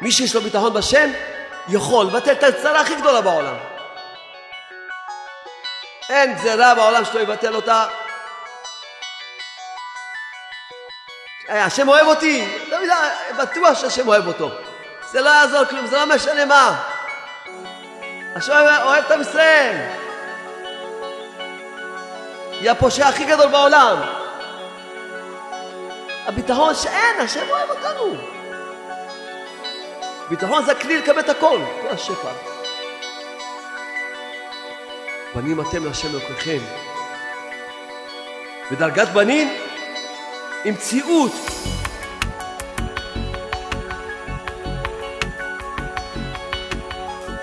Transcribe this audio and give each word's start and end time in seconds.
מי 0.00 0.12
שיש 0.12 0.34
לו 0.34 0.40
ביטחון 0.40 0.74
בשם, 0.74 1.10
יכול 1.68 2.06
לבטל 2.06 2.32
את 2.32 2.42
הצרה 2.42 2.80
הכי 2.80 2.94
גדולה 2.94 3.20
בעולם. 3.20 3.54
אין 6.08 6.34
גזרה 6.34 6.74
בעולם 6.74 7.04
שלא 7.04 7.20
יבטל 7.20 7.54
אותה. 7.54 7.86
אה, 11.50 11.64
השם 11.64 11.88
אוהב 11.88 12.06
אותי, 12.06 12.48
תמיד 12.70 12.90
בטוח 13.38 13.80
שהשם 13.80 14.08
אוהב 14.08 14.26
אותו. 14.26 14.50
זה 15.10 15.20
לא 15.20 15.30
יעזור 15.30 15.64
כלום, 15.64 15.86
זה 15.86 15.96
לא 15.96 16.06
משנה 16.14 16.44
מה. 16.44 16.82
השם 18.36 18.52
אוהב 18.82 19.04
את 19.04 19.10
עם 19.10 19.20
ישראל. 19.20 19.76
היא 22.50 22.70
הפושע 22.70 23.08
הכי 23.08 23.24
גדול 23.24 23.46
בעולם. 23.46 23.96
הביטחון 26.26 26.74
שאין, 26.74 27.20
השם 27.20 27.50
אוהב 27.50 27.70
אותנו. 27.70 28.37
ביטחון 30.30 30.64
זה 30.64 30.72
הכלי 30.72 30.98
לקבל 30.98 31.20
את 31.20 31.28
הכל, 31.28 31.58
כל 31.82 31.88
השפע. 31.88 32.30
בנים 35.34 35.60
אתם 35.60 35.84
להשם 35.84 36.08
אלוקיכם. 36.10 36.58
בדרגת 38.70 39.08
בנים, 39.08 39.52
עם 40.64 40.74
מציאות. 40.74 41.32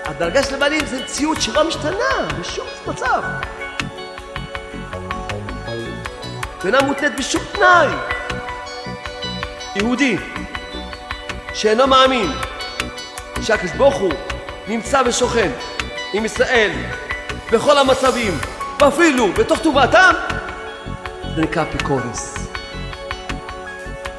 הדרגה 0.04 0.42
של 0.42 0.56
בנים 0.56 0.86
זה 0.86 1.02
מציאות 1.02 1.42
שלא 1.42 1.68
משתנה 1.68 2.28
בשום 2.40 2.66
מצב. 2.86 3.22
ואינה 6.62 6.82
מותנית 6.82 7.16
בשום 7.18 7.42
תנאי. 7.52 7.88
יהודי 9.76 10.16
שאינו 11.54 11.86
מאמין 11.86 12.45
שהקדוש 13.46 13.72
ברוך 13.72 13.94
הוא 13.94 14.12
נמצא 14.68 15.02
ושוכן 15.06 15.50
עם 16.12 16.24
ישראל 16.24 16.70
בכל 17.52 17.78
המצבים, 17.78 18.38
ואפילו 18.80 19.32
בתוך 19.32 19.58
טובעתם, 19.58 20.12
זה 21.36 21.42
נקרא 21.42 21.62
אפיקורס. 21.62 22.48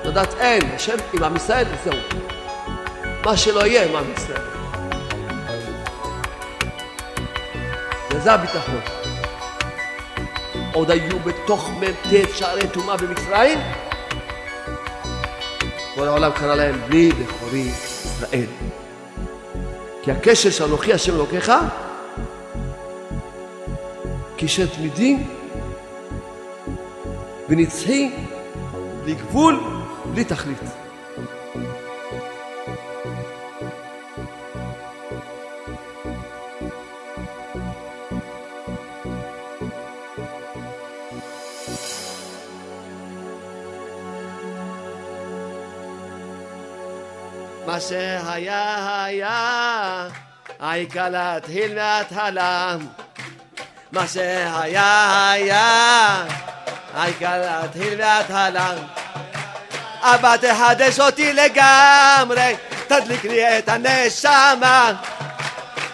לדעת 0.05 0.33
אין, 0.39 0.61
השם 0.75 0.95
עם 1.13 1.23
עם 1.23 1.35
ישראל 1.35 1.65
וזהו. 1.73 1.99
מה 3.25 3.37
שלא 3.37 3.65
יהיה 3.65 3.85
עם 3.85 3.95
עם 3.95 4.13
ישראל. 4.17 4.41
וזה 8.11 8.33
הביטחון. 8.33 8.81
עוד 10.73 10.91
היו 10.91 11.19
בתוך 11.19 11.69
מ"ט 11.69 12.13
שערי 12.35 12.67
טומאה 12.67 12.97
במצרים, 12.97 13.59
כל 15.95 16.07
העולם 16.07 16.31
קרא 16.31 16.55
להם 16.55 16.81
בני 16.87 17.11
בכורי 17.11 17.59
ישראל. 17.59 18.45
כי 20.07 20.11
הקשר 20.11 20.49
של 20.49 20.63
אנוכי 20.63 20.93
השם 20.93 21.15
אלוקיך 21.15 21.51
קשר 24.37 24.65
תמידי 24.65 25.17
ונצחי 27.49 28.11
בלי 29.03 29.15
גבול, 29.15 29.59
בלי 30.13 30.23
תכלית. 30.23 30.86
מה 47.77 47.81
שהיה 47.81 49.03
היה, 49.05 50.07
העיקר 50.59 51.09
להתחיל 51.09 51.75
מההתחלה. 51.75 52.75
מה 53.91 54.07
שהיה 54.07 55.31
היה, 55.31 56.23
העיקר 56.93 57.37
להתחיל 57.37 57.97
מההתחלה. 57.97 58.73
אבא 60.01 60.35
תחדש 60.37 60.99
אותי 60.99 61.33
לגמרי, 61.33 62.55
תדליק 62.87 63.23
לי 63.23 63.59
את 63.59 63.69
הנשמה. 63.69 64.91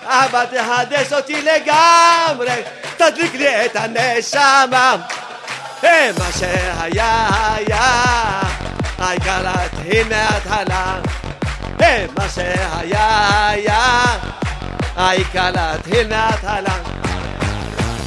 אבא 0.03 0.45
תחדש 0.45 1.13
אותי 1.13 1.41
לגמרי, 1.41 2.61
תדליק 2.97 3.33
לי 3.33 3.65
את 3.65 3.75
הנשמה. 3.75 4.95
מה 5.83 6.31
שהיה 6.39 7.27
היה, 7.53 8.03
העיקר 8.97 9.41
להתחיל 9.41 10.07
מההתחלה. 10.09 11.12
מה 12.17 12.29
שהיה 12.35 13.49
היה, 13.49 14.03
העיקר 14.95 15.51
להתחיל 15.51 16.07
מההתחלה. 16.07 16.75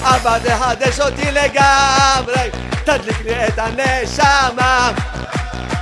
אבא 0.02 0.38
תחדש 0.38 1.00
אותי 1.00 1.30
לגמרי, 1.30 2.50
תדליק 2.84 3.20
לי 3.24 3.46
את 3.48 3.58
הנשמה. 3.58 4.90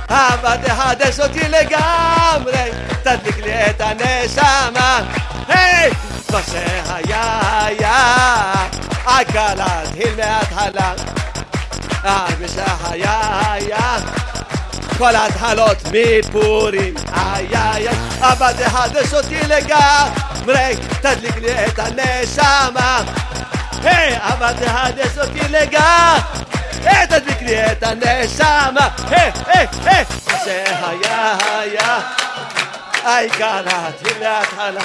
אבא 0.09 0.55
תחדש 0.57 1.19
אותי 1.19 1.49
לגמרי, 1.49 2.71
תדליק 3.03 3.37
לי 3.37 3.69
את 3.69 3.81
הנשמה. 3.81 4.99
היי! 5.47 5.91
מה 6.31 6.39
שהיה 6.51 7.39
היה, 7.65 8.13
העיקר 9.05 9.53
להתחיל 9.55 10.15
מההתחלה. 10.15 10.93
מה 12.03 12.25
שהיה 14.97 15.09
היה, 15.09 15.11
כל 15.11 15.15
ההתחלות 15.15 15.77
מפורים, 15.91 16.93
איי 17.13 17.47
איי 17.55 17.87
איי, 17.87 17.97
אבא 18.19 18.51
תחדש 18.51 19.13
אותי 19.13 19.39
לגמרי, 19.39 20.75
תדליק 21.01 21.37
לי 21.37 21.65
את 21.65 21.79
הנשמה. 21.79 23.01
היי, 23.83 24.17
אבא 24.17 24.51
תחדש 24.53 25.17
אותי 25.17 25.47
לגמרי, 25.49 27.07
תדליק 27.09 27.41
לי 27.41 27.71
את 27.71 27.83
הנשמה. 27.83 28.87
היי, 29.09 29.31
היי, 29.47 29.67
היי, 29.85 30.05
מה 30.27 30.37
שהיה 30.45 31.35
היה, 31.59 31.99
העיקר 33.03 33.61
להתחיל 33.61 34.17
להתחלה. 34.19 34.81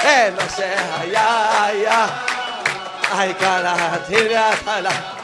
היי, 0.00 0.30
מה 0.30 0.42
שהיה 0.56 1.64
היה, 1.64 2.06
העיקר 3.10 3.62
להתחיל 3.62 4.32
להתחלה. 4.32 5.21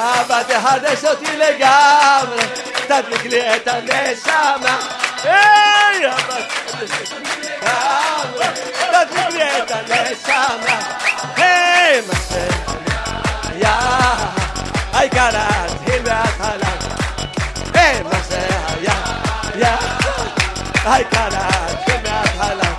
אבא 0.00 0.42
תחדש 0.42 1.04
אותי 1.04 1.36
לגמרי, 1.36 2.44
תדליק 2.86 3.24
לי 3.24 3.56
את 3.56 3.68
הנשמה. 3.68 4.78
היי, 5.24 6.06
אבא 6.06 6.36
תחדש 6.66 7.12
אותי 7.12 7.40
לגמרי, 7.40 8.46
תדליק 8.78 9.30
לי 9.30 9.62
את 9.62 9.70
הנשמה. 9.70 10.78
היי, 11.36 12.00
מה 12.00 12.14
שהיה, 12.28 13.78
העיקר 14.92 15.28
להתחיל 15.32 16.02
מההתחלה. 16.02 16.70
היי, 17.74 18.02
מה 18.02 18.18
שהיה, 18.28 18.94
היה, 19.54 19.76
העיקר 20.84 21.28
להתחיל 21.28 22.10
מההתחלה. 22.10 22.70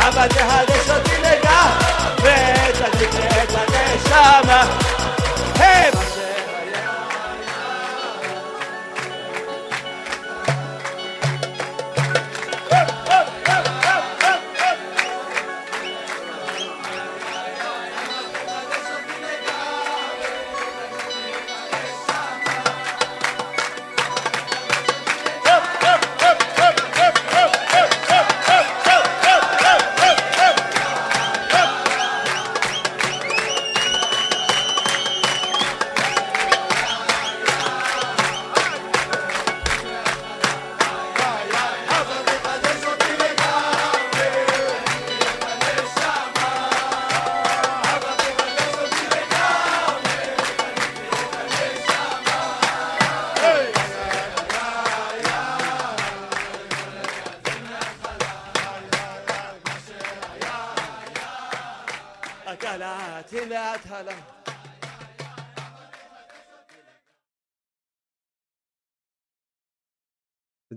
אבא 0.10 0.28
תחדש 0.28 0.90
אותי 0.90 1.16
לגמרי, 1.18 2.34
קצת 2.74 2.92
תגלה 2.92 3.44
את 3.44 3.50
הנשמה. 3.52 4.89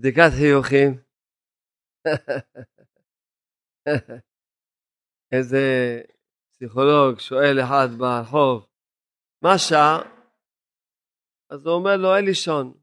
בדיקת 0.03 0.29
חיוכים. 0.39 0.91
איזה 5.31 5.59
פסיכולוג 6.51 7.19
שואל 7.19 7.59
אחד 7.63 7.87
ברחוב, 7.97 8.67
מה 9.43 9.57
שעה? 9.57 10.01
אז 11.49 11.65
הוא 11.65 11.75
אומר 11.75 11.97
לו, 11.97 12.15
אין 12.15 12.25
לי 12.25 12.35
שעון. 12.35 12.67
הוא 12.67 12.77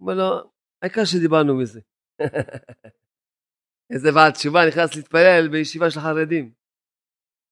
אומר 0.00 0.14
לו, 0.14 0.50
העיקר 0.82 1.04
שדיברנו 1.04 1.58
מזה. 1.60 1.80
איזה 3.92 4.08
בעל 4.14 4.32
תשובה 4.32 4.60
נכנס 4.68 4.96
להתפלל 4.96 5.48
בישיבה 5.52 5.90
של 5.90 6.00
חרדים. 6.00 6.52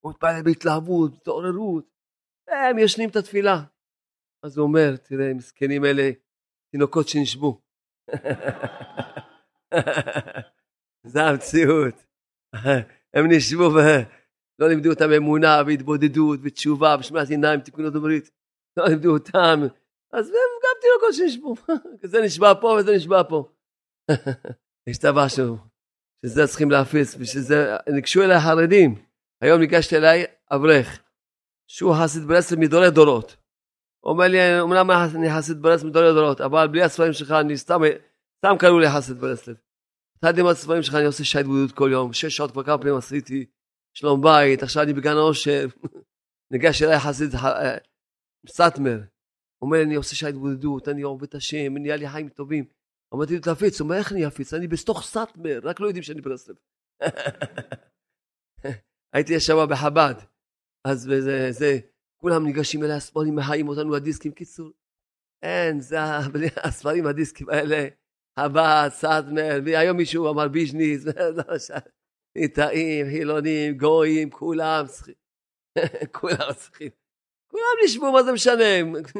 הוא 0.00 0.12
מתפלל 0.12 0.42
בהתלהבות, 0.44 1.10
בהתעוררות, 1.12 1.86
הם 2.48 2.78
ישנים 2.78 3.10
את 3.10 3.16
התפילה. 3.16 3.56
אז 4.42 4.58
הוא 4.58 4.66
אומר, 4.66 4.96
תראה, 4.96 5.34
מסכנים 5.34 5.84
אלה, 5.84 6.10
תינוקות 6.70 7.08
שנשבו. 7.08 7.60
זה 11.12 11.22
המציאות. 11.22 12.04
הם 13.14 13.26
נשבו 13.28 13.70
ולא 13.74 14.68
לימדו 14.68 14.90
אותם 14.90 15.12
אמונה 15.12 15.62
והתבודדות 15.66 16.40
ותשובה 16.42 16.96
ושמיעת 17.00 17.30
עיניים, 17.30 17.60
תיקון 17.60 17.86
הברית. 17.86 18.30
לא 18.76 18.84
לימדו 18.88 19.12
אותם. 19.12 19.60
אז 20.12 20.28
הם 20.28 20.34
גם 20.62 20.80
תינוקות 20.80 21.14
שנשבו. 21.14 21.54
זה 22.10 22.22
נשבע 22.22 22.52
פה 22.60 22.76
וזה 22.80 22.96
נשבע 22.96 23.22
פה. 23.28 23.48
יש 24.86 24.98
את 24.98 25.04
משהו 25.04 25.56
שזה 26.26 26.46
צריכים 26.46 26.70
להפיץ, 26.70 27.16
ושזה, 27.18 27.76
ניגשו 27.94 28.22
אליי 28.22 28.40
חרדים. 28.40 28.94
היום 29.40 29.60
ניגשתי 29.60 29.96
אליי 29.96 30.24
אברך, 30.50 31.02
שהוא 31.70 31.94
חסיד 32.02 32.22
ברסלב 32.22 32.58
מדורי 32.58 32.90
דורות. 32.90 33.36
אומר 34.04 34.28
לי, 34.28 34.60
אמנם 34.60 34.90
אני 34.90 35.34
חסיד 35.36 35.62
ברסלב 35.62 35.88
מדורי 35.88 36.12
דורות, 36.12 36.40
אבל 36.40 36.68
בלי 36.68 36.82
הספרים 36.82 37.12
שלך 37.12 37.30
אני 37.30 37.56
סתם, 37.56 37.80
סתם 38.44 38.58
קראו 38.58 38.78
לי 38.78 38.86
חסיד 38.96 39.16
ברסלב. 39.16 39.56
אחד 40.20 40.38
עם 40.38 40.46
הספרים 40.46 40.82
שלך 40.82 40.94
אני 40.94 41.04
עושה 41.04 41.24
שעת 41.24 41.46
בודדות 41.46 41.76
כל 41.76 41.88
יום, 41.92 42.12
שש 42.12 42.36
שעות 42.36 42.50
כבר 42.50 42.64
כמה 42.64 42.78
פעמים 42.78 42.96
עשיתי, 42.96 43.46
שלום 43.96 44.22
בית, 44.22 44.62
עכשיו 44.62 44.82
אני 44.82 44.92
בגן 44.92 45.16
העושר. 45.16 45.66
ניגש 46.52 46.82
אליי 46.82 46.98
חסיד 46.98 47.34
אה, 47.34 47.76
סאטמר, 48.48 49.00
אומר 49.62 49.82
אני 49.82 49.94
עושה 49.94 50.16
שעת 50.16 50.34
בודדות, 50.34 50.88
אני 50.88 51.02
עובד 51.02 51.28
את 51.28 51.34
השם, 51.34 51.78
נהיה 51.78 51.96
לי 51.96 52.08
חיים 52.08 52.28
טובים. 52.28 52.64
אמרתי 53.14 53.34
לו, 53.34 53.40
תפיץ, 53.40 53.80
הוא 53.80 53.84
אומר, 53.84 53.98
איך 53.98 54.12
אני 54.12 54.26
אפיץ? 54.26 54.54
אני 54.54 54.68
בתוך 54.68 55.02
סאטמר, 55.02 55.60
רק 55.62 55.80
לא 55.80 55.86
יודעים 55.86 56.02
שאני 56.02 56.20
ברסלב. 56.20 56.56
הייתי 59.14 59.40
שם 59.40 59.56
בחב"ד, 59.70 60.14
אז 60.86 61.00
זה, 61.00 61.52
זה, 61.52 61.78
כולם 62.20 62.44
ניגשים 62.44 62.84
אליי, 62.84 62.96
הספרים 62.96 63.36
מחיים 63.36 63.68
אותנו 63.68 63.96
הדיסקים, 63.96 64.32
קיצור, 64.32 64.70
אין, 65.42 65.80
זה 65.80 65.96
הספרים 66.68 67.06
הדיסקים 67.06 67.50
האלה, 67.50 67.88
חב"ד, 68.40 68.88
סאטמר, 68.88 69.60
והיום 69.64 69.96
מישהו 69.96 70.30
אמר 70.30 70.48
ביז'ניס, 70.48 71.04
ליטאים, 72.36 73.06
חילונים, 73.10 73.78
גויים, 73.78 74.30
כולם 74.30 74.84
צריכים, 74.86 75.14
כולם 76.20 76.52
צריכים, 76.56 76.90
כולם 77.50 77.76
נשבו, 77.84 78.12
מה 78.12 78.22
זה 78.22 78.32
משנה? 78.32 78.64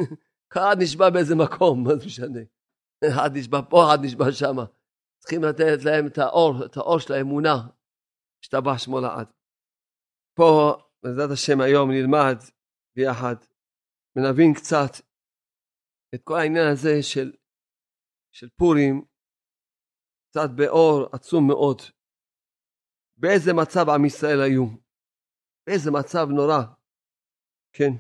אחד 0.53 0.77
נשבע 0.81 1.11
באיזה 1.11 1.35
מקום, 1.35 1.85
מה 1.85 1.97
זה 1.97 2.07
משנה? 2.07 2.41
אחד 3.09 3.31
נשבע 3.35 3.61
פה, 3.71 3.85
אחד 3.87 4.05
נשבע 4.05 4.33
שם. 4.33 4.57
צריכים 5.19 5.45
לתת 5.45 5.85
להם 5.85 6.07
את 6.07 6.19
האור, 6.19 6.65
את 6.65 6.77
האור 6.77 6.99
של 6.99 7.13
האמונה, 7.13 7.55
השתבח 8.43 8.79
שמו 8.79 9.01
לעד. 9.01 9.27
פה, 10.35 10.77
בעזרת 11.03 11.31
השם, 11.31 11.61
היום 11.61 11.91
נלמד 11.91 12.37
ביחד 12.97 13.35
ונבין 14.17 14.55
קצת 14.55 14.91
את 16.15 16.23
כל 16.25 16.39
העניין 16.39 16.67
הזה 16.73 17.03
של, 17.03 17.33
של 18.35 18.49
פורים, 18.57 19.05
קצת 20.31 20.51
באור 20.57 21.07
עצום 21.13 21.47
מאוד. 21.49 21.83
באיזה 23.17 23.53
מצב 23.53 23.89
עם 23.89 24.05
ישראל 24.05 24.41
היו? 24.41 24.67
באיזה 25.67 25.91
מצב 25.91 26.27
נורא, 26.31 26.59
כן. 27.73 27.91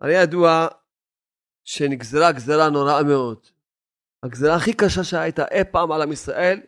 הרי 0.00 0.22
ידוע 0.22 0.68
שנגזרה 1.64 2.32
גזרה 2.32 2.70
נוראה 2.70 3.02
מאוד. 3.02 3.46
הגזרה 4.22 4.56
הכי 4.56 4.72
קשה 4.72 5.04
שהייתה 5.04 5.42
אי 5.50 5.64
פעם 5.72 5.92
על 5.92 6.02
עם 6.02 6.12
ישראל 6.12 6.60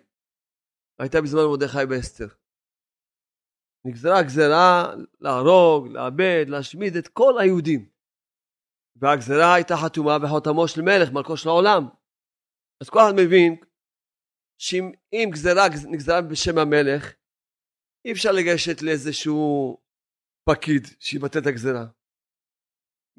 הייתה 0.99 1.21
בזמן 1.21 1.40
מרדכי 1.40 1.85
ואסתר. 1.90 2.28
נגזרה 3.85 4.23
גזרה 4.23 4.95
להרוג, 5.21 5.87
לאבד, 5.88 6.45
להשמיד 6.49 6.97
את 6.97 7.09
כל 7.09 7.33
היהודים. 7.40 7.88
והגזרה 8.97 9.55
הייתה 9.55 9.75
חתומה 9.85 10.19
בחותמו 10.19 10.69
של 10.69 10.83
מלך, 10.83 11.09
מלכו 11.12 11.37
של 11.37 11.49
העולם. 11.49 11.98
אז 12.82 12.90
כל 12.90 12.99
אחד 12.99 13.14
מבין 13.16 13.56
שאם 14.58 15.28
גזרה 15.32 15.62
נגזרה 15.92 16.23
בשם 16.30 16.58
המלך, 16.58 17.14
אי 18.04 18.12
אפשר 18.12 18.32
לגשת 18.32 18.82
לאיזשהו 18.82 19.76
פקיד 20.50 20.82
שיבטל 21.00 21.38
את 21.38 21.47
הגזרה. 21.47 21.87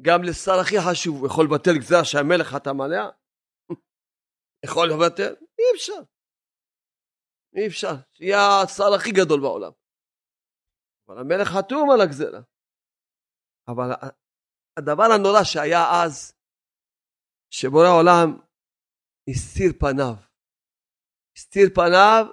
גם 0.02 0.20
לשר 0.24 0.58
הכי 0.62 0.76
חשוב 0.90 1.16
הוא 1.18 1.28
יכול 1.28 1.46
לבטל 1.46 1.78
גזרה 1.80 2.06
שהמלך 2.06 2.48
חתם 2.48 2.82
עליה? 2.82 3.06
יכול 4.66 4.88
לבטל? 4.92 5.34
אי 5.60 5.66
אפשר. 5.76 6.02
אי 7.56 7.68
אפשר. 7.68 7.94
שיהיה 8.14 8.40
השר 8.64 8.94
הכי 8.96 9.12
גדול 9.12 9.42
בעולם. 9.42 9.72
אבל 11.08 11.18
המלך 11.20 11.48
חתום 11.58 11.92
על 11.92 12.02
הגזרה. 12.02 12.42
אבל 13.68 13.90
הדבר 14.80 15.08
הנורא 15.16 15.44
שהיה 15.44 15.84
אז, 16.04 16.34
שבורא 17.54 17.90
עולם 18.00 18.49
הסתיר 19.30 19.72
פניו. 19.80 20.16
הסתיר 21.38 21.70
פניו 21.76 22.26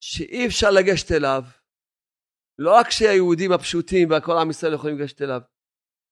שאי 0.00 0.46
אפשר 0.46 0.70
לגשת 0.70 1.12
אליו. 1.12 1.42
לא 2.58 2.70
רק 2.74 2.90
שהיהודים 2.90 3.52
הפשוטים 3.52 4.10
והכל 4.10 4.32
עם 4.40 4.50
ישראל 4.50 4.74
יכולים 4.74 4.98
לגשת 4.98 5.22
אליו, 5.22 5.40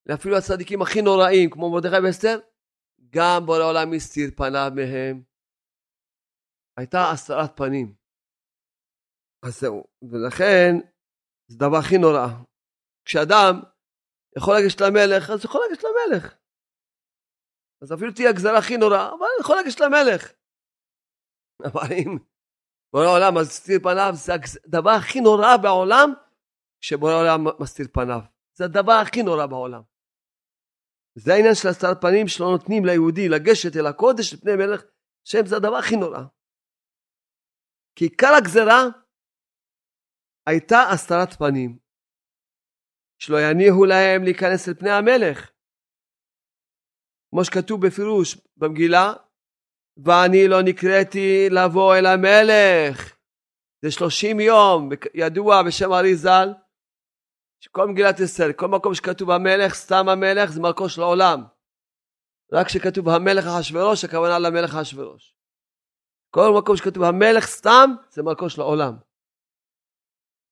אלא 0.08 0.14
אפילו 0.14 0.36
הצדיקים 0.36 0.82
הכי 0.82 1.02
נוראים, 1.02 1.50
כמו 1.50 1.70
מרדכי 1.72 2.06
ואסתר, 2.06 2.38
גם 3.10 3.46
בורא 3.46 3.64
עולם 3.64 3.92
הסתיר 3.96 4.30
פניו 4.36 4.70
מהם. 4.74 5.22
הייתה 6.78 7.10
הסתרת 7.12 7.56
פנים. 7.56 7.94
אז 9.46 9.60
זהו, 9.60 9.84
ולכן 10.10 10.72
זה 11.48 11.56
הדבר 11.56 11.76
הכי 11.76 11.98
נורא. 11.98 12.26
כשאדם 13.04 13.52
יכול 14.38 14.54
לגשת 14.58 14.80
למלך, 14.80 15.30
אז 15.30 15.44
יכול 15.44 15.60
לגשת 15.68 15.84
למלך. 15.84 16.34
אז 17.84 17.92
אפילו 17.92 18.12
תהיה 18.12 18.30
הגזרה 18.30 18.58
הכי 18.58 18.76
נוראה, 18.76 19.08
אבל 19.08 19.26
יכול 19.40 19.56
לגשת 19.60 19.80
למלך. 19.80 20.32
אבל 21.64 21.88
אם 21.92 22.18
בורא 22.92 23.06
עולם 23.06 23.34
מסתיר 23.40 23.78
פניו, 23.82 24.12
זה 24.14 24.32
הדבר 24.64 24.90
הכי 24.90 25.20
נורא 25.20 25.56
בעולם, 25.62 26.08
כשבורא 26.80 27.12
עולם 27.12 27.40
מסתיר 27.60 27.86
פניו. 27.92 28.20
זה 28.56 28.64
הדבר 28.64 28.98
הכי 29.02 29.22
נורא 29.22 29.46
בעולם. 29.46 29.82
זה 31.14 31.32
העניין 31.34 31.54
של 31.54 31.68
הסתרת 31.68 32.00
פנים 32.00 32.28
שלא 32.28 32.46
נותנים 32.46 32.84
ליהודי 32.84 33.28
לגשת 33.28 33.76
אל 33.76 33.86
הקודש 33.86 34.34
לפני 34.34 34.52
מלך 34.56 34.82
השם 35.26 35.46
זה 35.46 35.56
הדבר 35.56 35.76
הכי 35.76 35.96
נורא. 35.96 36.22
כי 37.96 38.04
עיקר 38.04 38.32
הגזרה 38.38 38.82
הייתה 40.46 40.78
הסתרת 40.92 41.32
פנים. 41.38 41.78
שלא 43.18 43.36
יניחו 43.36 43.84
להם 43.84 44.22
להיכנס 44.24 44.68
אל 44.68 44.74
פני 44.74 44.90
המלך. 44.90 45.53
כמו 47.34 47.44
שכתוב 47.44 47.86
בפירוש 47.86 48.38
במגילה, 48.56 49.12
ואני 49.96 50.48
לא 50.48 50.62
נקראתי 50.62 51.50
לבוא 51.50 51.96
אל 51.96 52.06
המלך. 52.06 53.16
זה 53.82 53.90
שלושים 53.90 54.40
יום, 54.40 54.88
ידוע 55.14 55.62
בשם 55.62 55.92
ארי 55.92 56.16
ז"ל, 56.16 56.48
שכל 57.60 57.88
מגילת 57.88 58.20
אסתר, 58.20 58.52
כל 58.56 58.68
מקום 58.68 58.94
שכתוב 58.94 59.30
המלך, 59.30 59.74
סתם 59.74 60.08
המלך, 60.08 60.50
זה 60.50 60.60
מלכו 60.60 60.88
של 60.88 61.02
העולם. 61.02 61.44
רק 62.52 62.66
כשכתוב 62.66 63.08
המלך 63.08 63.44
אחשורוש, 63.46 64.04
הכוונה 64.04 64.38
למלך 64.38 64.74
אחשורוש. 64.74 65.36
כל 66.30 66.48
מקום 66.58 66.76
שכתוב 66.76 67.02
המלך 67.02 67.46
סתם, 67.46 67.90
זה 68.10 68.22
מלכו 68.22 68.50
של 68.50 68.60
העולם. 68.60 68.96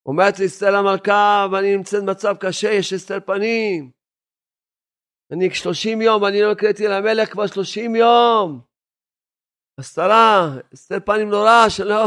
אומרת 0.07 0.39
לי 0.39 0.47
אסתר 0.47 0.75
המלכה, 0.77 1.47
ואני 1.53 1.77
נמצאת 1.77 2.03
במצב 2.03 2.35
קשה, 2.41 2.71
יש 2.71 2.93
אסתר 2.93 3.21
פנים. 3.21 4.02
אני 5.31 5.55
שלושים 5.55 6.03
יום, 6.03 6.25
אני 6.25 6.43
לא 6.43 6.53
הקראתי 6.53 6.83
למלך 6.87 7.33
כבר 7.33 7.47
שלושים 7.47 7.97
יום. 7.97 8.61
הסתרה, 9.79 10.49
אסתר 10.75 11.01
פנים 11.07 11.29
נורא, 11.31 11.69
שלא, 11.69 12.05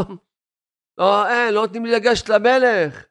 לא, 0.98 1.28
אין, 1.28 1.54
לא 1.54 1.60
נותנים 1.60 1.84
לי 1.84 1.92
לגשת 1.92 2.28
למלך. 2.28 3.06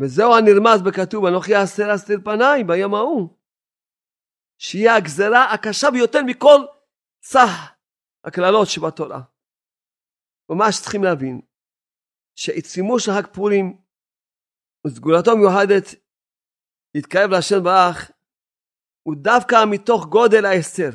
וזהו 0.00 0.34
הנרמז 0.34 0.82
בכתוב, 0.86 1.24
אנוכי 1.26 1.52
אסתר 1.64 1.94
אסתר 1.94 2.14
פניי 2.24 2.64
ביום 2.64 2.94
ההוא. 2.94 3.28
שיהיה 4.58 4.96
הגזרה 4.96 5.54
הקשה 5.54 5.86
ביותר 5.90 6.18
מכל 6.26 6.58
צח 7.20 7.74
הקללות 8.24 8.68
שבתורה. 8.68 9.20
ממש 10.50 10.80
צריכים 10.82 11.04
להבין 11.04 11.40
שעיצומו 12.34 13.00
של 13.00 13.12
חג 13.12 13.34
פורים 13.34 13.82
וסגולתו 14.86 15.30
המיוחדת 15.30 15.84
להתקרב 16.94 17.30
להשם 17.30 17.64
ברח 17.64 18.10
הוא 19.02 19.14
דווקא 19.22 19.56
מתוך 19.70 20.06
גודל 20.06 20.44
ההסתר. 20.44 20.90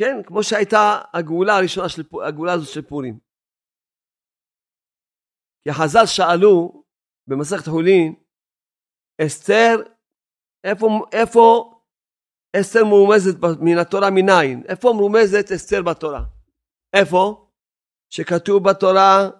כן, 0.00 0.22
כמו 0.26 0.42
שהייתה 0.42 1.02
הגאולה 1.14 1.56
הראשונה 1.56 1.88
של 1.88 2.02
הגאולה 2.28 2.52
הזאת 2.52 2.68
של 2.68 2.82
פורים. 2.82 3.18
כי 5.64 5.72
חז"ל 5.72 6.06
שאלו 6.06 6.84
במסכת 7.28 7.68
חולין, 7.70 8.14
אסתר, 9.26 9.74
איפה, 10.64 10.86
איפה 11.12 11.72
אסתר 12.60 12.84
מרומזת 12.84 13.34
מן 13.60 13.78
התורה 13.78 14.10
מניין? 14.10 14.62
איפה 14.68 14.88
מרומזת 14.96 15.52
אסתר 15.54 15.82
בתורה? 15.82 16.22
איפה? 16.96 17.50
שכתוב 18.10 18.68
בתורה, 18.68 19.30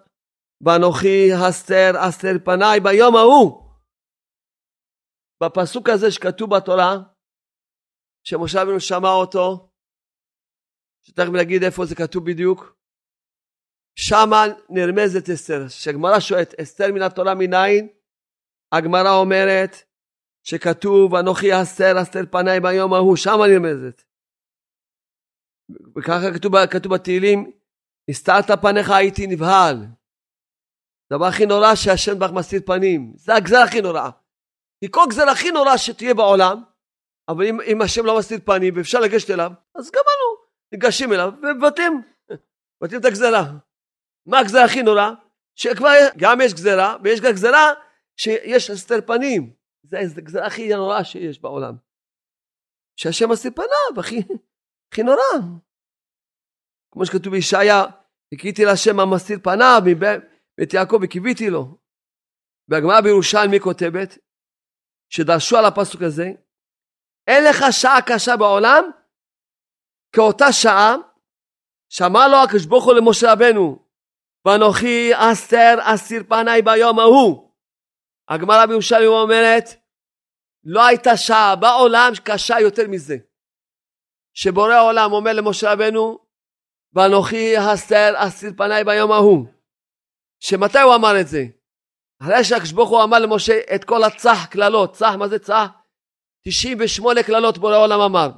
ואנוכי 0.65 1.33
הסתר 1.33 1.91
אסתר 2.09 2.35
פניי 2.45 2.79
ביום 2.79 3.15
ההוא. 3.15 3.67
בפסוק 5.43 5.89
הזה 5.89 6.11
שכתוב 6.11 6.49
בתורה, 6.55 6.91
שמשה 8.27 8.61
רבנו 8.61 8.79
שמע 8.79 9.09
אותו, 9.09 9.69
שתכף 11.05 11.31
נגיד 11.41 11.63
איפה 11.63 11.85
זה 11.85 11.95
כתוב 11.95 12.31
בדיוק, 12.31 12.77
שמה 13.99 14.43
נרמזת 14.69 15.29
אסתר. 15.29 15.67
כשהגמרא 15.67 16.19
שואלת, 16.19 16.59
אסתר 16.59 16.93
מן 16.93 17.01
התורה 17.01 17.35
מניין? 17.35 17.87
הגמרא 18.71 19.11
אומרת 19.21 19.71
שכתוב, 20.43 21.15
אנוכי 21.15 21.61
אסתר 21.61 22.01
אסתר 22.01 22.25
פניי 22.31 22.59
ביום 22.59 22.93
ההוא, 22.93 23.15
שמה 23.15 23.47
נרמזת. 23.47 24.01
וככה 25.97 26.33
כתוב, 26.35 26.53
כתוב 26.73 26.93
בתהילים, 26.93 27.51
הסתרת 28.09 28.49
פניך 28.61 28.89
הייתי 28.89 29.27
נבהל. 29.27 29.77
הדבר 31.11 31.25
הכי 31.25 31.45
נורא 31.45 31.75
שהשם 31.75 32.19
בך 32.19 32.31
מסתיר 32.35 32.61
פנים. 32.65 33.13
זה 33.15 33.35
הגזר 33.35 33.61
הכי 33.67 33.81
נורא. 33.81 34.09
כי 34.79 34.87
כל 34.91 35.05
גזר 35.09 35.29
הכי 35.29 35.51
נורא 35.51 35.77
שתהיה 35.77 36.13
בעולם, 36.13 36.63
אבל 37.29 37.45
אם, 37.45 37.61
אם 37.61 37.81
השם 37.81 38.05
לא 38.05 38.17
מסתיר 38.17 38.39
פנים 38.45 38.73
ואפשר 38.77 38.99
לגשת 38.99 39.29
אליו, 39.29 39.51
אז 39.75 39.91
גמרנו. 39.91 40.47
ניגשים 40.71 41.13
אליו 41.13 41.31
ומבטלים. 41.41 42.01
מבטלים 42.81 43.01
את 43.01 43.05
הגזרה. 43.05 43.43
מה 44.25 44.39
הגזרה 44.39 44.65
הכי 44.65 44.83
נורא? 44.83 45.11
שכבר 45.55 45.89
גם 46.17 46.41
יש 46.41 46.53
גזרה, 46.53 46.97
ויש 47.03 47.21
גם 47.21 47.31
גזרה 47.31 47.73
שיש 48.17 48.69
הסתר 48.69 49.01
פנים. 49.07 49.53
זה 49.83 49.99
הגזרה 49.99 50.47
הכי 50.47 50.69
נוראה 50.69 51.03
שיש 51.03 51.41
בעולם. 51.41 51.75
שהשם 52.95 53.29
מסתיר 53.29 53.51
פניו, 53.55 53.99
הכי, 53.99 54.19
הכי 54.91 55.03
נורא. 55.03 55.57
כמו 56.91 57.05
שכתוב 57.05 57.33
בישעיה, 57.33 57.83
חיכיתי 58.29 58.65
להשם 58.65 58.99
המסתיר 58.99 59.39
פניו 59.43 59.81
מבית 59.85 60.73
יעקב 60.73 60.99
וקיוויתי 61.03 61.49
לו. 61.49 61.77
והגמרא 62.67 63.01
בירושלמי 63.01 63.59
כותבת, 63.59 64.17
שדרשו 65.09 65.57
על 65.57 65.65
הפסוק 65.65 66.01
הזה, 66.01 66.31
אין 67.27 67.43
לך 67.43 67.63
שעה 67.71 68.01
קשה 68.01 68.37
בעולם 68.37 68.83
כאותה 70.11 70.51
שעה 70.51 70.95
שאמר 71.89 72.27
לו 72.27 72.37
הקדוש 72.37 72.65
ברוך 72.65 72.85
הוא 72.85 72.93
למשה 72.93 73.31
רבנו, 73.33 73.87
ואנוכי 74.45 75.11
אסתר 75.13 75.75
אסיר 75.81 76.23
פניי 76.29 76.61
ביום 76.61 76.99
ההוא. 76.99 77.51
הגמרא 78.29 78.65
בירושלים 78.65 79.09
אומרת, 79.09 79.63
לא 80.63 80.85
הייתה 80.85 81.17
שעה 81.17 81.55
בעולם 81.55 82.11
קשה 82.23 82.59
יותר 82.59 82.87
מזה. 82.87 83.17
שבורא 84.33 84.73
העולם 84.73 85.11
אומר 85.11 85.33
למשה 85.33 85.73
רבנו, 85.73 86.19
ואנוכי 86.93 87.53
אסתר 87.73 88.13
אסיר 88.15 88.51
פניי 88.57 88.83
ביום 88.83 89.11
ההוא. 89.11 89.45
שמתי 90.39 90.79
הוא 90.79 90.95
אמר 90.95 91.21
את 91.21 91.27
זה? 91.27 91.43
אחרי 92.21 92.43
שהקדוש 92.43 92.71
ברוך 92.71 92.89
הוא 92.89 93.03
אמר 93.03 93.19
למשה 93.19 93.53
את 93.75 93.83
כל 93.83 94.03
הצח 94.03 94.45
קללות, 94.51 94.93
צח 94.93 95.13
מה 95.19 95.27
זה 95.27 95.39
צח? 95.39 95.67
98 96.49 97.23
קללות 97.23 97.57
בורא 97.57 97.75
העולם 97.75 97.99
אמר. 97.99 98.29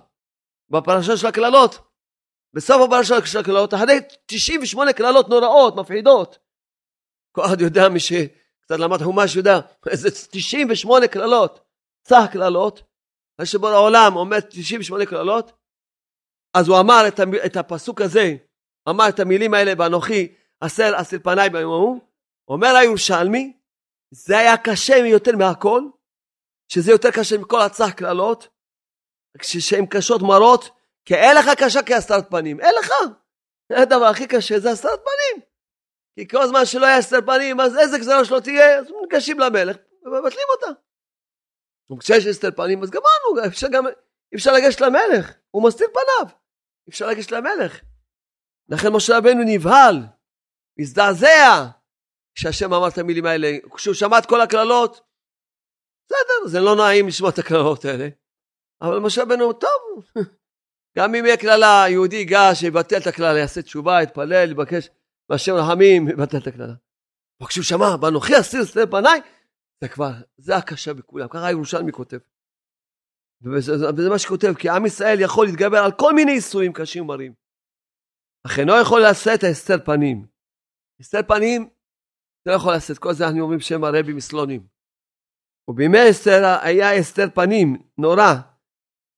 בפרשה 0.70 1.18
של 1.18 1.28
הקללות, 1.28 1.80
בסוף 2.54 2.82
הפרשה 2.88 3.26
של 3.26 3.40
הקללות, 3.40 3.74
אחרי 3.74 4.00
98 4.26 4.94
קללות 4.94 5.30
נוראות, 5.30 5.76
מפחידות. 5.76 6.40
כל 7.32 7.46
אחד 7.46 7.62
יודע, 7.62 7.90
מי 7.90 8.00
שקצת 8.00 8.80
למד 8.80 9.04
חומש 9.04 9.36
יודע, 9.36 9.60
איזה 9.88 10.10
98 10.32 11.08
קללות, 11.08 11.60
צח 12.04 12.26
קללות, 12.32 12.84
אחרי 13.36 13.46
שבורא 13.46 13.74
העולם 13.74 14.16
אומר 14.16 14.40
98 14.40 15.06
קללות, 15.06 15.52
אז 16.54 16.68
הוא 16.68 16.80
אמר 16.80 17.08
את, 17.08 17.20
את 17.46 17.58
הפסוק 17.58 18.02
הזה, 18.02 18.36
אמר 18.90 19.10
את 19.10 19.20
המילים 19.20 19.54
האלה, 19.54 19.74
ואנוכי 19.78 20.34
אסר 20.60 21.02
אסר 21.02 21.18
פניי 21.24 21.50
ביום 21.50 21.72
ההוא, 21.72 22.00
אומר 22.48 22.76
הירושלמי, 22.76 23.58
זה 24.12 24.38
היה 24.38 24.58
קשה 24.58 24.98
יותר 24.98 25.36
מהכל, 25.38 25.82
שזה 26.72 26.92
יותר 26.92 27.12
קשה 27.12 27.38
מכל 27.38 27.62
הצח 27.62 27.90
קללות, 27.90 28.48
כשהן 29.40 29.86
קשות 29.86 30.22
מרות, 30.22 30.70
כי 31.06 31.16
אין 31.16 31.36
לך 31.38 31.46
קשה 31.58 31.84
כהסתרת 31.84 32.30
פנים, 32.30 32.60
אין 32.60 32.76
לך. 32.80 32.94
הדבר 33.72 34.06
הכי 34.06 34.28
קשה 34.28 34.60
זה 34.60 34.72
הסתרת 34.72 35.00
פנים. 35.00 35.46
כי 36.16 36.28
כל 36.28 36.48
זמן 36.48 36.66
שלא 36.66 36.86
יהיה 36.86 36.98
הסתרת 36.98 37.26
פנים, 37.26 37.60
אז 37.60 37.78
איזה 37.78 37.98
גזרה 37.98 38.26
שלא 38.26 38.40
תהיה, 38.40 38.80
אז 38.80 38.86
ניגשים 39.02 39.40
למלך 39.40 39.78
ומבטלים 40.04 40.46
אותה. 40.50 40.80
וכשיש 41.92 42.26
הסתר 42.26 42.52
פנים, 42.52 42.84
אז 42.84 42.90
גמרנו, 42.90 43.48
אפשר 43.48 43.68
גם, 43.72 43.86
אפשר 44.36 44.54
לגשת 44.54 44.82
למלך, 44.82 45.34
הוא 45.52 45.68
מסתיר 45.68 45.88
פניו, 45.88 46.36
אפשר 46.90 47.08
לגשת 47.08 47.32
למלך. 47.32 47.82
לכן 48.70 48.88
משה 48.94 49.18
רבנו 49.18 49.44
נבהל, 49.46 49.96
הזדעזע, 50.80 51.66
כשהשם 52.36 52.74
אמר 52.74 52.88
את 52.88 52.98
המילים 52.98 53.26
האלה, 53.26 53.58
כשהוא 53.76 53.96
שמע 53.96 54.18
את 54.18 54.26
כל 54.26 54.42
הקללות, 54.42 55.02
בסדר, 56.10 56.48
זה 56.48 56.60
לא 56.60 56.76
נעים 56.76 57.08
לשמוע 57.08 57.30
את 57.30 57.40
הקללות 57.40 57.86
האלה, 57.86 58.08
אבל 58.82 59.00
משה 59.00 59.24
רבנו, 59.24 59.54
טוב, 59.54 60.06
גם 60.98 61.16
אם 61.16 61.26
יהיה 61.26 61.38
קללה, 61.38 61.86
יהודי 61.90 62.16
ייגש, 62.16 62.64
יבטל 62.64 62.98
את 62.98 63.08
הקללה, 63.08 63.40
יעשה 63.40 63.62
תשובה, 63.62 64.04
יתפלל, 64.04 64.52
יבקש 64.52 64.90
מהשם 65.30 65.54
רחמים, 65.54 66.10
יבטל 66.10 66.38
את 66.38 66.48
הקללה. 66.48 66.74
אבל 67.42 67.50
כשהוא 67.50 67.64
שמע, 67.64 67.98
באנוכי 67.98 68.40
אסיר 68.40 68.66
סתר 68.66 68.86
פניי, 68.92 69.20
זה 69.84 69.88
כבר, 69.88 70.12
זה 70.38 70.56
הקשה 70.56 70.94
בכולם, 70.94 71.28
ככה 71.28 71.52
ירושלמי 71.52 71.92
כותב. 71.92 72.18
וזה, 73.42 73.72
וזה 73.98 74.10
מה 74.10 74.20
שכותב, 74.20 74.54
כי 74.54 74.70
עם 74.70 74.86
ישראל 74.86 75.22
יכול 75.22 75.46
להתגבר 75.46 75.78
על 75.78 75.92
כל 75.92 76.14
מיני 76.14 76.32
איסורים 76.32 76.74
קשים 76.74 77.04
ומרים. 77.04 77.34
אך 78.46 78.60
אינו 78.60 78.74
יכול 78.82 79.02
לשאת 79.10 79.40
הסתר 79.52 79.86
פנים. 79.86 80.28
הסתר 81.00 81.24
פנים, 81.28 81.70
זה 82.46 82.52
לא 82.52 82.56
יכול 82.56 82.74
לשאת, 82.76 82.98
כל 82.98 83.14
זה 83.14 83.26
אנחנו 83.26 83.42
אומרים 83.42 83.60
שם 83.60 83.84
הרבי 83.84 84.14
מסלונים. 84.14 84.79
ובימי 85.70 86.10
אסתר 86.10 86.58
היה 86.62 86.94
הסתר 86.94 87.26
פנים 87.34 87.78
נורא, 87.98 88.34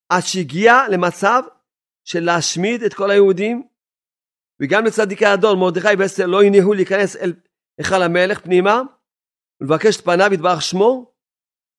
עד 0.09 0.21
שהגיע 0.21 0.73
למצב 0.91 1.41
של 2.03 2.19
להשמיד 2.19 2.83
את 2.83 2.93
כל 2.93 3.11
היהודים, 3.11 3.67
וגם 4.61 4.85
לצדיקי 4.85 5.25
הדור, 5.25 5.55
מרדכי 5.55 5.87
ואסתר 5.99 6.25
לא 6.25 6.43
הניחו 6.43 6.73
להיכנס 6.73 7.15
אל 7.15 7.33
היכל 7.77 8.01
המלך 8.01 8.39
פנימה, 8.41 8.81
ולבקש 9.61 9.97
את 9.97 10.05
פניו 10.05 10.33
יתברך 10.33 10.61
שמו, 10.61 11.11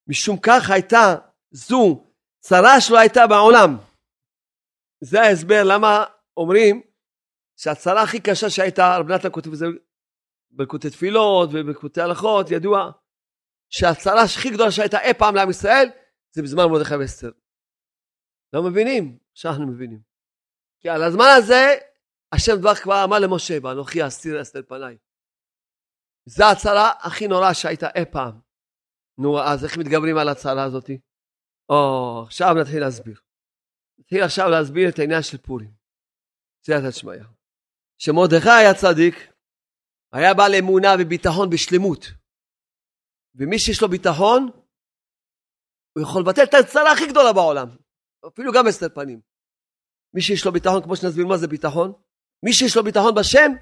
משום 0.08 0.36
כך 0.42 0.70
הייתה 0.70 1.14
זו 1.50 2.06
צרה 2.40 2.80
שלא 2.80 2.98
הייתה 2.98 3.26
בעולם. 3.26 3.76
זה 5.00 5.22
ההסבר 5.22 5.62
למה 5.64 6.04
אומרים 6.36 6.82
שהצרה 7.56 8.02
הכי 8.02 8.20
קשה 8.20 8.50
שהייתה, 8.50 8.96
רב 8.96 9.12
נתן 9.12 9.28
כותב 9.32 9.52
את 9.52 9.58
זה 9.58 9.66
בלקוטי 10.50 10.90
תפילות 10.90 11.48
ובלקוטי 11.52 12.00
הלכות, 12.00 12.50
ידוע 12.50 12.90
שהצרה 13.74 14.22
הכי 14.22 14.50
גדולה 14.50 14.70
שהייתה 14.70 15.00
אי 15.00 15.14
פעם 15.14 15.34
לעם 15.34 15.50
ישראל, 15.50 15.88
זה 16.32 16.42
בזמן 16.42 16.64
מרדכי 16.70 16.94
ואסתר. 16.96 17.30
לא 18.52 18.62
מבינים? 18.62 19.18
עכשיו 19.32 19.50
אנחנו 19.50 19.66
מבינים. 19.66 20.00
כי 20.80 20.88
על 20.88 21.02
הזמן 21.02 21.24
הזה, 21.38 21.74
השם 22.32 22.52
דבר 22.58 22.74
כבר 22.74 23.04
אמר 23.04 23.18
למשה, 23.18 23.54
ואנוכי 23.62 24.06
אסתיר 24.06 24.42
אסתר 24.42 24.62
פניי. 24.68 24.96
זו 26.26 26.44
הצרה 26.52 26.92
הכי 27.00 27.28
נוראה 27.28 27.54
שהייתה 27.54 27.86
אי 27.94 28.04
פעם. 28.12 28.40
נו, 29.18 29.40
אז 29.40 29.64
איך 29.64 29.78
מתגברים 29.78 30.16
על 30.16 30.28
הצרה 30.28 30.64
הזאת? 30.64 30.90
או, 31.68 32.22
עכשיו 32.26 32.54
נתחיל 32.60 32.80
להסביר. 32.80 33.20
נתחיל 33.98 34.22
עכשיו 34.22 34.48
להסביר 34.50 34.88
את 34.88 34.98
העניין 34.98 35.22
של 35.22 35.38
פורים. 35.38 35.72
סייעתא 36.64 36.90
שמיא. 36.90 37.24
שמרדכי 37.98 38.50
היה 38.50 38.74
צדיק, 38.74 39.14
היה 40.12 40.34
בעל 40.34 40.54
אמונה 40.54 40.88
וביטחון 41.00 41.50
בשלמות. 41.50 42.21
ומי 43.34 43.58
שיש 43.58 43.82
לו 43.82 43.88
ביטחון, 43.88 44.50
הוא 45.92 46.02
יכול 46.02 46.22
לבטל 46.22 46.42
את 46.42 46.54
הצרה 46.54 46.92
הכי 46.92 47.06
גדולה 47.06 47.32
בעולם. 47.32 47.68
אפילו 48.26 48.52
גם 48.52 48.66
הסתר 48.66 48.88
פנים. 48.94 49.20
מי 50.14 50.22
שיש 50.22 50.44
לו 50.46 50.52
ביטחון, 50.52 50.82
כמו 50.82 50.96
שנסביר 50.96 51.26
מה 51.26 51.38
זה 51.38 51.48
ביטחון, 51.48 51.92
מי 52.44 52.52
שיש 52.52 52.76
לו 52.76 52.84
ביטחון 52.84 53.14
בשם, 53.14 53.52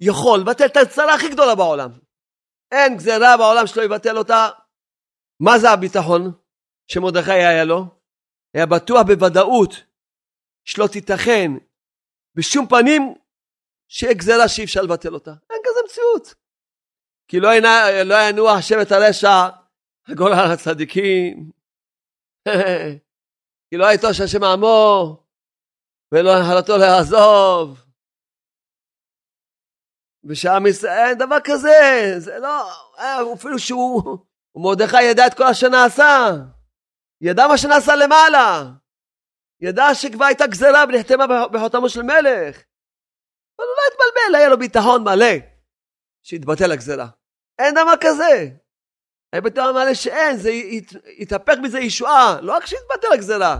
יכול 0.00 0.40
לבטל 0.40 0.66
את 0.66 0.76
הצרה 0.76 1.14
הכי 1.14 1.28
גדולה 1.28 1.54
בעולם. 1.54 1.90
אין 2.72 2.96
גזירה 2.96 3.36
בעולם 3.38 3.66
שלא 3.66 3.82
יבטל 3.82 4.18
אותה. 4.18 4.48
מה 5.40 5.58
זה 5.58 5.70
הביטחון 5.70 6.20
שמרדכי 6.90 7.32
היה 7.32 7.64
לו? 7.64 7.84
היה 8.54 8.66
בטוח 8.66 9.02
בוודאות 9.06 9.70
שלא 10.64 10.86
תיתכן 10.92 11.50
בשום 12.36 12.66
פנים 12.66 13.02
שיהיה 13.88 14.14
גזירה 14.14 14.48
שאי 14.48 14.64
אפשר 14.64 14.82
לבטל 14.82 15.14
אותה. 15.14 15.30
אין 15.30 15.60
כזה 15.64 15.80
מציאות. 15.84 16.43
כי 17.28 17.40
לא, 17.40 17.50
לא 18.04 18.14
ינוע 18.28 18.52
השם 18.52 18.80
את 18.82 18.92
הרשע, 18.92 19.48
הגול 20.08 20.32
על 20.32 20.52
הצדיקים. 20.52 21.50
כי 23.70 23.76
לא 23.76 23.92
יטוש 23.94 24.20
השם 24.20 24.44
עמו, 24.44 25.16
ולא 26.12 26.30
נחלתו 26.40 26.76
לעזוב. 26.76 27.84
ושעם 30.24 30.66
ישראל, 30.66 31.06
אין 31.08 31.18
דבר 31.18 31.36
כזה, 31.44 32.14
זה 32.18 32.38
לא, 32.38 32.70
אה, 32.98 33.18
אפילו 33.34 33.58
שהוא, 33.58 34.18
מרדכי 34.56 35.02
ידע 35.02 35.26
את 35.26 35.34
כל 35.34 35.44
אשר 35.44 35.68
נעשה, 35.68 36.30
ידע 37.20 37.46
מה 37.48 37.58
שנעשה 37.58 37.96
למעלה, 37.96 38.62
ידע 39.60 39.94
שכבר 39.94 40.24
הייתה 40.24 40.46
גזרה 40.46 40.84
ונחתמה 40.88 41.46
בחותמו 41.48 41.88
של 41.88 42.02
מלך, 42.02 42.56
אבל 43.56 43.66
הוא 43.66 43.76
לא 43.76 43.82
התבלבל, 43.92 44.34
היה 44.34 44.48
לו 44.48 44.58
ביטחון 44.58 45.04
מלא 45.04 45.53
שהתבטל 46.24 46.72
הגזרה. 46.72 47.06
אין 47.58 47.74
דבר 47.74 47.94
כזה. 48.00 48.48
ביטחון 49.42 49.74
מלא 49.74 49.94
שאין, 49.94 50.36
זה 50.36 50.50
יתהפך 51.18 51.54
מזה 51.62 51.80
ישועה, 51.80 52.36
לא 52.40 52.56
רק 52.56 52.66
שהתבטל 52.66 53.12
הגזרה. 53.12 53.58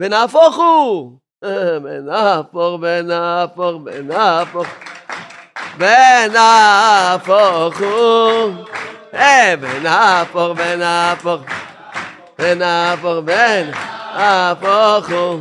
ונהפוך 0.00 0.56
הוא, 0.56 1.18
ונהפוך, 1.84 2.80
ונהפוך, 2.82 3.82
ונהפוך. 3.84 4.66
ונהפוך 5.78 7.80
הוא, 7.80 8.52
ונהפוך, 9.12 10.58
ונהפוך, 10.58 11.42
ונהפוך, 12.38 13.24
ונהפוך 13.26 15.10
הוא. 15.10 15.40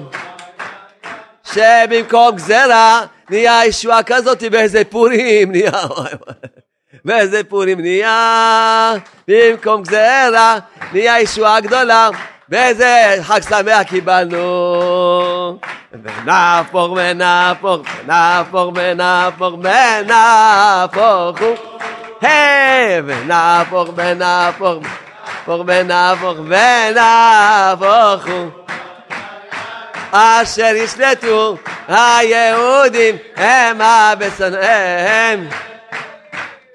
שבמקום 1.43 2.35
גזרה 2.35 3.05
נהיה 3.29 3.65
ישועה 3.65 4.03
כזאת 4.03 4.43
באיזה 4.51 4.83
פורים 4.89 5.51
נהיה, 5.51 5.71
באיזה 7.05 7.43
פורים 7.43 7.81
נהיה, 7.81 8.93
במקום 9.27 9.81
גזרה 9.81 10.57
נהיה 10.93 11.19
ישועה 11.19 11.59
גדולה, 11.59 12.09
באיזה 12.49 13.15
חג 13.21 13.41
שמח 13.41 13.83
קיבלנו. 13.83 15.59
ונהפוך 16.03 16.91
ונהפוך 16.95 17.81
ונהפוך 18.03 18.73
ונהפוך 18.75 19.53
ונהפוך. 19.63 21.39
היי 22.21 23.01
ונהפוך 23.05 23.89
ונהפוך 23.95 24.83
ונהפוך 25.47 26.37
ונהפוך 26.47 28.27
אשר 30.11 30.71
ישלטו 30.75 31.57
היהודים 31.87 33.15
המה 33.35 34.13
בשונאיהם 34.19 35.49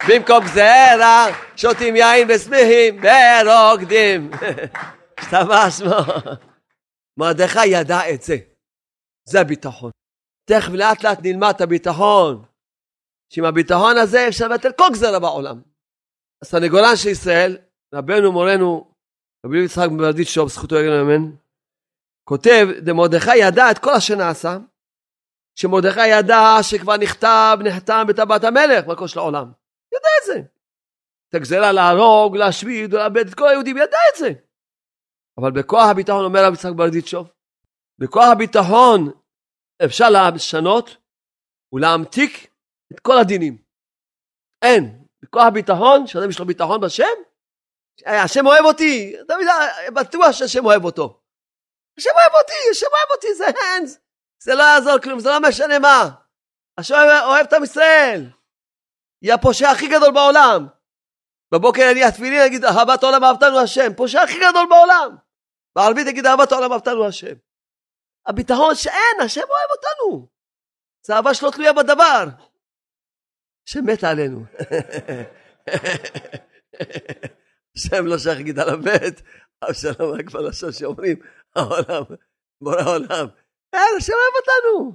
במקום 0.08 0.44
גזרה 0.44 1.26
שותים 1.56 1.96
יין 1.96 2.28
ושמחים 2.30 3.00
ורוקדים. 3.02 4.30
השתבש 5.18 5.82
מרדכי 7.16 7.66
ידע 7.66 8.10
את 8.14 8.22
זה. 8.22 8.36
זה 9.28 9.40
הביטחון. 9.40 9.90
תכף 10.50 10.72
לאט 10.72 11.04
לאט 11.04 11.18
נלמד 11.22 11.52
את 11.56 11.60
הביטחון, 11.60 12.44
שעם 13.32 13.44
הביטחון 13.44 13.96
הזה 13.96 14.28
אפשר 14.28 14.48
לבטל 14.48 14.72
כל 14.72 14.84
גזרה 14.92 15.18
בעולם. 15.18 15.60
הסנגורן 16.42 16.96
של 16.96 17.08
ישראל, 17.08 17.58
רבנו 17.94 18.32
מורנו, 18.32 18.94
רבי 19.46 19.64
יצחק 19.64 19.88
ברדיצ'וב, 19.98 20.48
זכותו 20.48 20.76
יגן 20.76 20.92
אמן, 20.92 21.30
כותב, 22.24 22.66
דמרדכי 22.78 23.36
ידע 23.36 23.70
את 23.70 23.78
כל 23.78 23.94
אשר 23.94 24.14
נעשה, 24.16 24.56
שמרדכי 25.54 26.06
ידע 26.06 26.56
שכבר 26.62 26.96
נכתב, 26.96 27.58
נחתם 27.64 28.04
בטבעת 28.08 28.44
המלך, 28.44 28.86
מלכו 28.86 29.08
של 29.08 29.18
העולם. 29.18 29.52
ידע 29.92 30.08
את 30.20 30.26
זה. 30.26 30.40
את 31.28 31.34
הגזרה 31.34 31.72
להרוג, 31.72 32.36
להשמיד, 32.36 32.94
לאבד 32.94 33.28
את 33.28 33.34
כל 33.34 33.48
היהודים, 33.48 33.76
ידע 33.76 33.98
את 34.12 34.18
זה. 34.18 34.30
אבל 35.38 35.50
בכוח 35.50 35.90
הביטחון 35.90 36.24
אומר 36.24 36.44
רבי 36.44 36.54
יצחק 36.54 36.72
ברדיצ'וב, 36.76 37.32
בכוח 37.98 38.28
הביטחון 38.32 39.10
אפשר 39.84 40.06
לשנות 40.34 40.96
ולהמתיק 41.72 42.50
את 42.92 43.00
כל 43.00 43.18
הדינים. 43.18 43.58
אין. 44.62 45.04
בכוח 45.22 45.46
הביטחון, 45.46 46.06
שאדם 46.06 46.30
יש 46.30 46.38
לו 46.38 46.46
ביטחון 46.46 46.80
בשם, 46.80 47.04
השם 48.06 48.46
אוהב 48.46 48.64
אותי, 48.64 49.16
בטוח 49.94 50.32
שהשם 50.32 50.64
אוהב 50.64 50.84
אותו. 50.84 51.19
השם 51.98 52.10
אוהב 52.14 52.32
אותי, 52.34 52.52
השם 52.70 52.86
אוהב 52.92 53.10
אותי, 53.10 53.34
זה 53.34 53.44
אין, 53.44 53.86
זה 54.42 54.54
לא 54.54 54.62
יעזור 54.62 54.98
כלום, 54.98 55.20
זה 55.20 55.28
לא 55.28 55.40
משנה 55.48 55.78
מה. 55.78 56.10
השם 56.78 56.94
אוהב 57.24 57.46
את 57.46 57.52
עם 57.52 57.64
ישראל. 57.64 58.30
היא 59.22 59.32
הפושע 59.32 59.70
הכי 59.70 59.88
גדול 59.88 60.12
בעולם. 60.14 60.66
בבוקר 61.52 61.82
אני 61.92 62.04
התפילין 62.04 62.42
אגיד 62.46 62.64
אהבת 62.64 63.02
העולם 63.02 63.24
אהבתנו 63.24 63.60
השם, 63.60 63.94
פושע 63.96 64.20
הכי 64.20 64.38
גדול 64.38 64.66
בעולם. 64.68 65.16
בערבית 65.76 66.06
אגיד 66.06 66.26
אהבת 66.26 66.52
העולם 66.52 66.72
אהבתנו 66.72 67.06
השם. 67.06 67.34
הביטחון 68.26 68.74
שאין, 68.74 69.20
השם 69.24 69.40
אוהב 69.40 69.70
אותנו. 69.70 70.28
זה 71.06 71.14
אהבה 71.14 71.34
שלא 71.34 71.50
תלויה 71.50 71.72
בדבר. 71.72 72.24
שמת 73.64 74.04
עלינו. 74.04 74.44
השם 77.76 78.06
לא 78.06 78.18
שייך 78.18 78.36
להגיד 78.36 78.58
על 78.58 78.68
המת, 78.68 79.20
אבל 79.62 79.72
שלום 79.72 80.14
רק 80.18 80.30
בלשון 80.30 80.72
שאומרים, 80.72 81.16
העולם, 81.56 82.02
בורא 82.60 82.80
העולם. 82.80 83.26
השם 83.72 84.12
אוהב 84.12 84.34
אותנו. 84.36 84.94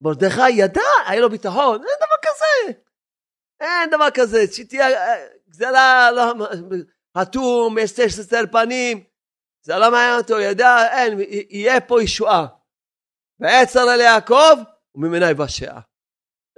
מרדכי 0.00 0.50
ידע, 0.50 0.80
היה 1.06 1.20
לו 1.20 1.30
ביטחון, 1.30 1.74
אין 1.74 1.96
דבר 1.96 2.30
כזה. 2.32 2.72
אין 3.60 3.90
דבר 3.90 4.08
כזה, 4.14 4.38
שתהיה 4.52 4.86
גזלה, 5.48 6.10
לא, 6.10 6.32
אטום, 7.22 7.78
אסתר 7.78 8.44
פנים, 8.52 9.04
זה 9.62 9.76
לא 9.76 9.90
מעניין 9.90 10.18
אותו, 10.18 10.40
ידע, 10.40 10.76
אין, 10.92 11.18
יהיה 11.50 11.80
פה 11.80 12.02
ישועה. 12.02 12.46
ועצר 13.40 13.94
אל 13.94 14.00
יעקב, 14.00 14.54
וממנה 14.94 15.30
יבשע. 15.30 15.78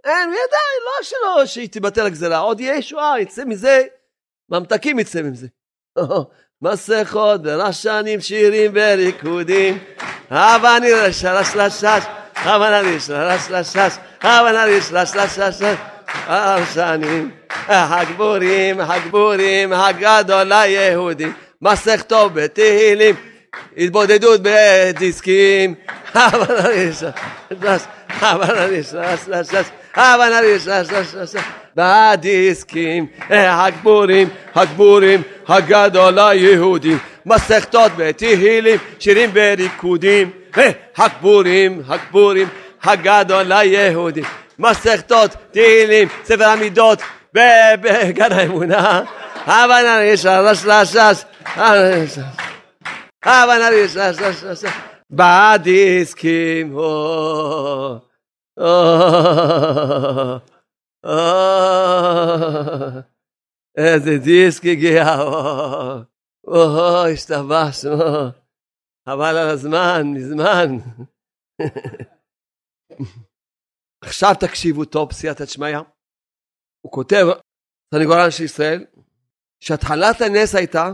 אין, 0.04 0.28
ידע, 0.28 0.58
לא 0.84 1.02
שלא, 1.02 1.46
שהיא 1.46 1.68
תבטל 1.72 2.06
הגזרה, 2.06 2.38
עוד 2.38 2.60
יהיה 2.60 2.76
ישועה, 2.76 3.20
יצא 3.20 3.44
מזה, 3.44 3.82
ממתקים 4.50 4.98
יצא 4.98 5.22
מזה. 5.22 5.46
מסכות 6.62 7.40
ורשנים, 7.44 8.20
שירים 8.20 8.70
וריקודים, 8.74 9.78
הבה 10.30 10.78
נראה 10.80 11.12
שלש 11.12 11.56
לשש, 11.56 12.02
הבה 12.36 12.82
נראה 12.82 13.00
שלש 13.00 13.50
לשש, 13.50 13.96
הבה 14.22 14.52
נראה 14.52 14.80
שלש 14.80 15.10
לשש, 15.16 15.66
הרשנים, 16.26 17.30
הגבורים, 17.68 18.80
הגבורים, 18.80 19.72
הגדול 19.72 20.52
היהודים. 20.52 21.32
מסכתו 21.62 22.30
בתהילים, 22.30 23.14
התבודדות 23.76 24.40
בדיסקים, 24.42 25.74
בדיסקים, 31.76 33.06
הגבורים, 33.30 34.28
הגבורים, 34.54 35.22
הגדול 35.48 36.18
היהודים, 36.18 36.98
מסכתות 37.26 37.92
בתהילים, 37.96 38.78
שירים 38.98 39.30
וריקודים, 39.34 40.30
הגבורים, 40.96 41.82
הגבורים, 41.88 42.48
הגדול 42.82 43.42
ליהודים. 43.42 44.24
מסכתות, 44.58 45.30
תהילים, 45.50 46.08
ספר 46.24 46.44
המידות, 46.44 47.02
בגן 47.32 48.32
האמונה. 48.32 49.02
הבה 49.46 49.82
נריש, 49.82 50.26
רש 50.26 50.64
רש 50.64 50.96
רש, 50.96 51.24
הבה 53.24 53.58
נריש, 53.58 53.96
רש 53.96 54.16
רש 54.20 54.44
רש, 54.44 54.64
בדיסקים, 55.10 56.78
איזה 63.76 64.18
דיסק 64.24 64.62
הגיע, 64.64 65.04
או, 66.46 67.06
השתבשנו, 67.12 67.98
חבל 69.08 69.36
על 69.36 69.48
הזמן, 69.48 70.02
מזמן. 70.14 70.76
עכשיו 74.04 74.34
תקשיבו 74.40 74.84
טוב, 74.84 75.12
סייעתא 75.12 75.44
דשמיא. 75.44 75.78
הוא 76.80 76.92
כותב, 76.92 77.26
סניגורן 77.94 78.30
של 78.30 78.44
ישראל, 78.44 78.84
שהתחלת 79.60 80.20
הנס 80.20 80.54
הייתה 80.54 80.90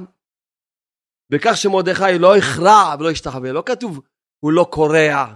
בכך 1.33 1.57
שמרדכי 1.57 2.18
לא 2.18 2.37
הכרע 2.37 2.94
ולא 2.98 3.11
השתחווה. 3.11 3.53
לא 3.53 3.62
כתוב 3.66 4.00
הוא 4.44 4.53
לא 4.53 4.66
קורע, 4.72 5.35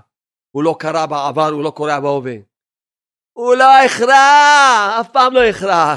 הוא 0.58 0.64
לא 0.64 0.76
קרע 0.78 1.06
בעבר, 1.06 1.48
הוא 1.48 1.62
לא 1.64 1.70
קורע 1.70 2.00
בהווה. 2.00 2.34
הוא 3.32 3.54
לא 3.54 3.78
הכרע, 3.84 5.00
אף 5.00 5.08
פעם 5.12 5.34
לא 5.34 5.44
הכרע. 5.44 5.96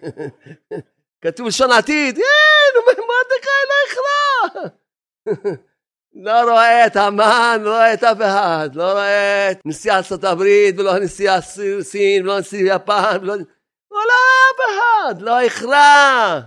כתוב 1.22 1.46
לשון 1.46 1.72
עתיד, 1.72 2.16
כן, 2.16 2.80
מרדכי 2.86 3.48
לא 3.68 3.74
הכרע. 3.86 4.70
לא 6.26 6.50
רואה 6.50 6.86
את 6.86 6.96
המן, 6.96 7.60
לא 7.62 7.70
רואה 7.70 7.94
את 7.94 8.04
אף 8.04 8.16
אחד, 8.16 8.68
לא 8.74 8.92
רואה 8.92 9.50
את 9.50 9.60
נשיא 9.64 9.92
ארצות 9.92 10.24
הברית 10.24 10.78
ולא 10.78 10.98
נשיא 10.98 11.40
סין 11.80 12.22
ולא 12.22 12.40
נשיא 12.40 12.74
יפן, 12.74 13.18
ולא... 13.22 13.34
לא 13.90 14.14
אף 14.52 14.60
אחד, 14.70 15.22
לא 15.22 15.40
הכרע. 15.40 16.40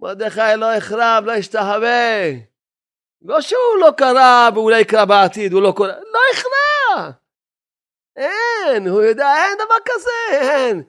מרדכי 0.00 0.40
לא 0.56 0.72
הכרע 0.72 1.18
ולא 1.22 1.32
השתחווה. 1.32 2.49
לא 3.22 3.40
שהוא 3.40 3.78
לא 3.80 3.90
קרא 3.96 4.50
ואולי 4.54 4.80
יקרא 4.80 5.04
בעתיד, 5.04 5.52
הוא 5.52 5.62
לא 5.62 5.72
קורא, 5.76 5.88
לא 5.88 6.20
הכרע. 6.32 7.10
אין, 8.16 8.86
הוא 8.86 9.02
יודע, 9.02 9.26
אין 9.36 9.58
דבר 9.64 9.74
כזה, 9.84 10.40
אין. 10.40 10.82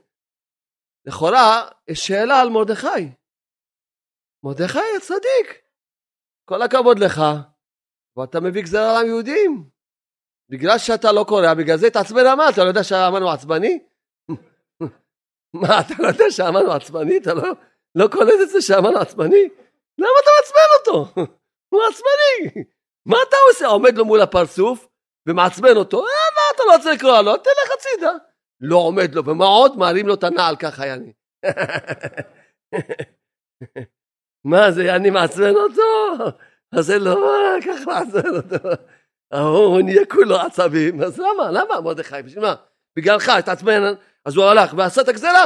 לכאורה, 1.06 1.68
יש 1.88 2.08
שאלה 2.08 2.42
על 2.42 2.50
מרדכי. 2.50 3.12
מרדכי 4.44 4.80
הצדיק. 4.98 5.62
כל 6.46 6.62
הכבוד 6.62 7.00
לך, 7.00 7.22
ואתה 8.18 8.40
מביא 8.40 8.62
גזרה 8.62 9.00
על 9.00 9.06
היהודים. 9.06 9.70
בגלל 10.50 10.78
שאתה 10.78 11.12
לא 11.12 11.26
קורא, 11.28 11.54
בגלל 11.54 11.78
זה 11.78 11.90
תעצבן 11.90 12.26
המן, 12.26 12.46
אתה 12.54 12.64
לא 12.64 12.68
יודע 12.68 12.84
שהמן 12.84 13.22
הוא 13.22 13.32
עצבני? 13.32 13.80
מה, 15.62 15.80
אתה 15.80 15.94
לא 16.00 16.08
יודע 16.08 16.26
שהמן 16.30 16.62
הוא 16.66 16.74
עצבני? 16.74 17.18
אתה 17.18 17.34
לא, 17.34 17.44
לא 17.96 18.08
קולט 18.12 18.40
את 18.44 18.50
זה 18.50 18.62
שהמן 18.62 18.90
הוא 18.94 19.00
עצבני? 19.00 19.50
למה 19.98 20.18
אתה 20.22 20.30
מעצבן 20.38 20.70
אותו? 20.80 21.22
הוא 21.72 21.82
עצבני. 21.90 22.64
מה 23.06 23.18
אתה 23.28 23.36
עושה? 23.50 23.68
עומד 23.68 23.98
לו 23.98 24.06
מול 24.06 24.22
הפרצוף 24.22 24.88
ומעצבן 25.28 25.76
אותו, 25.76 26.00
אה, 26.00 26.04
מה 26.36 26.42
אתה 26.56 26.64
לא 26.68 26.76
רוצה 26.76 26.94
לקרוא 26.94 27.22
לו? 27.22 27.38
תלך 27.38 27.72
הצידה. 27.78 28.12
לא 28.62 28.78
עומד 28.78 29.16
לו, 29.16 29.26
ומה 29.26 29.46
עוד? 29.46 29.78
מעלים 29.78 30.08
לו 30.08 30.14
את 30.14 30.24
הנעל 30.24 30.56
ככה, 30.56 30.86
יעני. 30.86 31.14
מה 34.52 34.72
זה, 34.72 34.84
יעני 34.84 35.10
מעצבן 35.10 35.56
אותו? 35.56 35.82
אז 36.72 36.92
לו, 36.92 37.20
מה, 37.20 37.56
ככה 37.66 37.86
מעצבן 37.86 38.36
אותו. 38.36 38.70
ההוא 39.32 39.82
נהיה 39.82 40.06
כולו 40.06 40.36
עצבים, 40.36 41.02
אז 41.04 41.20
למה, 41.20 41.52
למה 41.52 41.82
מרדכי, 41.82 42.22
בשביל 42.26 42.44
מה? 42.44 42.56
בגללך, 42.96 43.30
התעצבן, 43.30 43.82
אז 44.26 44.36
הוא 44.36 44.46
הלך 44.46 44.74
ועשה 44.78 45.02
את 45.02 45.08
הגזלה. 45.08 45.46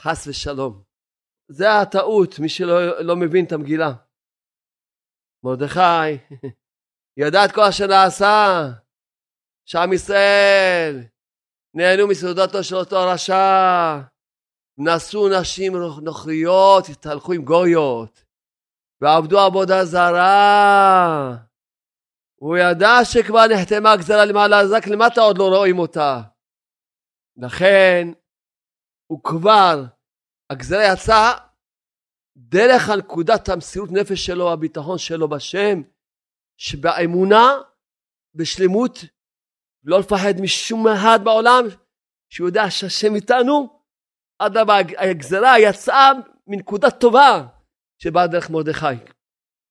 חס 0.00 0.26
ושלום. 0.26 0.82
זה 1.48 1.72
הטעות, 1.72 2.38
מי 2.38 2.48
שלא 2.48 3.00
לא 3.00 3.16
מבין 3.16 3.44
את 3.44 3.52
המגילה. 3.52 3.92
מרדכי 5.46 6.36
ידע 7.20 7.44
את 7.44 7.52
כל 7.52 7.60
אשר 7.60 7.86
נעשה, 7.86 8.66
שעם 9.68 9.92
ישראל 9.92 11.02
נהנו 11.74 12.08
מסעודתו 12.08 12.64
של 12.64 12.76
אותו 12.76 12.96
רשע, 12.96 14.00
נשאו 14.78 15.40
נשים 15.40 15.72
נוכריות, 16.02 16.88
התהלכו 16.88 17.32
עם 17.32 17.44
גויות, 17.44 18.24
ועבדו 19.00 19.38
עבודה 19.40 19.84
זרה. 19.84 21.36
הוא 22.40 22.56
ידע 22.56 23.04
שכבר 23.04 23.46
נחתמה 23.46 23.92
הגזרה 23.92 24.24
למעלה, 24.24 24.60
אז 24.60 24.72
רק 24.72 24.86
למטה 24.86 25.20
עוד 25.20 25.38
לא 25.38 25.56
רואים 25.56 25.78
אותה. 25.78 26.20
לכן, 27.36 28.08
הוא 29.06 29.20
כבר, 29.24 29.84
הגזרה 30.50 30.92
יצאה 30.92 31.45
דרך 32.36 32.88
הנקודת 32.88 33.48
המסירות 33.48 33.92
נפש 33.92 34.26
שלו, 34.26 34.52
הביטחון 34.52 34.98
שלו 34.98 35.28
בשם, 35.28 35.82
שבאמונה, 36.56 37.54
בשלמות, 38.34 38.98
לא 39.84 39.98
לפחד 39.98 40.40
משום 40.40 40.88
אחד 40.88 41.18
בעולם, 41.24 41.64
שהוא 42.32 42.48
יודע 42.48 42.70
שהשם 42.70 43.14
איתנו, 43.14 43.80
אדרבה, 44.38 44.76
הגזרה 44.98 45.58
יצאה 45.58 46.12
מנקודה 46.46 46.90
טובה 46.90 47.46
שבאה 47.98 48.26
דרך 48.26 48.50
מרדכי, 48.50 48.86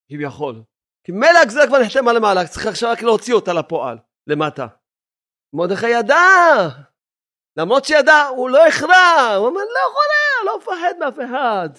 כביכול. 0.09 0.63
כי 1.03 1.11
מילא 1.11 1.39
הגזרה 1.43 1.67
כבר 1.67 1.79
נחתמה 1.79 2.13
למעלה, 2.13 2.47
צריך 2.47 2.67
עכשיו 2.67 2.91
רק 2.91 3.01
להוציא 3.01 3.33
אותה 3.33 3.53
לפועל, 3.53 3.97
למטה. 4.27 4.67
מרדכי 5.53 5.89
ידע, 5.89 6.15
למרות 7.57 7.85
שידע, 7.85 8.27
הוא 8.27 8.49
לא 8.49 8.67
הכרע, 8.67 9.35
הוא 9.37 9.47
אומר, 9.47 9.61
לא 9.61 9.93
חולה, 9.93 10.45
לא 10.45 10.57
מפחד 10.57 10.93
מאף 10.99 11.29
אחד. 11.29 11.69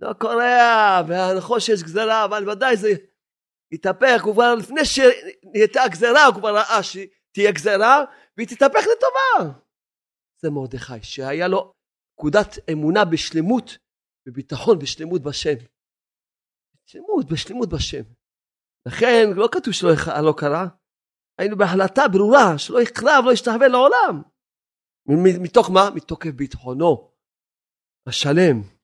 לא 0.00 0.12
קורע, 0.12 1.02
והנכון 1.08 1.60
שיש 1.60 1.82
גזרה, 1.82 2.24
אבל 2.24 2.50
ודאי 2.50 2.76
זה 2.76 2.88
יתהפך, 3.72 4.20
כבר 4.22 4.54
לפני 4.54 4.84
שנהייתה 4.84 5.80
גזרה, 5.90 6.24
הוא 6.24 6.34
כבר 6.34 6.54
ראה 6.54 6.82
שתהיה 6.82 7.52
גזרה, 7.52 8.04
והיא 8.36 8.48
תתהפך 8.48 8.84
לטובה. 8.92 9.58
זה 10.42 10.50
מרדכי, 10.50 11.02
שהיה 11.02 11.48
לו 11.48 11.72
נקודת 12.12 12.70
אמונה 12.72 13.04
בשלמות, 13.04 13.78
בביטחון 14.26 14.78
בשלמות 14.78 15.22
בשם. 15.22 15.56
שלמות, 16.86 17.26
בשלמות 17.32 17.68
בשם. 17.68 18.02
לכן 18.86 19.30
לא 19.36 19.48
כתוב 19.52 19.74
שלא 19.74 19.90
לא 20.22 20.34
קרה, 20.36 20.66
היינו 21.38 21.56
בהחלטה 21.56 22.08
ברורה 22.12 22.58
שלא 22.58 22.82
יקרא 22.82 23.20
ולא 23.20 23.32
ישתחווה 23.32 23.68
לעולם. 23.68 24.22
מתוך 25.42 25.70
מה? 25.70 25.90
מתוקף 25.94 26.30
ביטחונו 26.30 27.10
השלם. 28.06 28.75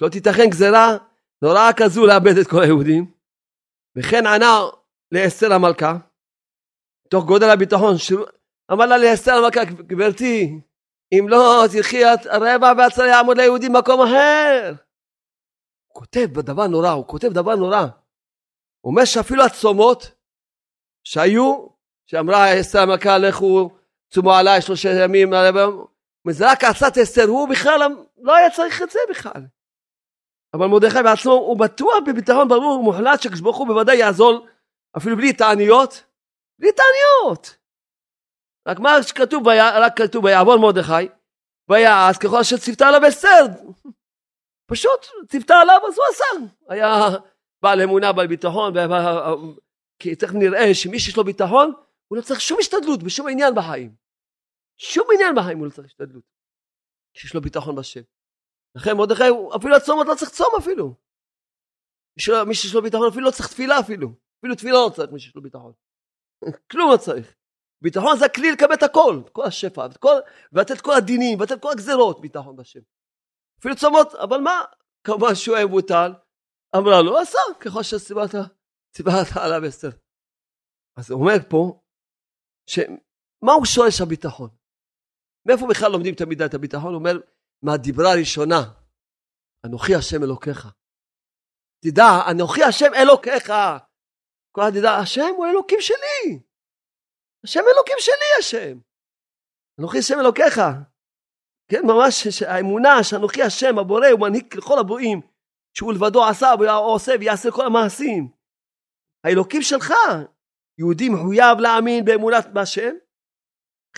שלא 0.00 0.08
תיתכן 0.08 0.50
גזרה 0.50 0.96
נוראה 1.42 1.70
כזו 1.76 2.06
לאבד 2.06 2.38
את 2.40 2.46
כל 2.46 2.62
היהודים. 2.62 3.12
וכן 3.96 4.26
ענה 4.26 4.60
לאסתר 5.12 5.52
המלכה, 5.52 5.96
תוך 7.10 7.24
גודל 7.24 7.50
הביטחון, 7.50 7.94
אמר 8.72 8.86
לה 8.86 8.98
לאסתר 8.98 9.32
המלכה, 9.32 9.64
גברתי, 9.64 10.60
אם 11.12 11.26
לא 11.28 11.64
תלכי 11.72 12.04
הרבע 12.04 12.72
והצרה 12.78 13.06
יעמוד 13.06 13.36
ליהודים 13.36 13.72
במקום 13.72 14.00
אחר. 14.00 14.72
הוא 15.86 15.94
כותב 15.94 16.26
בדבר 16.32 16.66
נורא, 16.66 16.90
הוא 16.90 17.06
כותב 17.06 17.28
דבר 17.28 17.56
נורא. 17.56 17.86
הוא 18.80 18.90
אומר 18.90 19.04
שאפילו 19.04 19.44
הצומות 19.44 20.10
שהיו, 21.04 21.66
שאמרה 22.06 22.60
אסתר 22.60 22.80
המלכה, 22.80 23.18
לכו 23.18 23.70
צומו 24.10 24.34
עליי 24.34 24.62
שלושה 24.62 25.04
ימים, 25.04 25.30
זה 26.30 26.52
רק 26.52 26.64
עצת 26.64 26.98
אסתר, 26.98 27.24
הוא 27.24 27.48
בכלל 27.48 27.80
לא 28.18 28.36
היה 28.36 28.50
צריך 28.50 28.82
את 28.82 28.90
זה 28.90 28.98
בכלל. 29.10 29.57
אבל 30.54 30.66
מרדכי 30.66 31.02
בעצמו 31.04 31.32
הוא 31.32 31.58
בטוח 31.58 31.94
בביטחון 32.06 32.48
ברור 32.48 32.80
ומוחלט 32.80 33.22
שקדוש 33.22 33.40
ברוך 33.40 33.56
הוא 33.56 33.66
בוודאי 33.66 33.96
יעזור 33.96 34.46
אפילו 34.96 35.16
בלי 35.16 35.32
תעניות, 35.32 36.04
בלי 36.60 36.68
תעניות. 36.72 37.58
רק 38.68 38.78
מה 38.78 39.02
שכתוב, 39.02 39.48
רק 39.48 39.92
כתוב 39.96 40.24
ויעבור 40.24 40.56
מרדכי 40.56 41.08
ויעש 41.70 42.18
ככל 42.18 42.42
שציוותה 42.42 42.88
עליו 42.88 43.08
אסתר. 43.08 43.46
פשוט 44.70 45.06
ציוותה 45.28 45.54
עליו 45.54 45.80
אז 45.88 45.94
הוא 45.98 46.04
עשה. 46.10 46.52
היה 46.68 47.18
בעל 47.62 47.82
אמונה, 47.82 48.12
בעל 48.12 48.26
ביטחון, 48.26 48.74
כי 49.98 50.16
תכף 50.16 50.34
נראה 50.34 50.74
שמי 50.74 50.98
שיש 50.98 51.16
לו 51.16 51.24
ביטחון 51.24 51.72
הוא 52.08 52.16
לא 52.16 52.22
צריך 52.22 52.40
שום 52.40 52.58
השתדלות 52.60 53.02
בשום 53.02 53.28
עניין 53.28 53.54
בחיים. 53.54 53.94
שום 54.76 55.06
עניין 55.14 55.34
בחיים 55.34 55.58
הוא 55.58 55.66
לא 55.66 55.70
צריך 55.70 55.86
השתדלות. 55.86 56.24
שיש 57.12 57.34
לו 57.34 57.40
ביטחון 57.40 57.76
בשם. 57.76 58.00
לכן 58.74 58.96
מרדכי, 58.96 59.22
אפילו 59.56 59.76
הצומות 59.76 60.06
לא 60.06 60.14
צריך 60.14 60.30
צום 60.30 60.48
אפילו. 60.58 60.94
מי 62.46 62.54
שיש 62.54 62.74
לו 62.74 62.82
ביטחון 62.82 63.08
אפילו 63.08 63.26
לא 63.26 63.30
צריך 63.30 63.48
תפילה 63.48 63.80
אפילו. 63.80 64.08
אפילו 64.38 64.54
תפילה 64.54 64.72
לא 64.72 64.90
צריך 64.94 65.10
מי 65.12 65.20
שיש 65.20 65.36
לו 65.36 65.42
ביטחון. 65.42 65.72
כלום 66.70 66.92
לא 66.92 66.96
צריך. 66.96 67.34
ביטחון 67.82 68.18
זה 68.18 68.24
הכלי 68.24 68.52
לקבל 68.52 68.74
את 68.74 68.82
הכל, 68.82 69.20
את 69.24 69.30
כל 69.30 69.44
השפע, 69.44 69.80
ואת 69.80 69.96
כל, 69.96 70.16
ולתת 70.52 70.80
כל 70.80 70.92
הדינים, 70.92 71.40
ולתת 71.40 71.62
כל 71.62 71.70
הגזרות, 71.72 72.20
ביטחון 72.20 72.56
בשם. 72.56 72.80
אפילו 73.60 73.76
צומות, 73.76 74.14
אבל 74.14 74.38
מה? 74.40 74.64
כמובן 75.04 75.34
שהוא 75.34 75.56
היה 75.56 75.66
מבוטל, 75.66 76.12
אמרה 76.76 77.02
לו, 77.02 77.18
עשה, 77.18 77.38
ככל 77.60 77.82
שציוורת, 77.82 78.34
ציוורת 78.94 79.26
עליו 79.36 79.68
אסתר. 79.68 79.90
אז 80.96 81.10
הוא 81.10 81.20
אומר 81.20 81.38
פה, 81.50 81.80
שמהו 82.70 83.64
שורש 83.64 84.00
הביטחון? 84.00 84.50
מאיפה 85.46 85.66
בכלל 85.70 85.92
לומדים 85.92 86.14
את 86.14 86.20
המידת 86.20 86.54
הביטחון? 86.54 86.88
הוא 86.88 86.98
אומר, 86.98 87.16
מהדיברה 87.62 88.12
הראשונה, 88.12 88.60
אנוכי 89.66 89.94
השם 89.94 90.22
אלוקיך. 90.22 90.68
תדע, 91.84 92.30
אנוכי 92.30 92.62
השם 92.62 92.94
אלוקיך. 92.94 93.52
כל 94.52 94.60
אחד 94.60 94.76
ידע, 94.76 94.92
השם 95.02 95.34
הוא 95.36 95.46
אלוקים 95.46 95.78
שלי. 95.80 96.42
השם 97.44 97.60
אלוקים 97.74 97.96
שלי 97.98 98.28
השם. 98.38 98.78
אנוכי 99.80 99.98
השם 99.98 100.14
אלוקיך. 100.20 100.60
כן, 101.70 101.82
ממש 101.86 102.42
האמונה 102.42 103.04
שאנוכי 103.04 103.42
השם 103.42 103.78
הבורא 103.78 104.06
הוא 104.06 104.20
מנהיג 104.20 104.56
לכל 104.56 104.78
הבואים, 104.78 105.20
שהוא 105.76 105.92
לבדו 105.92 106.24
עשה 106.24 106.48
ועושה 106.60 107.12
ויעשה 107.20 107.50
כל 107.50 107.66
המעשים. 107.66 108.28
האלוקים 109.24 109.62
שלך, 109.62 109.92
יהודי 110.78 111.08
מחויב 111.08 111.58
להאמין 111.58 112.04
באמונת 112.04 112.46
בהשם, 112.52 112.94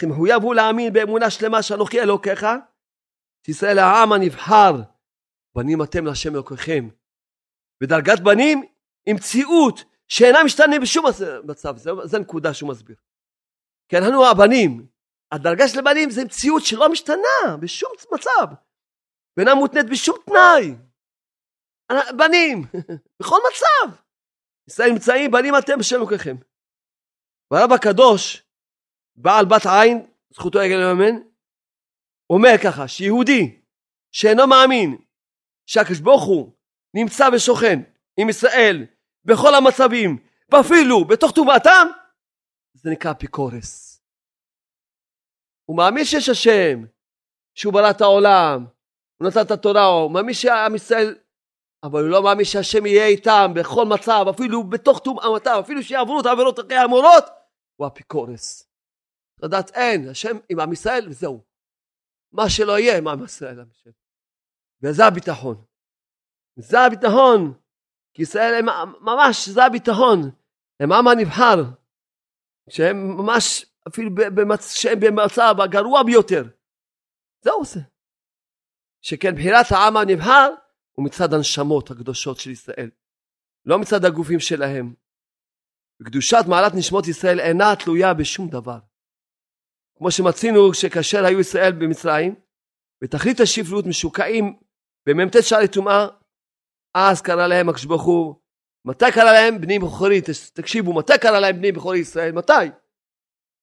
מחויב 0.09 0.43
הוא 0.43 0.55
להאמין 0.55 0.93
באמונה 0.93 1.31
שלמה 1.31 1.63
שאנוכי 1.63 2.01
אלוקיך, 2.01 2.47
שישראל 3.47 3.79
העם 3.79 4.13
הנבחר, 4.13 4.73
בנים 5.55 5.83
אתם 5.83 6.07
להשם 6.07 6.35
אלוקיכם. 6.35 6.89
ודרגת 7.83 8.21
בנים 8.21 8.63
עם 9.07 9.17
מציאות 9.17 9.85
שאינה 10.09 10.45
משתנה 10.45 10.79
בשום 10.83 11.05
מצב, 11.45 11.77
זו 11.77 12.17
הנקודה 12.17 12.55
שהוא 12.55 12.71
מסביר. 12.71 12.97
כי 13.89 13.99
אנחנו 13.99 14.27
הבנים, 14.27 14.87
הדרגה 15.33 15.69
של 15.69 15.79
הבנים 15.79 16.11
זה 16.11 16.25
מציאות 16.25 16.63
שלא 16.65 16.93
משתנה 16.93 17.57
בשום 17.61 17.91
מצב, 18.15 18.47
ואינה 19.37 19.55
מותנית 19.55 19.87
בשום 19.91 20.17
תנאי. 20.27 20.75
בנים, 22.17 22.63
בכל 23.21 23.37
מצב. 23.49 23.97
ישראל 24.69 24.91
נמצאים, 24.91 25.31
בנים 25.31 25.55
אתם 25.59 25.79
בשם 25.79 25.97
אלוקיכם. 25.97 26.37
והרב 27.51 27.73
הקדוש, 27.73 28.43
בעל 29.17 29.45
בת 29.45 29.67
עין, 29.67 30.07
זכותו 30.31 30.63
יגן 30.63 30.81
לממן, 30.81 31.30
אומר 32.31 32.55
ככה, 32.65 32.89
שיהודי 32.89 33.61
שאינו 34.13 34.47
מאמין 34.47 34.97
שהקדוש 35.67 36.01
ברוך 36.01 36.25
הוא 36.25 36.53
נמצא 36.95 37.29
ושוכן 37.33 37.79
עם 38.17 38.29
ישראל 38.29 38.87
בכל 39.25 39.55
המצבים, 39.55 40.19
ואפילו 40.53 41.05
בתוך 41.05 41.33
טומאתם, 41.33 41.87
זה 42.75 42.91
נקרא 42.91 43.11
אפיקורס. 43.11 44.03
הוא 45.65 45.77
מאמין 45.77 46.05
שיש 46.05 46.29
השם, 46.29 46.85
שהוא 47.55 47.73
ברא 47.73 47.91
את 47.91 48.01
העולם, 48.01 48.67
הוא 49.17 49.29
נתן 49.29 49.41
את 49.47 49.51
התורה, 49.51 49.85
הוא 49.85 50.11
מאמין 50.11 50.35
שעם 50.35 50.75
ישראל, 50.75 51.19
אבל 51.83 52.01
הוא 52.01 52.11
לא 52.11 52.23
מאמין 52.23 52.45
שהשם 52.45 52.87
יהיה 52.87 53.07
איתם 53.07 53.51
בכל 53.55 53.85
מצב, 53.85 54.25
אפילו 54.35 54.65
בתוך 54.65 54.99
טומאתם, 54.99 55.51
אפילו 55.61 55.83
שיעברו 55.83 56.21
את 56.21 56.27
העבירות 56.27 56.61
אחרי 56.61 56.77
המורות, 56.77 57.25
הוא 57.77 57.87
אפיקורס. 57.87 58.71
לדעת 59.43 59.71
אין, 59.71 60.09
השם 60.09 60.37
עם 60.49 60.61
עם 60.61 60.73
ישראל 60.73 61.09
וזהו. 61.09 61.50
מה 62.33 62.51
שלא 62.51 62.79
יהיה 62.79 62.99
עם 62.99 63.09
עם 63.09 63.25
ישראל. 63.25 63.65
וזה 64.83 65.07
הביטחון. 65.07 65.65
זה 66.57 66.81
הביטחון. 66.81 67.55
כי 68.15 68.23
ישראל 68.23 68.55
הם 68.55 68.67
ממש, 69.01 69.49
זה 69.49 69.65
הביטחון. 69.65 70.31
הם 70.81 70.93
עם 70.93 71.09
הנבחר. 71.09 71.57
שהם 72.71 73.17
ממש, 73.17 73.67
אפילו 73.89 74.11
במצ... 74.15 74.75
שהם 74.75 75.01
במצב 75.01 75.55
הגרוע 75.65 76.03
ביותר. 76.03 76.43
זה. 77.63 77.81
שכן 79.03 79.35
בחירת 79.35 79.67
העם 79.71 79.97
הנבחר 79.97 80.51
הוא 80.93 81.05
מצד 81.05 81.35
הנשמות 81.35 81.91
הקדושות 81.91 82.39
של 82.39 82.51
ישראל. 82.51 82.91
לא 83.65 83.79
מצד 83.79 84.05
הגופים 84.05 84.41
שלהם. 84.41 84.95
וקדושת 86.03 86.45
מעלת 86.49 86.73
נשמות 86.75 87.09
ישראל 87.09 87.41
אינה 87.41 87.77
תלויה 87.85 88.15
בשום 88.15 88.49
דבר. 88.49 88.79
כמו 90.01 90.11
שמצינו 90.11 90.75
שכאשר 90.75 91.25
היו 91.25 91.41
ישראל 91.41 91.73
במצרים, 91.73 92.35
בתכלית 93.03 93.41
השפלות 93.41 93.87
משוקעים 93.87 94.59
במ"ט 95.07 95.37
שערי 95.43 95.69
טומאה, 95.69 96.07
אז 96.95 97.23
קרא 97.23 97.47
להם 97.47 97.69
הקדוש 97.69 97.85
ברוך 97.85 98.03
הוא, 98.03 98.35
מתי 98.85 99.05
קרא 99.15 99.33
להם 99.33 99.61
בני 99.61 99.79
בכורי, 99.79 100.21
תקשיבו, 100.53 100.95
מתי 100.95 101.13
קרא 101.21 101.41
להם 101.41 101.57
בני 101.57 101.73
בכורי 101.73 101.99
ישראל? 101.99 102.33
מתי? 102.33 102.53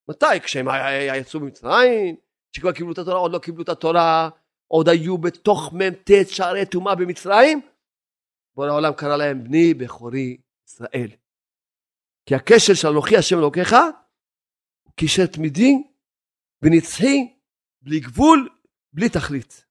מתי? 0.10 0.40
כשהם 0.44 0.66
יצאו 1.16 1.40
במצרים? 1.40 2.16
שכבר 2.56 2.72
קיבלו 2.72 2.94
את 2.94 2.98
התורה, 2.98 3.20
עוד 3.20 3.32
לא 3.32 3.40
קיבלו 3.40 3.64
את 3.64 3.70
התורה, 3.70 4.30
עוד 4.68 4.90
היו 4.90 5.18
בתוך 5.18 5.74
מ"ט 5.74 6.12
שערי 6.28 6.66
טומאה 6.66 6.96
במצרים? 6.96 7.62
בורא 8.56 8.68
העולם 8.68 8.94
קרא 8.94 9.18
להם 9.18 9.44
בני 9.44 9.74
בכורי 9.74 10.38
ישראל. 10.68 11.10
כי 12.26 12.36
הקשר 12.36 12.74
של 12.74 12.88
אנוכי 12.88 13.18
השם 13.18 13.38
אלוקיך 13.38 13.76
קשר 14.96 15.26
תמידי 15.26 15.84
ונצחי, 16.62 17.36
בלי 17.82 18.00
גבול, 18.00 18.50
בלי 18.94 19.10
תכלית. 19.10 19.66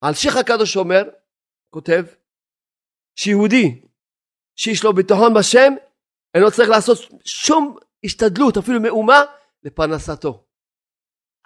על 0.00 0.14
שיח 0.14 0.36
הקדוש 0.36 0.76
אומר, 0.76 1.02
כותב, 1.70 2.04
שיהודי 3.16 3.80
שיש 4.56 4.84
לו 4.84 4.92
ביטחון 4.92 5.34
בשם, 5.38 5.72
אינו 6.34 6.50
צריך 6.50 6.68
לעשות 6.68 6.98
שום 7.24 7.76
השתדלות, 8.04 8.56
אפילו 8.56 8.80
מאומה, 8.80 9.20
לפרנסתו. 9.62 10.46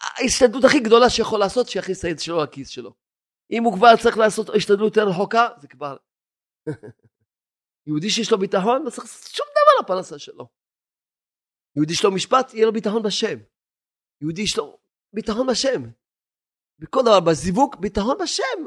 ההשתדלות 0.01 0.65
הכי 0.65 0.81
גדולה 0.81 1.11
שיכול 1.11 1.41
לעשות, 1.41 1.69
שיכניס 1.69 1.99
את 1.99 2.05
היד 2.05 2.19
שלו 2.19 2.43
לכיס 2.43 2.69
שלו. 2.69 2.95
אם 3.51 3.65
הוא 3.65 3.75
כבר 3.77 3.97
צריך 4.03 4.19
לעשות 4.19 4.47
השתדלות 4.57 4.97
יותר 4.97 5.09
רחוקה, 5.11 5.49
זה 5.61 5.69
כבר... 5.69 5.97
יהודי 7.87 8.11
שיש 8.11 8.33
לו 8.33 8.39
ביטחון, 8.39 8.83
לא 8.85 8.91
צריך 8.91 9.05
לעשות 9.05 9.33
שום 9.33 9.47
דבר 9.51 9.85
לפרנסה 9.85 10.19
שלו. 10.19 10.49
יהודי 11.77 11.95
שיש 11.95 12.05
לו 12.05 12.15
משפט, 12.15 12.55
יהיה 12.55 12.67
לו 12.67 12.73
ביטחון 12.73 13.03
בשם. 13.03 13.39
יהודי 14.23 14.43
יש 14.43 14.59
לו 14.59 14.79
ביטחון 15.13 15.47
בשם. 15.47 15.83
בכל 16.79 17.01
דבר, 17.03 17.21
בזיווג, 17.21 17.77
ביטחון 17.81 18.17
בשם. 18.23 18.67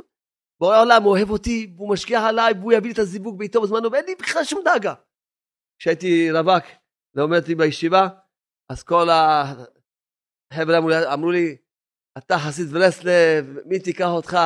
בורא 0.59 0.75
העולם 0.75 1.05
אוהב 1.05 1.29
אותי, 1.29 1.73
והוא 1.75 1.93
משקיע 1.93 2.19
עליי, 2.19 2.53
והוא 2.53 2.73
יביא 2.73 2.87
לי 2.87 2.93
את 2.93 2.99
הזיווג 2.99 3.39
בעיתו 3.39 3.61
בזמנו, 3.61 3.91
ואין 3.91 4.05
לי 4.05 4.15
בכלל 4.15 4.43
שום 4.43 4.61
דאגה. 4.65 4.93
כשהייתי 5.79 6.31
רווק, 6.31 6.63
ולומד 7.15 7.37
אותי 7.37 7.55
בישיבה, 7.55 8.07
אז 8.71 8.83
כל 8.83 9.07
החבר'ה 9.09 10.77
אמרו, 10.77 10.89
אמרו 11.13 11.31
לי, 11.31 11.57
אתה 12.17 12.35
חסיד 12.47 12.67
ברסלב, 12.67 13.57
מי 13.65 13.79
תיקח 13.79 14.09
אותך? 14.09 14.37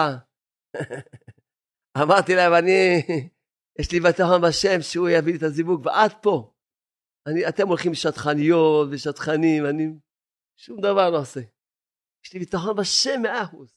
אמרתי 2.03 2.35
להם, 2.35 2.53
אני, 2.53 3.01
יש 3.79 3.91
לי 3.91 3.99
ביטחון 3.99 4.41
בשם 4.41 4.81
שהוא 4.81 5.09
יביא 5.09 5.33
לי 5.33 5.37
את 5.37 5.43
הזיווג, 5.43 5.85
ועד 5.85 6.11
פה. 6.21 6.53
אני, 7.27 7.47
אתם 7.49 7.67
הולכים 7.67 7.93
שטחניות 7.93 8.87
ושטחנים, 8.91 9.65
אני 9.65 9.87
שום 10.55 10.81
דבר 10.81 11.09
לא 11.09 11.19
עושה. 11.19 11.39
יש 12.25 12.33
לי 12.33 12.39
ביטחון 12.39 12.75
בשם 12.75 13.21
מאה 13.21 13.43
אחוז. 13.43 13.75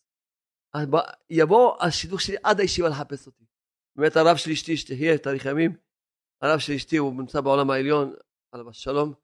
יבוא 1.30 1.84
השידוך 1.84 2.20
שלי 2.20 2.36
עד 2.42 2.60
הישיבה 2.60 2.88
לחפש 2.88 3.26
אותי. 3.26 3.44
באמת 3.96 4.16
הרב 4.16 4.36
של 4.36 4.50
אשתי, 4.50 4.76
שתהיה 4.76 5.18
תאריך 5.18 5.44
ימים, 5.44 5.76
הרב 6.42 6.58
של 6.58 6.72
אשתי 6.72 6.96
הוא 6.96 7.12
נמצא 7.12 7.40
בעולם 7.40 7.70
העליון, 7.70 8.14
עליו 8.52 8.70
השלום, 8.70 9.14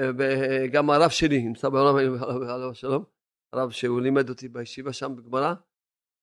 וגם 0.00 0.90
הרב 0.90 1.10
שלי 1.10 1.42
נמצא 1.42 1.68
בעולם 1.68 1.96
העליון, 1.96 2.22
עליו 2.22 2.70
השלום, 2.70 3.04
הרב 3.52 3.70
שהוא 3.70 4.00
לימד 4.00 4.28
אותי 4.28 4.48
בישיבה 4.48 4.92
שם 4.92 5.16
בגמרא, 5.16 5.54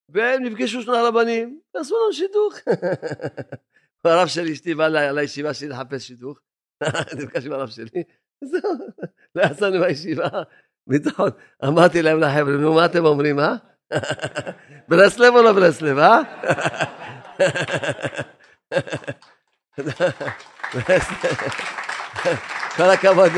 והם 0.09 0.43
נפגשו 0.43 0.81
שני 0.81 0.97
הרבנים, 0.97 1.61
ועשו 1.73 1.95
לנו 1.95 2.13
שידוך. 2.13 2.55
הרב 4.03 4.27
של 4.27 4.41
אשתי 4.51 4.75
בא 4.75 4.87
לישיבה 4.87 5.53
שלי 5.53 5.69
לחפש 5.69 6.07
שידוך, 6.07 6.39
נפגש 7.19 7.45
עם 7.45 7.51
הרב 7.51 7.69
שלי, 7.69 8.03
לא 9.35 9.43
יצאנו 9.43 9.79
בישיבה, 9.79 10.27
ביטחון. 10.87 11.29
אמרתי 11.65 12.01
להם 12.01 12.19
לחבר'ה, 12.19 12.57
נו, 12.57 12.73
מה 12.73 12.85
אתם 12.85 13.05
אומרים, 13.05 13.39
אה? 13.39 13.55
ברסלב 14.89 15.35
או 15.35 15.41
לא 15.41 15.53
ברסלב, 15.53 15.97
אה? 15.97 16.21
כל 22.75 22.89
הכבוד 22.93 23.31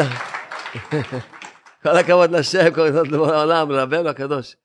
כל 1.84 1.98
הכבוד 1.98 2.32
לשם, 2.32 2.74
כל 2.76 2.88
הכבוד 2.88 3.08
לעולם, 3.08 3.72
לרבנו 3.72 4.10
הקדוש. 4.10 4.56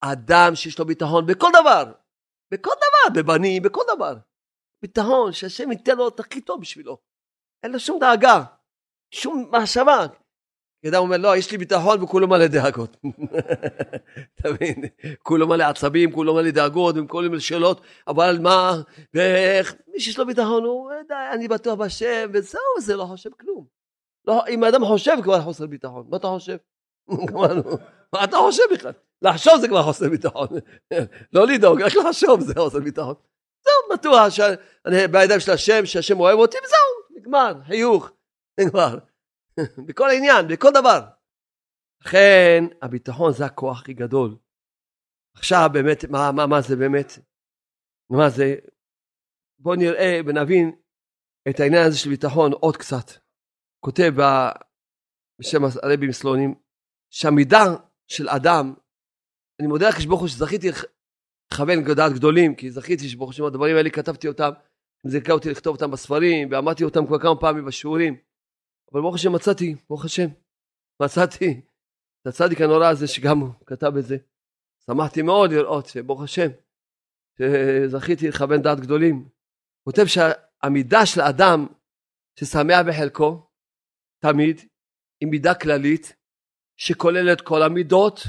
אדם 0.00 0.54
שיש 0.54 0.78
לו 0.78 0.84
ביטחון 0.84 1.26
בכל 1.26 1.48
דבר, 1.60 1.92
בכל 2.50 2.70
דבר, 2.76 3.22
בבנים, 3.22 3.62
בכל 3.62 3.82
דבר. 3.96 4.14
ביטחון, 4.82 5.32
שהשם 5.32 5.72
ייתן 5.72 5.96
לו 5.96 6.08
את 6.08 6.20
הכי 6.20 6.40
טוב 6.40 6.60
בשבילו. 6.60 6.98
אין 7.62 7.72
לו 7.72 7.80
שום 7.80 7.98
דאגה. 8.00 8.42
שום 9.10 9.50
מחשבה. 9.52 10.06
אדם 10.88 11.00
אומר, 11.00 11.16
לא, 11.16 11.36
יש 11.36 11.52
לי 11.52 11.58
ביטחון 11.58 12.02
וכולו 12.02 12.28
מלא 12.28 12.46
דאגות. 12.46 12.96
אתה 14.34 14.52
מבין? 14.52 14.84
כולו 15.22 15.48
מלא 15.48 15.64
עצבים, 15.64 16.12
כולו 16.12 16.34
מלא 16.34 16.50
דאגות, 16.50 16.94
כל 17.08 17.22
מיני 17.22 17.40
שאלות, 17.40 17.80
אבל 18.08 18.38
מה, 18.42 18.80
ואיך, 19.14 19.74
מי 19.88 20.00
שיש 20.00 20.18
לו 20.18 20.26
ביטחון, 20.26 20.64
הוא, 20.64 20.90
די, 21.08 21.14
אני 21.32 21.48
בטוח 21.48 21.74
בשם, 21.74 22.30
וזהו, 22.32 22.60
זה 22.80 22.96
לא 22.96 23.04
חושב 23.04 23.30
כלום. 23.40 23.66
לא, 24.26 24.42
אם 24.48 24.64
האדם 24.64 24.84
חושב, 24.84 25.16
כבר 25.22 25.40
חוסר 25.40 25.66
ביטחון. 25.66 26.06
מה 26.10 26.16
אתה 26.16 26.26
חושב? 26.28 26.56
מה 28.12 28.24
אתה 28.24 28.36
חושב 28.36 28.62
בכלל? 28.72 28.92
לחשוב 29.22 29.52
זה 29.60 29.68
כבר 29.68 29.82
חוסר 29.82 30.08
ביטחון. 30.08 30.48
לא 31.32 31.46
לדאוג, 31.46 31.82
רק 31.82 31.92
לחשוב 31.96 32.40
זה 32.40 32.54
חוסר 32.54 32.80
ביטחון. 32.80 33.14
זהו, 33.64 33.98
בטוח 33.98 34.28
שאני 34.28 35.08
בידיים 35.08 35.40
של 35.40 35.52
השם, 35.52 35.86
שהשם 35.86 36.20
אוהב 36.20 36.38
אותי, 36.38 36.56
וזהו, 36.64 37.20
נגמר, 37.20 37.52
חיוך. 37.66 38.10
נגמר. 38.60 38.98
בכל 39.86 40.08
עניין, 40.16 40.48
בכל 40.48 40.70
דבר. 40.74 41.00
לכן 42.02 42.64
הביטחון 42.82 43.32
זה 43.32 43.44
הכוח 43.44 43.80
הכי 43.80 43.94
גדול. 43.94 44.36
עכשיו 45.36 45.70
באמת, 45.72 46.04
מה, 46.04 46.32
מה, 46.32 46.46
מה 46.46 46.60
זה 46.60 46.76
באמת? 46.76 47.12
מה 48.10 48.30
זה? 48.30 48.54
בואו 49.58 49.74
נראה 49.74 50.20
ונבין 50.26 50.72
את 51.48 51.60
העניין 51.60 51.86
הזה 51.86 51.98
של 51.98 52.10
ביטחון 52.10 52.52
עוד 52.52 52.76
קצת. 52.76 53.10
כותב 53.84 54.12
בשם 55.40 55.64
הרבי 55.82 56.06
מסלונים, 56.06 56.54
שהמידה 57.10 57.64
של 58.08 58.28
אדם, 58.28 58.74
אני 59.60 59.68
מודה 59.68 59.88
ברוך 60.08 60.20
הוא 60.20 60.28
שזכיתי 60.28 60.68
לכוון 61.52 61.78
לדעת 61.90 62.12
גדולים, 62.12 62.54
כי 62.54 62.70
זכיתי 62.70 63.08
שברוך 63.08 63.30
השם 63.30 63.44
הדברים 63.44 63.76
האלה 63.76 63.90
כתבתי 63.90 64.28
אותם, 64.28 64.50
זה 65.04 65.10
זיכה 65.10 65.32
אותי 65.32 65.50
לכתוב 65.50 65.76
אותם 65.76 65.90
בספרים, 65.90 66.48
ואמרתי 66.50 66.84
אותם 66.84 67.06
כבר 67.06 67.18
כמה 67.18 67.40
פעמים 67.40 67.64
בשיעורים, 67.66 68.16
אבל 68.92 69.00
ברוך 69.00 69.14
השם 69.14 69.32
מצאתי, 69.34 69.74
ברוך 69.88 70.04
השם, 70.04 70.28
מצאתי 71.02 71.60
את 72.22 72.26
הצדיק 72.26 72.60
הנורא 72.60 72.86
הזה 72.86 73.06
שגם 73.08 73.38
הוא 73.38 73.66
כתב 73.66 73.92
את 73.98 74.04
זה. 74.04 74.16
שמחתי 74.86 75.22
מאוד 75.22 75.50
לראות 75.50 75.86
שברוך 75.86 76.22
השם, 76.22 76.48
שזכיתי 77.38 78.28
לכוון 78.28 78.62
דעת 78.62 78.80
גדולים. 78.80 79.16
הוא 79.16 79.92
כותב 79.92 80.02
שהמידה 80.06 81.06
של 81.06 81.20
אדם 81.20 81.66
ששמח 82.38 82.78
בחלקו, 82.88 83.46
תמיד, 84.22 84.56
היא 85.20 85.28
מידה 85.30 85.54
כללית, 85.54 86.16
שכוללת 86.76 87.40
כל 87.40 87.62
המידות. 87.62 88.20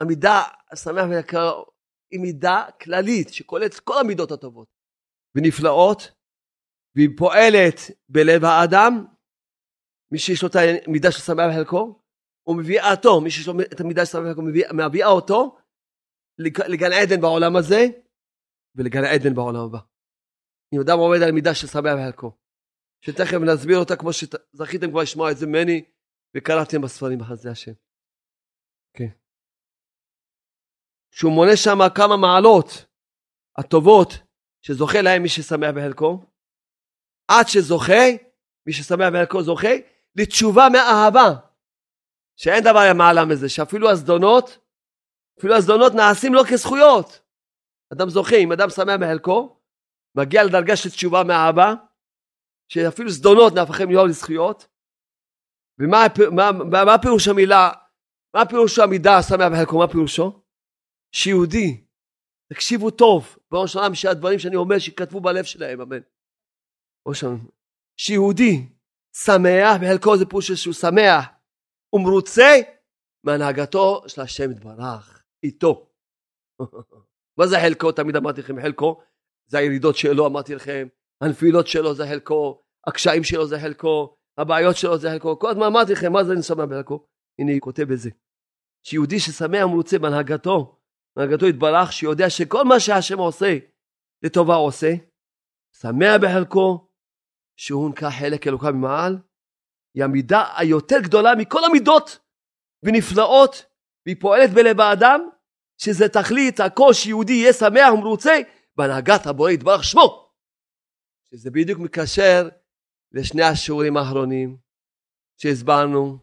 המידה, 0.00 0.42
השמח 0.72 1.04
בחלקו, 1.10 1.64
היא 2.10 2.20
מידה 2.20 2.64
כללית, 2.80 3.28
שכוללת 3.28 3.80
כל 3.80 4.00
המידות 4.00 4.30
הטובות 4.30 4.68
ונפלאות, 5.34 6.12
והיא 6.96 7.08
פועלת 7.18 7.76
בלב 8.08 8.44
האדם, 8.44 9.04
מי 10.12 10.18
שיש 10.18 10.42
לו 10.42 10.48
את 10.48 10.56
המידה 10.86 11.12
של 11.12 11.18
שמח 11.18 11.46
בחלקו, 11.50 12.02
הוא 12.42 12.56
מביא 12.56 12.80
אותו, 12.82 13.20
מי 13.20 13.30
שיש 13.30 13.46
לו 13.48 13.54
את 13.72 13.80
המידה 13.80 14.06
של 14.06 14.12
שמח 14.12 14.22
בחלקו, 14.22 14.42
מביאה 14.42 15.08
אותו 15.08 15.56
לגן 16.68 16.92
עדן 16.92 17.20
בעולם 17.20 17.56
הזה 17.56 17.80
ולגן 18.74 19.04
עדן 19.04 19.34
בעולם 19.34 19.64
הבא. 19.64 19.78
אם 20.74 20.80
אדם 20.80 20.98
עומד 20.98 21.22
על 21.22 21.32
מידה 21.32 21.54
של 21.54 21.66
שמח 21.66 21.94
בחלקו, 21.96 22.36
שתכף 23.04 23.38
נסביר 23.46 23.78
אותה 23.78 23.96
כמו 23.96 24.10
שזכיתם 24.12 24.90
כבר 24.90 25.02
לשמוע 25.02 25.30
את 25.30 25.36
זה 25.36 25.46
ממני 25.46 25.84
וקראתם 26.36 26.80
בספרים 26.82 27.18
בחסדי 27.18 27.50
השם. 27.50 27.72
כן. 28.96 29.10
שהוא 31.14 31.32
מונה 31.32 31.56
שם 31.56 31.78
כמה 31.94 32.16
מעלות 32.16 32.86
הטובות 33.58 34.08
שזוכה 34.62 35.02
להם 35.02 35.22
מי 35.22 35.28
ששמח 35.28 35.70
בחלקו, 35.76 36.24
עד 37.28 37.46
שזוכה, 37.48 38.04
מי 38.66 38.72
ששמח 38.72 39.08
בחלקו 39.12 39.42
זוכה, 39.42 39.91
לתשובה 40.16 40.68
מאהבה. 40.72 41.52
שאין 42.36 42.64
דבר 42.64 42.80
מעלה 42.94 43.24
מזה, 43.24 43.48
שאפילו 43.48 43.90
הזדונות, 43.90 44.58
אפילו 45.38 45.54
הזדונות 45.54 45.92
נעשים 45.94 46.34
לו 46.34 46.42
כזכויות. 46.50 47.20
אדם 47.92 48.08
זוכה, 48.08 48.36
אם 48.36 48.52
אדם 48.52 48.70
שמח 48.70 48.96
בחלקו, 49.00 49.60
מגיע 50.14 50.44
לדרגה 50.44 50.76
של 50.76 50.90
תשובה 50.90 51.24
מאהבה, 51.24 51.74
שאפילו 52.68 53.10
זדונות 53.10 53.52
נהפכים 53.52 53.88
להיות 53.88 54.08
לזכויות. 54.08 54.68
ומה 55.78 56.06
מה, 56.30 56.52
מה, 56.52 56.84
מה 56.84 56.98
פירוש 57.02 57.28
המילה, 57.28 57.70
מה 58.34 58.46
פירוש 58.46 58.78
המידה 58.78 59.22
שמח 59.22 59.48
בחלקו, 59.52 59.78
מה 59.78 59.88
פירושו? 59.88 60.42
שיהודי, 61.12 61.84
תקשיבו 62.52 62.90
טוב, 62.90 63.36
בראש 63.50 63.76
העולם 63.76 63.94
שהדברים 63.94 64.38
שאני 64.38 64.56
אומר 64.56 64.78
שיכתבו 64.78 65.20
בלב 65.20 65.44
שלהם, 65.44 65.80
אמן. 65.80 66.00
שיהודי 67.96 68.66
שמח 69.16 69.76
בחלקו 69.80 70.16
זה 70.16 70.26
פירוש 70.26 70.52
שהוא 70.52 70.74
שמח 70.74 71.26
ומרוצה 71.92 72.60
מהנהגתו 73.24 74.02
של 74.06 74.20
השם 74.20 74.50
יתברך, 74.50 75.22
איתו. 75.42 75.90
מה 77.38 77.46
זה 77.46 77.56
חלקו? 77.62 77.92
תמיד 77.92 78.16
אמרתי 78.16 78.40
לכם 78.40 78.62
חלקו, 78.62 79.00
זה 79.46 79.58
הירידות 79.58 79.96
שלו, 79.96 80.26
אמרתי 80.26 80.54
לכם, 80.54 80.88
הנפילות 81.20 81.66
שלו 81.66 81.94
זה 81.94 82.06
חלקו, 82.06 82.62
הקשיים 82.86 83.24
שלו 83.24 83.46
זה 83.46 83.60
חלקו, 83.60 84.16
הבעיות 84.38 84.76
שלו 84.76 84.98
זה 84.98 85.10
חלקו, 85.10 85.38
כל 85.38 85.50
הזמן 85.50 85.66
אמרתי 85.66 85.92
לכם, 85.92 86.12
מה 86.12 86.24
זה 86.24 86.34
נשמע 86.34 86.66
בחלקו? 86.66 87.06
הנה, 87.38 87.52
היא 87.52 87.60
כותב 87.60 87.82
בזה. 87.82 88.10
שיהודי 88.86 89.20
ששמח 89.20 89.64
ומרוצה 89.64 89.98
בהנהגתו, 89.98 90.78
בהנהגתו 91.16 91.46
יתברך, 91.46 91.92
שיודע 91.92 92.30
שכל 92.30 92.64
מה 92.64 92.80
שהשם 92.80 93.18
עושה, 93.18 93.58
לטובה 94.22 94.54
עושה, 94.54 94.92
שמח 95.76 96.16
בחלקו, 96.22 96.88
שהוא 97.56 97.90
נקרא 97.90 98.10
חלק 98.10 98.46
אלוקה 98.46 98.70
ממעל, 98.70 99.18
היא 99.94 100.04
המידה 100.04 100.44
היותר 100.56 101.00
גדולה 101.02 101.34
מכל 101.34 101.64
המידות 101.64 102.18
ונפלאות, 102.82 103.64
והיא 104.06 104.16
פועלת 104.20 104.50
בלב 104.50 104.80
האדם, 104.80 105.20
שזה 105.78 106.08
תכלית 106.08 106.60
הכל 106.60 106.92
שיהודי 106.92 107.32
יהיה 107.32 107.52
שמח 107.52 107.92
ומרוצה 107.94 108.40
בהנהגת 108.76 109.26
הבורא 109.26 109.50
יתברך 109.50 109.84
שמו. 109.84 110.30
שזה 111.30 111.50
בדיוק 111.50 111.78
מקשר 111.78 112.48
לשני 113.12 113.42
השיעורים 113.42 113.96
האחרונים 113.96 114.56
שהסברנו. 115.36 116.18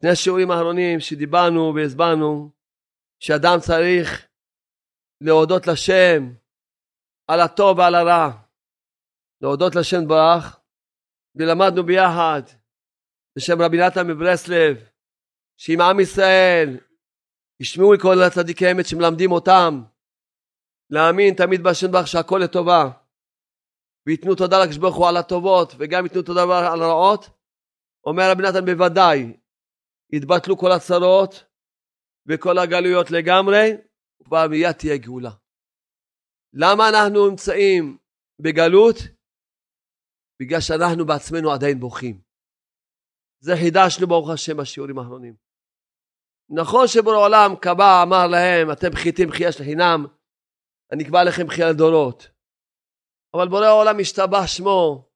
שני 0.00 0.10
השיעורים 0.10 0.50
האחרונים 0.50 1.00
שדיברנו 1.00 1.72
והסברנו 1.74 2.50
שאדם 3.20 3.58
צריך 3.60 4.26
להודות 5.20 5.66
לשם 5.66 6.32
על 7.28 7.40
הטוב 7.40 7.78
ועל 7.78 7.94
הרע. 7.94 8.43
להודות 9.44 9.74
לשם 9.74 10.08
ברך, 10.08 10.60
ולמדנו 11.34 11.82
ביחד 11.82 12.42
בשם 13.36 13.62
רבי 13.62 13.78
נתן 13.78 14.06
מברסלב, 14.06 14.76
שעם 15.56 15.80
עם 15.80 16.00
ישראל 16.00 16.78
ישמעו 17.60 17.92
לכל 17.92 18.22
הצדיקי 18.22 18.72
אמת 18.72 18.86
שמלמדים 18.86 19.32
אותם 19.32 19.82
להאמין 20.90 21.34
תמיד 21.34 21.62
בהשם 21.62 21.92
ברך 21.92 22.06
שהכל 22.06 22.40
לטובה 22.44 22.90
וייתנו 24.06 24.34
תודה 24.34 24.62
לקדוש 24.62 24.78
ברוך 24.78 24.96
הוא 24.96 25.08
על 25.08 25.16
הטובות 25.16 25.74
וגם 25.78 26.04
ייתנו 26.04 26.22
תודה 26.22 26.42
על 26.42 26.82
הרעות 26.82 27.30
אומר 28.06 28.30
רבי 28.30 28.42
נתן 28.42 28.64
בוודאי 28.64 29.36
יתבטלו 30.12 30.58
כל 30.58 30.72
הצרות 30.72 31.44
וכל 32.28 32.58
הגלויות 32.58 33.10
לגמרי 33.10 33.70
וכבר 34.20 34.46
תהיה 34.78 34.96
גאולה. 34.96 35.30
למה 36.52 36.88
אנחנו 36.88 37.30
נמצאים 37.30 37.98
בגלות? 38.40 38.96
בגלל 40.40 40.60
שאנחנו 40.60 41.06
בעצמנו 41.06 41.52
עדיין 41.52 41.80
בוכים. 41.80 42.20
זה 43.40 43.52
חידשנו 43.60 44.06
ברוך 44.06 44.30
השם 44.30 44.56
בשיעורים 44.56 44.98
האחרונים. 44.98 45.34
נכון 46.48 46.86
שבורא 46.88 47.16
עולם 47.16 47.50
קבע, 47.62 48.02
אמר 48.02 48.26
להם, 48.26 48.72
אתם 48.72 48.90
בחיתים 48.90 49.28
בחייה 49.28 49.52
של 49.52 49.64
חינם, 49.64 50.06
אני 50.92 51.04
אקבע 51.04 51.24
לכם 51.24 51.46
בחייה 51.46 51.70
לדורות. 51.70 52.28
אבל 53.34 53.48
בורא 53.48 53.66
העולם 53.66 53.96
השתבח 54.00 54.46
שמו. 54.46 55.10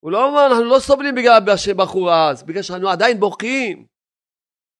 הוא 0.00 0.12
לא 0.12 0.26
אומר, 0.26 0.46
אנחנו 0.46 0.64
לא 0.64 0.80
סובלים 0.80 1.14
בגלל 1.14 1.56
שבחור 1.56 2.10
אז, 2.12 2.42
בגלל 2.42 2.62
שאנחנו 2.62 2.88
עדיין 2.88 3.20
בוכים. 3.20 3.86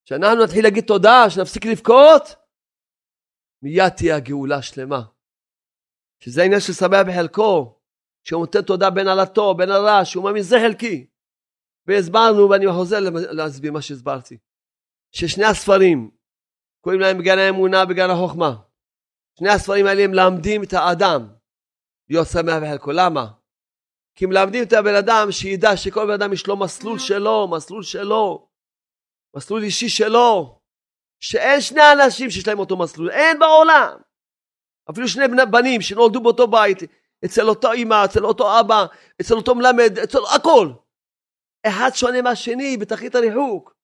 כשאנחנו 0.07 0.45
נתחיל 0.45 0.65
להגיד 0.65 0.85
תודה, 0.87 1.31
שנפסיק 1.31 1.65
לבכות, 1.65 2.23
מיד 3.63 3.89
תהיה 3.89 4.17
הגאולה 4.17 4.63
שלמה. 4.63 5.03
שזה 6.21 6.43
העניין 6.43 6.61
של 6.61 6.73
שמח 6.73 7.01
בחלקו, 7.09 7.74
שהוא 8.25 8.41
נותן 8.41 8.63
תודה 8.63 8.91
בין 8.91 9.09
על 9.09 9.21
הטוב, 9.21 9.59
בין 9.59 9.71
על 9.71 9.87
הרע, 9.87 10.05
שהוא 10.05 10.25
מאמין 10.25 10.43
זה 10.43 10.57
חלקי. 10.63 11.07
והסברנו, 11.87 12.51
ואני 12.51 12.73
חוזר 12.73 12.97
להסביר 13.11 13.73
מה 13.73 13.83
שהסברתי, 13.83 14.39
ששני 15.13 15.45
הספרים, 15.45 16.11
קוראים 16.81 17.01
להם 17.01 17.19
בגן 17.19 17.39
האמונה 17.39 17.83
ובגן 17.83 18.11
החוכמה. 18.11 18.57
שני 19.39 19.51
הספרים 19.51 19.87
האלה 19.87 20.07
מלמדים 20.07 20.63
את 20.63 20.73
האדם 20.73 21.29
להיות 22.11 22.27
שמח 22.29 22.55
בחלקו. 22.63 22.93
למה? 22.93 23.27
כי 24.15 24.27
מלמדים 24.27 24.65
את 24.65 24.73
הבן 24.73 24.95
אדם 24.95 25.31
שידע 25.31 25.77
שכל 25.77 26.07
בן 26.07 26.13
אדם 26.13 26.33
יש 26.33 26.47
לו 26.47 26.57
מסלול 26.57 26.99
שלו, 26.99 27.49
מסלול 27.51 27.83
שלו, 27.83 28.49
מסלול 29.37 29.63
אישי 29.63 29.89
שלו, 29.89 30.61
שאין 31.21 31.61
שני 31.61 31.81
אנשים 31.93 32.31
שיש 32.31 32.49
להם 32.49 32.59
אותו 32.59 32.77
מסלול, 32.77 33.11
אין 33.11 33.39
בעולם. 33.39 33.97
אפילו 34.91 35.09
שני 35.09 35.25
בנים 35.51 35.81
שנולדו 35.81 36.21
באותו 36.21 36.47
בית, 36.47 36.79
אצל 37.25 37.49
אותו 37.49 37.73
אמא, 37.73 38.05
אצל 38.05 38.25
אותו 38.25 38.61
אבא, 38.61 38.87
אצל 39.21 39.35
אותו 39.35 39.55
מלמד, 39.55 39.99
אצל 39.99 40.19
הכל. 40.37 40.73
אחד 41.67 41.91
שונה 41.95 42.23
מהשני 42.23 42.77
בתכלית 42.77 43.15
הריחוק. 43.15 43.75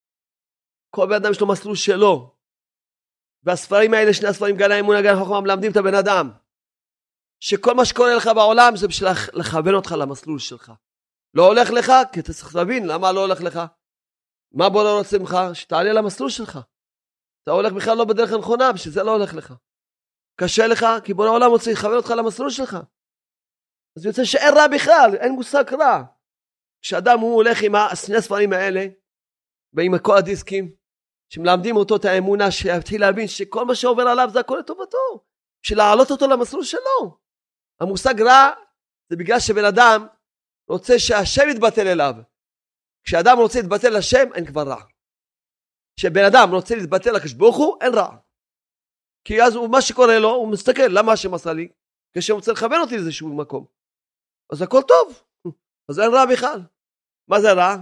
כל 0.91 1.07
בן 1.07 1.14
אדם 1.14 1.30
יש 1.30 1.41
לו 1.41 1.49
מסלול 1.49 1.76
שלו. 1.76 2.34
והספרים 3.43 3.95
האלה, 3.95 4.14
שני 4.14 4.28
הספרים, 4.28 4.57
גן 4.57 4.70
האמונה, 4.70 5.03
גן 5.03 5.14
החוכמה, 5.16 5.41
מלמדים 5.41 5.72
את 5.72 5.76
הבן 5.76 5.95
אדם. 5.95 6.30
שכל 7.41 7.74
מה 7.74 7.84
שקורה 7.84 8.16
לך 8.16 8.30
בעולם 8.34 8.76
זה 8.76 8.88
בשביל 8.88 9.09
לכוון 9.32 9.74
אותך 9.74 9.93
למסלול 9.93 10.38
שלך. 10.38 10.72
לא 11.34 11.47
הולך 11.47 11.70
לך, 11.70 11.93
כי 12.12 12.20
אתה 12.20 12.32
צריך 12.32 12.57
להבין 12.57 12.86
למה 12.86 13.12
לא 13.12 13.20
הולך 13.20 13.41
לך. 13.41 13.61
מה 14.53 14.68
בוא 14.68 14.84
לא 14.84 14.99
רוצה 14.99 15.18
ממך? 15.18 15.36
שתעלה 15.55 15.93
למסלול 15.93 16.30
שלך. 16.30 16.59
אתה 17.43 17.51
הולך 17.51 17.72
בכלל 17.72 17.97
לא 17.97 18.05
בדרך 18.05 18.32
הנכונה, 18.32 18.72
בשביל 18.72 18.95
זה 18.95 19.03
לא 19.03 19.11
הולך 19.11 19.34
לך. 19.34 19.55
קשה 20.41 20.66
לך, 20.66 20.86
כי 21.05 21.14
בורא 21.14 21.28
העולם 21.28 21.51
רוצה 21.51 21.72
לכוון 21.72 21.97
אותך 21.97 22.11
למסלול 22.11 22.51
שלך. 22.51 22.76
אז 23.97 24.05
יוצא 24.05 24.24
שאין 24.24 24.55
רע 24.57 24.68
בכלל, 24.68 25.16
אין 25.20 25.32
מושג 25.32 25.74
רע. 25.74 26.03
כשאדם 26.82 27.18
הוא 27.18 27.34
הולך 27.34 27.59
עם 27.62 27.72
שני 28.07 28.16
הספרים 28.16 28.53
האלה, 28.53 28.86
ועם 29.72 29.99
כל 29.99 30.16
הדיסקים, 30.16 30.74
שמלמדים 31.28 31.76
אותו 31.76 31.97
את 31.97 32.05
האמונה, 32.05 32.51
שיתחיל 32.51 33.01
להבין 33.01 33.28
שכל 33.28 33.64
מה 33.64 33.74
שעובר 33.74 34.03
עליו 34.03 34.28
זה 34.32 34.41
הכל 34.41 34.57
לטובתו, 34.61 35.24
בשביל 35.62 35.78
להעלות 35.78 36.11
אותו 36.11 36.26
למסלול 36.26 36.64
שלו. 36.64 37.18
המושג 37.80 38.22
רע 38.22 38.51
זה 39.11 39.16
בגלל 39.16 39.41
שבן 39.41 39.64
אדם 39.64 40.07
רוצה 40.68 40.99
שהשם 40.99 41.49
יתבטל 41.51 41.86
אליו. 41.86 42.14
כשאדם 43.05 43.38
רוצה 43.38 43.61
להתבטל 43.61 43.99
לשם, 43.99 44.32
אין 44.34 44.47
כבר 44.47 44.62
רע. 44.62 44.82
כשבן 45.97 46.24
אדם 46.24 46.55
רוצה 46.55 46.74
להתבטל 46.74 47.11
לקדוש 47.11 47.32
ברוך 47.32 47.57
הוא, 47.57 47.76
אין 47.80 47.95
רע. 47.95 48.16
כי 49.24 49.43
אז 49.43 49.55
הוא, 49.55 49.70
מה 49.70 49.82
שקורה 49.82 50.18
לו, 50.18 50.30
הוא 50.30 50.53
מסתכל, 50.53 50.88
למה 50.88 51.12
השם 51.12 51.34
עשה 51.34 51.53
לי? 51.53 51.68
כשהוא 52.14 52.36
רוצה 52.36 52.53
לכוון 52.53 52.80
אותי 52.80 52.97
לאיזשהו 52.97 53.36
מקום. 53.36 53.80
אז 54.53 54.62
הכל 54.62 54.80
טוב, 54.88 55.22
אז 55.88 56.01
אין 56.01 56.11
רע 56.14 56.26
בכלל. 56.32 56.61
מה 57.28 57.40
זה 57.40 57.53
רע? 57.53 57.76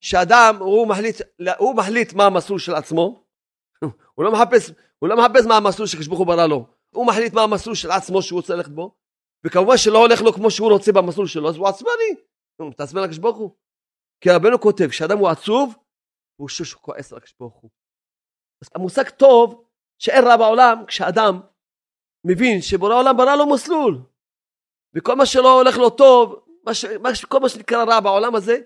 שאדם, 0.00 0.56
הוא 0.60 0.88
מחליט, 0.88 1.20
הוא 1.58 1.76
מחליט 1.76 2.12
מה 2.12 2.24
המסלול 2.26 2.58
של 2.58 2.74
עצמו, 2.74 3.24
הוא 4.14 4.24
לא 4.24 4.32
מחפש, 4.32 4.70
הוא 4.98 5.08
לא 5.08 5.16
מחפש 5.16 5.46
מה 5.46 5.56
המסלול 5.56 5.88
שקדוש 5.88 6.06
ברוך 6.06 6.18
הוא 6.18 6.26
ברא 6.26 6.46
לו, 6.46 6.66
הוא 6.94 7.06
מחליט 7.06 7.32
מה 7.32 7.42
המסלול 7.42 7.74
של 7.74 7.90
עצמו 7.90 8.22
שהוא 8.22 8.40
רוצה 8.40 8.54
ללכת 8.54 8.70
בו, 8.70 8.96
וכמובן 9.46 9.76
שלא 9.76 9.98
הולך 9.98 10.22
לו 10.22 10.32
כמו 10.32 10.50
שהוא 10.50 10.70
רוצה 10.70 10.92
במסלול 10.92 11.26
שלו, 11.26 11.48
אז 11.48 11.56
הוא 11.56 11.68
עצבני. 11.68 12.14
הוא 12.56 12.70
מתעצבן 12.70 13.02
לקדוש 13.02 13.18
ברוך 13.18 13.36
הוא. 13.36 13.50
כי 14.20 14.30
רבנו 14.30 14.60
כותב, 14.60 14.88
כשאדם 14.88 15.18
הוא 15.18 15.28
עצוב, 15.28 15.74
הוא 16.36 16.48
שוב 16.48 16.66
שהוא 16.66 16.82
כועס 16.82 17.12
על 17.12 17.18
הקדוש 17.18 17.34
ברוך 17.40 17.54
הוא. 17.54 17.70
אז 18.62 18.70
המושג 18.74 19.08
טוב, 19.08 19.64
שאין 19.98 20.24
רע 20.24 20.36
בעולם, 20.36 20.86
כשאדם 20.86 21.40
מבין 22.24 22.60
שבורא 22.62 22.94
העולם 22.94 23.16
ברא 23.16 23.36
לו 23.36 23.46
מסלול, 23.54 24.02
וכל 24.96 25.14
מה 25.14 25.26
שלא 25.26 25.60
הולך 25.60 25.76
לו 25.78 25.90
טוב, 25.90 26.44
מה 26.64 26.74
ש... 26.74 27.24
כל 27.28 27.40
מה 27.40 27.48
שנקרא 27.48 27.84
רע 27.84 28.00
בעולם 28.00 28.34
הזה, 28.34 28.58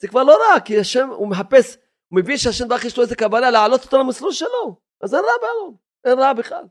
זה 0.00 0.08
כבר 0.08 0.22
לא 0.22 0.32
רע, 0.32 0.60
כי 0.60 0.80
השם, 0.80 1.08
הוא 1.08 1.28
מחפש, 1.28 1.76
הוא 2.08 2.20
מבין 2.20 2.36
שהשם 2.36 2.68
ברוך 2.68 2.84
יש 2.84 2.96
לו 2.96 3.02
איזה 3.02 3.16
קבלה 3.16 3.50
להעלות 3.50 3.84
אותו 3.84 3.98
למסלול 3.98 4.32
שלו, 4.32 4.80
אז 5.00 5.14
אין 5.14 5.24
רע 5.24 5.32
בעולם, 5.40 5.76
אין 6.04 6.18
רע 6.18 6.32
בכלל. 6.32 6.64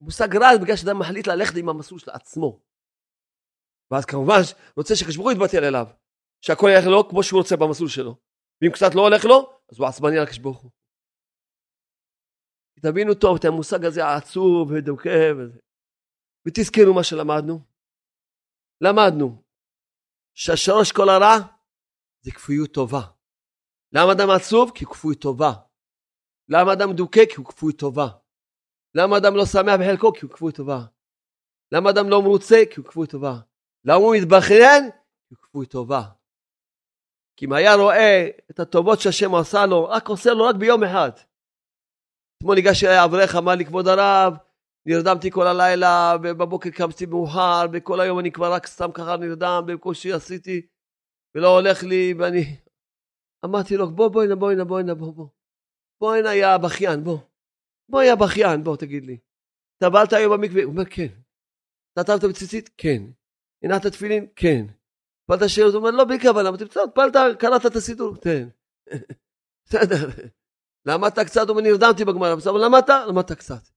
מושג 0.00 0.36
רע 0.36 0.56
בגלל 0.62 0.76
שאדם 0.76 0.98
מחליט 0.98 1.26
ללכת 1.26 1.56
עם 1.56 1.68
המסלול 1.68 2.00
של 2.00 2.10
עצמו. 2.10 2.60
ואז 3.90 4.04
כמובן 4.04 4.40
רוצה 4.76 4.96
שקשברו 4.96 5.30
יתבטל 5.30 5.64
אליו, 5.64 5.86
שהכל 6.40 6.68
ילך 6.74 6.86
לו 6.86 7.08
כמו 7.08 7.22
שהוא 7.22 7.40
רוצה 7.40 7.56
במסלול 7.56 7.88
שלו. 7.88 8.16
ואם 8.62 8.70
קצת 8.72 8.94
לא 8.94 9.00
הולך 9.00 9.24
לו, 9.24 9.52
אז 9.72 9.78
הוא 9.78 9.86
עצבני 9.86 10.18
על 10.18 10.22
הקשברו. 10.22 10.70
תבינו 12.82 13.14
טוב 13.14 13.36
את 13.38 13.44
המושג 13.44 13.84
הזה 13.84 14.04
העצוב 14.04 14.70
ודוקה 14.70 15.10
וזה. 15.38 15.58
ותזכרו 16.46 16.94
מה 16.94 17.04
שלמדנו. 17.04 17.71
למדנו 18.82 19.42
שהשורש 20.34 20.92
כל 20.92 21.08
הרע 21.08 21.36
זה 22.20 22.30
כפיות 22.30 22.74
טובה. 22.74 23.00
למה 23.92 24.12
אדם 24.12 24.30
עצוב? 24.30 24.70
כי 24.74 24.84
הוא 24.84 24.92
כפוי 24.94 25.14
טובה. 25.14 25.52
למה 26.48 26.72
אדם 26.72 26.90
מדוכא? 26.90 27.26
כי 27.26 27.34
הוא 27.36 27.46
כפוי 27.46 27.72
טובה. 27.72 28.08
למה 28.94 29.16
אדם 29.18 29.36
לא 29.36 29.46
שמח 29.46 29.74
בחלקו? 29.80 30.12
כי 30.12 30.20
הוא 30.26 30.32
כפוי 30.32 30.52
טובה. 30.52 30.80
למה 31.72 31.90
אדם 31.90 32.08
לא 32.08 32.22
מרוצה? 32.22 32.62
כי 32.70 32.80
הוא 32.80 32.86
כפוי 32.86 33.06
טובה. 33.06 33.34
למה 33.84 33.96
הוא 33.96 34.16
מתבכיין? 34.16 34.90
כי 35.28 35.34
הוא 35.34 35.38
כפוי 35.42 35.66
טובה. 35.66 36.02
כי 37.36 37.46
אם 37.46 37.52
היה 37.52 37.74
רואה 37.74 38.28
את 38.50 38.60
הטובות 38.60 39.00
שהשם 39.00 39.34
עשה 39.34 39.66
לו, 39.66 39.88
רק 39.88 40.08
עושה 40.08 40.30
לו 40.30 40.44
רק 40.44 40.54
ביום 40.56 40.84
אחד. 40.84 41.10
אתמול 42.38 42.54
ניגש 42.54 42.84
אליי 42.84 43.04
אברך, 43.04 43.36
אמר 43.36 43.54
לי, 43.54 43.64
כבוד 43.66 43.88
הרב, 43.88 44.34
נרדמתי 44.86 45.30
כל 45.30 45.46
הלילה, 45.46 46.16
ובבוקר 46.22 46.70
קמתי 46.70 47.06
מאוחר, 47.06 47.66
וכל 47.72 48.00
היום 48.00 48.18
אני 48.18 48.32
כבר 48.32 48.52
רק 48.52 48.66
סתם 48.66 48.92
ככה 48.94 49.16
נרדם, 49.16 49.62
בקושי 49.66 50.12
עשיתי, 50.12 50.66
ולא 51.34 51.58
הולך 51.58 51.82
לי, 51.82 52.14
ואני... 52.18 52.56
אמרתי 53.44 53.76
לו, 53.76 53.90
בוא, 53.90 54.08
בוא 54.08 54.22
הנה, 54.22 54.34
בוא 54.34 54.50
הנה, 54.50 54.64
בוא 54.64 54.80
הנה, 54.80 54.94
בוא, 54.94 55.12
בוא. 55.14 55.28
בוא 56.00 56.14
הנה, 56.14 56.34
יא 56.34 56.56
בכיין, 56.56 57.04
בוא. 57.04 57.18
בוא, 57.88 58.02
יא 58.02 58.14
בכיין, 58.14 58.64
בוא, 58.64 58.76
תגיד 58.76 59.04
לי. 59.04 59.18
טבלת 59.82 60.12
היום 60.12 60.32
במקווה? 60.32 60.62
הוא 60.62 60.72
אומר, 60.72 60.84
כן. 60.84 61.06
נטלת 61.98 62.24
בציצית? 62.24 62.70
כן. 62.76 63.02
הנעת 63.64 63.86
תפילין? 63.86 64.26
כן. 64.36 64.66
פלת 65.26 65.48
שירות? 65.48 65.74
הוא 65.74 65.78
אומר, 65.78 65.90
לא 65.90 66.04
בכוונה, 66.04 66.48
אבל 66.48 66.58
תמצא, 66.58 66.80
פלת, 66.94 67.38
קראת 67.38 67.66
את 67.66 67.76
הסידור? 67.76 68.16
תן. 68.16 68.48
בסדר. 69.66 70.08
למדת 70.86 71.18
קצת? 71.18 71.48
הוא 71.48 71.50
אומר, 71.50 71.70
נרדמתי 71.70 72.04
בגמרא. 72.04 72.34
בסדר, 72.34 72.52
למדת? 72.52 72.90
למדת 73.08 73.32
קצת. 73.32 73.71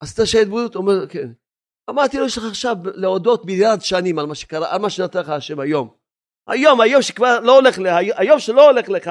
עשית 0.00 0.18
שעת 0.24 0.48
בריאות? 0.48 0.74
הוא 0.74 0.82
אומר, 0.82 1.08
כן. 1.08 1.28
אמרתי 1.90 2.16
לו, 2.18 2.26
יש 2.26 2.38
לך 2.38 2.44
עכשיו 2.44 2.76
להודות 2.94 3.44
מיליארד 3.44 3.80
שנים 3.80 4.18
על 4.18 4.26
מה 4.26 4.34
שקרה, 4.34 4.74
על 4.74 4.80
מה 4.80 4.90
שנתן 4.90 5.20
לך 5.20 5.28
השם 5.28 5.60
היום. 5.60 5.96
היום, 6.48 6.80
היום 6.80 7.02
שכבר 7.02 7.40
לא 7.40 7.56
הולך 7.56 7.78
לך, 7.78 7.92
היום 8.16 8.38
שלא 8.38 8.70
הולך 8.70 8.88
לך, 8.88 9.10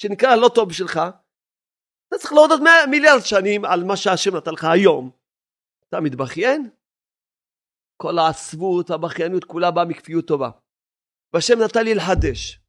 שנקרא 0.00 0.36
לא 0.36 0.50
טוב 0.54 0.68
בשבילך, 0.68 1.00
אתה 2.08 2.18
צריך 2.18 2.32
להודות 2.32 2.60
מיליארד 2.90 3.20
שנים 3.24 3.64
על 3.64 3.84
מה 3.84 3.96
שהשם 3.96 4.36
נתן 4.36 4.50
לך 4.50 4.64
היום. 4.64 5.10
אתה 5.88 6.00
מתבכיין? 6.00 6.70
כל 8.02 8.18
העצבות, 8.18 8.90
הבכיינות, 8.90 9.44
כולה 9.44 9.70
באה 9.70 9.84
מכפיות 9.84 10.28
טובה. 10.28 10.50
והשם 11.32 11.58
נתן 11.64 11.84
לי 11.84 11.94
לחדש. 11.94 12.60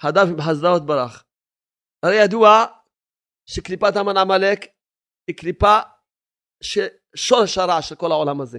חדש 0.00 0.28
בחסדאות 0.38 0.86
ברח. 0.86 1.24
הרי 2.02 2.14
ידוע 2.24 2.64
שקליפת 3.48 3.96
המן 3.96 4.16
עמלק 4.16 4.60
היא 5.26 5.36
קליפה 5.36 5.78
ששורש 6.60 7.58
הרע 7.58 7.82
של 7.82 7.94
כל 7.94 8.12
העולם 8.12 8.40
הזה. 8.40 8.58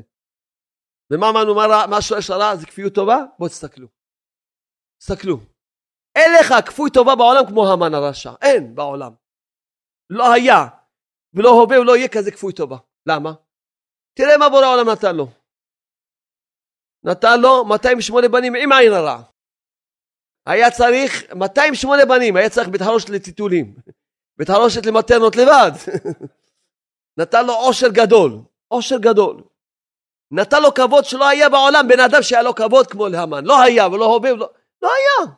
ומה 1.13 1.29
אמרנו, 1.29 1.55
מה, 1.55 1.87
מה 1.89 2.01
שורש 2.01 2.29
הרע? 2.29 2.55
זה 2.55 2.65
כפיות 2.65 2.93
טובה? 2.95 3.17
בואו 3.39 3.49
תסתכלו. 3.49 3.87
תסתכלו. 4.99 5.37
אין 6.15 6.31
לך 6.39 6.53
כפוי 6.65 6.89
טובה 6.93 7.15
בעולם 7.15 7.43
כמו 7.49 7.67
המן 7.67 7.93
הרשע. 7.93 8.31
אין 8.41 8.75
בעולם. 8.75 9.11
לא 10.09 10.33
היה, 10.33 10.67
ולא 11.33 11.49
הווה 11.49 11.79
ולא 11.79 11.97
יהיה 11.97 12.07
כזה 12.07 12.31
כפוי 12.31 12.53
טובה. 12.53 12.77
למה? 13.05 13.31
תראה 14.17 14.37
מה 14.37 14.49
בורא 14.49 14.65
העולם 14.65 14.89
נתן 14.89 15.15
לו. 15.15 15.27
נתן 17.03 17.41
לו 17.41 17.65
208 17.65 18.27
בנים 18.27 18.55
עם 18.55 18.71
עין 18.71 18.93
הרע. 18.93 19.21
היה 20.47 20.71
צריך 20.71 21.33
208 21.35 22.05
בנים, 22.05 22.35
היה 22.35 22.49
צריך 22.49 22.67
בית 22.67 22.81
חרושת 22.81 23.09
לטיטולים, 23.09 23.75
בית 24.37 24.49
חרושת 24.49 24.85
למטרנות 24.85 25.35
לבד. 25.35 25.71
נתן 27.17 27.45
לו 27.45 27.53
עושר 27.53 27.87
גדול, 27.87 28.31
עושר 28.67 28.97
גדול. 28.97 29.43
נתן 30.31 30.61
לו 30.61 30.73
כבוד 30.73 31.05
שלא 31.05 31.27
היה 31.27 31.49
בעולם 31.49 31.87
בן 31.87 31.99
אדם 31.99 32.21
שהיה 32.21 32.41
לו 32.41 32.55
כבוד 32.55 32.87
כמו 32.87 33.07
להמן. 33.07 33.45
לא 33.45 33.61
היה 33.61 33.87
ולא 33.87 34.05
הווה 34.05 34.33
ולא... 34.33 34.49
לא 34.81 34.89
היה. 34.93 35.33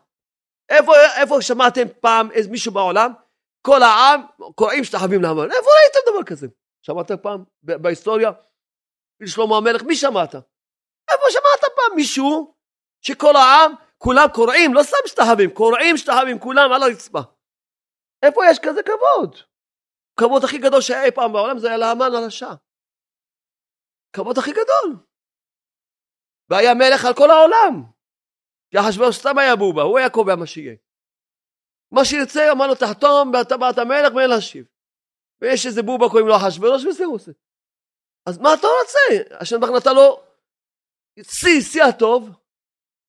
איפה, 0.69 0.93
איפה 1.21 1.41
שמעתם 1.41 1.87
פעם 2.01 2.31
איזה 2.31 2.49
מישהו 2.49 2.71
בעולם? 2.71 3.13
כל 3.61 3.83
העם 3.83 4.21
קוראים 4.55 4.83
שתחבים 4.83 5.21
להמן. 5.21 5.51
איפה 5.51 5.69
ראיתם 5.81 6.11
דבר 6.11 6.23
כזה? 6.23 6.47
שמעת 6.81 7.11
פעם 7.11 7.43
בהיסטוריה? 7.63 8.31
שלמה 9.25 9.57
המלך, 9.57 9.83
מי 9.83 9.95
שמעת? 9.95 10.35
איפה 11.11 11.23
שמעת 11.29 11.71
פעם 11.75 11.95
מישהו 11.95 12.53
שכל 13.01 13.35
העם, 13.35 13.73
כולם 13.97 14.27
קוראים, 14.33 14.73
לא 14.73 14.83
סתם 14.83 14.97
שתחבים, 15.05 15.51
קוראים 15.51 15.97
שתחבים, 15.97 16.39
כולם 16.39 16.71
על 16.71 16.83
הרצפה. 16.83 17.19
איפה 18.23 18.41
יש 18.51 18.59
כזה 18.59 18.81
כבוד? 18.83 19.48
הכבוד 20.19 20.43
הכי 20.43 20.57
גדול 20.57 20.81
שהיה 20.81 21.05
אי 21.05 21.11
פעם 21.11 21.33
בעולם 21.33 21.59
זה 21.59 21.67
היה 21.67 21.77
להמן 21.77 22.11
הרשע. 22.15 22.53
כבוד 24.13 24.37
הכי 24.37 24.51
גדול. 24.51 25.05
והיה 26.49 26.73
מלך 26.73 27.05
על 27.05 27.13
כל 27.13 27.29
העולם. 27.31 27.73
אחשוורוש 28.79 29.15
סתם 29.15 29.37
היה 29.37 29.55
בובה, 29.55 29.81
הוא 29.81 29.97
היה 29.97 30.09
קובע 30.09 30.35
מה 30.35 30.47
שיהיה. 30.47 30.75
מה 31.91 32.01
שירצה, 32.05 32.51
אמר 32.51 32.67
לו 32.67 32.75
תחתום 32.75 33.31
בטבעת 33.31 33.77
המלך 33.77 34.15
ואין 34.15 34.29
להשיב. 34.29 34.65
ויש 35.41 35.65
איזה 35.65 35.81
בובה 35.81 36.05
קוראים 36.09 36.27
לו 36.27 36.35
אחשוורוש 36.35 36.85
וזהו 36.85 37.19
זה. 37.19 37.33
אז 38.27 38.37
מה 38.37 38.49
אתה 38.53 38.67
רוצה? 38.79 39.35
השם 39.41 39.59
ברוך 39.59 39.71
נתן 39.77 39.95
לו 39.95 40.23
שיא, 41.23 41.61
שיא 41.61 41.83
הטוב. 41.83 42.29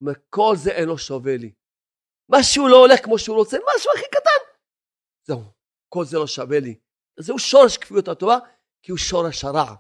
מכל 0.01 0.55
זה 0.57 0.71
אין 0.71 0.89
לו 0.89 0.99
שווה 0.99 1.37
לי. 1.37 1.53
משהו 2.29 2.69
לא 2.69 2.77
הולך 2.77 3.05
כמו 3.05 3.19
שהוא 3.19 3.37
רוצה, 3.37 3.57
משהו 3.57 3.91
הכי 3.95 4.09
קטן. 4.17 4.41
זהו, 5.27 5.43
כל 5.89 6.05
זה 6.05 6.19
לא 6.19 6.27
שווה 6.27 6.61
לי. 6.61 6.90
זהו 7.23 7.39
שורש 7.39 7.77
כפיות 7.77 8.09
הטובה, 8.09 8.39
כי 8.83 8.91
הוא 8.93 8.99
שורש 8.99 9.45
הרע. 9.45 9.75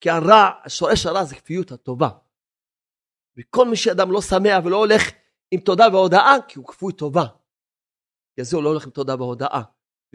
כי 0.00 0.10
הרע, 0.10 0.50
שורש 0.68 1.06
הרע 1.06 1.24
זה 1.24 1.34
כפיות 1.34 1.72
הטובה. 1.72 2.08
וכל 3.36 3.68
מי 3.68 3.76
שאדם 3.76 4.12
לא 4.12 4.22
שמח 4.22 4.64
ולא 4.64 4.76
הולך 4.76 5.02
עם 5.50 5.60
תודה 5.60 5.84
והודאה, 5.92 6.34
כי 6.48 6.58
הוא 6.58 6.66
כפוי 6.66 6.92
טובה. 6.92 7.24
כי 8.34 8.44
זה 8.44 8.56
הוא 8.56 8.64
לא 8.64 8.68
הולך 8.68 8.84
עם 8.84 8.90
תודה 8.90 9.14
והודאה, 9.14 9.62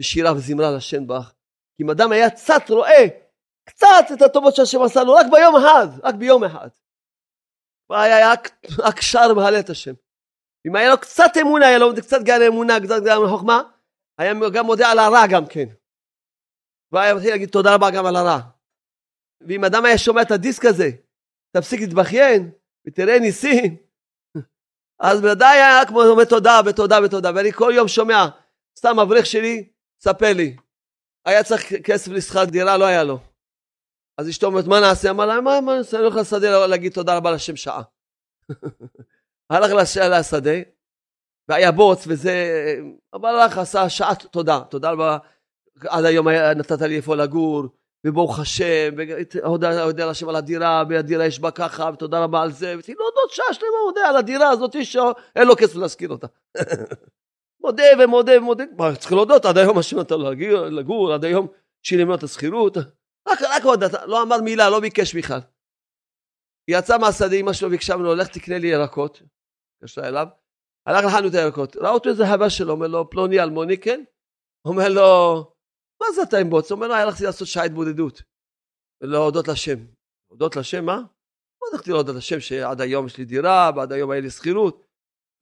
ושירה 0.00 0.32
וזמרה 0.32 0.70
לשם 0.76 1.06
בך. 1.06 1.32
כי 1.76 1.82
אם 1.82 1.90
אדם 1.90 2.12
היה 2.12 2.30
קצת 2.30 2.62
רואה, 2.70 3.06
קצת 3.64 4.04
את 4.12 4.22
הטובות 4.22 4.54
שהשם 4.54 4.82
עשה 4.82 5.04
לו, 5.04 5.12
רק 5.14 5.26
ביום 5.32 5.56
אחד, 5.56 5.86
רק 6.02 6.14
ביום 6.14 6.44
אחד. 6.44 6.68
והיה 7.90 8.32
רק 8.78 9.00
שר 9.00 9.34
מהלל 9.34 9.60
את 9.60 9.70
השם. 9.70 9.94
אם 10.66 10.76
היה 10.76 10.90
לו 10.90 11.00
קצת 11.00 11.30
אמונה, 11.40 11.66
היה 11.66 11.78
לו 11.78 11.96
קצת 11.96 12.22
גן 12.22 12.42
אמונה, 12.46 12.80
קצת 12.80 13.02
גן 13.04 13.16
חוכמה, 13.28 13.62
היה 14.18 14.32
גם 14.52 14.66
מודה 14.66 14.90
על 14.90 14.98
הרע 14.98 15.26
גם 15.30 15.46
כן. 15.46 15.68
והיה 16.92 17.14
מתחיל 17.14 17.30
להגיד 17.30 17.48
תודה 17.48 17.74
רבה 17.74 17.90
גם 17.90 18.06
על 18.06 18.16
הרע. 18.16 18.38
ואם 19.40 19.64
אדם 19.64 19.84
היה 19.84 19.98
שומע 19.98 20.22
את 20.22 20.30
הדיסק 20.30 20.64
הזה, 20.64 20.90
תפסיק 21.56 21.80
להתבכיין, 21.80 22.50
ותראה 22.86 23.18
ניסים. 23.18 23.76
אז 24.98 25.24
ודאי 25.24 25.58
היה 25.58 25.86
כמו 25.86 26.02
אומר 26.02 26.24
תודה 26.24 26.60
ותודה 26.66 26.98
ותודה, 27.04 27.30
ואני 27.34 27.52
כל 27.52 27.72
יום 27.74 27.88
שומע, 27.88 28.26
סתם 28.78 28.98
אברך 28.98 29.26
שלי, 29.26 29.68
ספר 30.00 30.32
לי. 30.32 30.56
היה 31.24 31.44
צריך 31.44 31.72
כסף 31.84 32.10
לשכר 32.10 32.44
דירה, 32.44 32.76
לא 32.76 32.84
היה 32.84 33.04
לו. 33.04 33.18
אז 34.18 34.28
אשתו 34.28 34.46
אומרת, 34.46 34.64
מה 34.64 34.80
נעשה? 34.80 35.10
אמר 35.10 35.26
לה, 35.26 35.40
מה, 35.40 35.60
מה? 35.60 35.72
אני 35.74 36.02
הולך 36.02 36.16
לשדה 36.16 36.66
להגיד 36.66 36.92
תודה 36.92 37.16
רבה 37.16 37.30
לשם 37.30 37.56
שעה. 37.56 37.82
הלך 39.50 39.70
לשדה, 39.96 40.50
והיה 41.48 41.72
בוץ 41.72 42.04
וזה, 42.06 42.34
אבל 43.12 43.28
הלך, 43.28 43.58
עשה 43.58 43.88
שעת 43.88 44.22
תודה, 44.22 44.60
תודה 44.70 44.90
רבה, 44.90 45.18
עד 45.88 46.04
היום 46.04 46.28
נתת 46.28 46.82
לי 46.82 46.96
איפה 46.96 47.16
לגור, 47.16 47.64
וברוך 48.06 48.38
השם, 48.38 48.94
והודה 48.96 50.06
להשם 50.06 50.28
על 50.28 50.36
הדירה, 50.36 50.82
והדירה 50.88 51.26
יש 51.26 51.40
בה 51.40 51.50
ככה, 51.50 51.90
ותודה 51.94 52.24
רבה 52.24 52.42
על 52.42 52.52
זה, 52.52 52.74
ותגיד 52.78 52.96
להודות 52.98 53.30
שעה 53.30 53.54
שלמה, 53.54 53.70
מודה 53.86 54.08
על 54.08 54.16
הדירה 54.16 54.50
הזאת, 54.50 54.84
שאין 54.84 55.46
לו 55.48 55.56
כסף 55.56 55.76
להשכיר 55.76 56.08
אותה. 56.08 56.26
מודה 57.64 57.84
ומודה 57.98 58.38
ומודה, 58.38 58.64
מה, 58.78 58.96
צריך 58.96 59.12
להודות, 59.12 59.44
עד 59.44 59.58
היום 59.58 59.78
השם 59.78 59.98
נתן 59.98 60.14
לו 60.14 60.32
לגור, 60.70 61.12
עד 61.12 61.24
היום 61.24 61.46
שילם 61.82 62.08
לו 62.08 62.14
את 62.14 62.22
השכירות, 62.22 62.76
רק, 63.28 63.38
רק 63.42 63.64
עוד, 63.64 63.82
לא 64.06 64.22
אמר 64.22 64.40
מילה, 64.40 64.70
לא 64.70 64.80
ביקש 64.80 65.14
בכלל. 65.14 65.40
יצא 66.68 66.98
מהשדה, 66.98 67.36
אמא 67.36 67.52
שלו 67.52 67.70
ביקשה 67.70 67.96
ממנו, 67.96 68.14
לך 68.14 68.28
תקנה 68.28 68.58
לי 68.58 68.68
ירקות, 68.68 69.22
התקשרה 69.76 70.08
אליו, 70.08 70.26
הלך 70.86 71.04
לחנות 71.04 71.34
הירקות, 71.34 71.76
ראה 71.76 71.90
אותו 71.90 72.08
איזה 72.08 72.26
הבא 72.26 72.48
שלו, 72.48 72.72
אומר 72.72 72.86
לו, 72.86 73.10
פלוני 73.10 73.40
אלמוני, 73.40 73.78
כן? 73.78 74.04
אומר 74.64 74.88
לו, 74.88 75.44
מה 76.00 76.06
זה 76.14 76.22
אתה 76.22 76.38
עם 76.38 76.50
בוץ? 76.50 76.72
אומר 76.72 76.88
לו, 76.88 76.94
הלכתי 76.94 77.24
לעשות 77.24 77.48
שעה 77.48 77.64
התבודדות, 77.64 78.22
להודות 79.00 79.48
לשם. 79.48 79.78
להודות 80.30 80.56
לשם, 80.56 80.84
מה? 80.84 80.96
מה 80.96 81.68
הלכתי 81.72 81.90
להודות 81.90 82.16
לשם 82.16 82.40
שעד 82.40 82.80
היום 82.80 83.06
יש 83.06 83.16
לי 83.18 83.24
דירה, 83.24 83.70
ועד 83.76 83.92
היום 83.92 84.10
היה 84.10 84.20
לי 84.20 84.30
שכירות. 84.30 84.86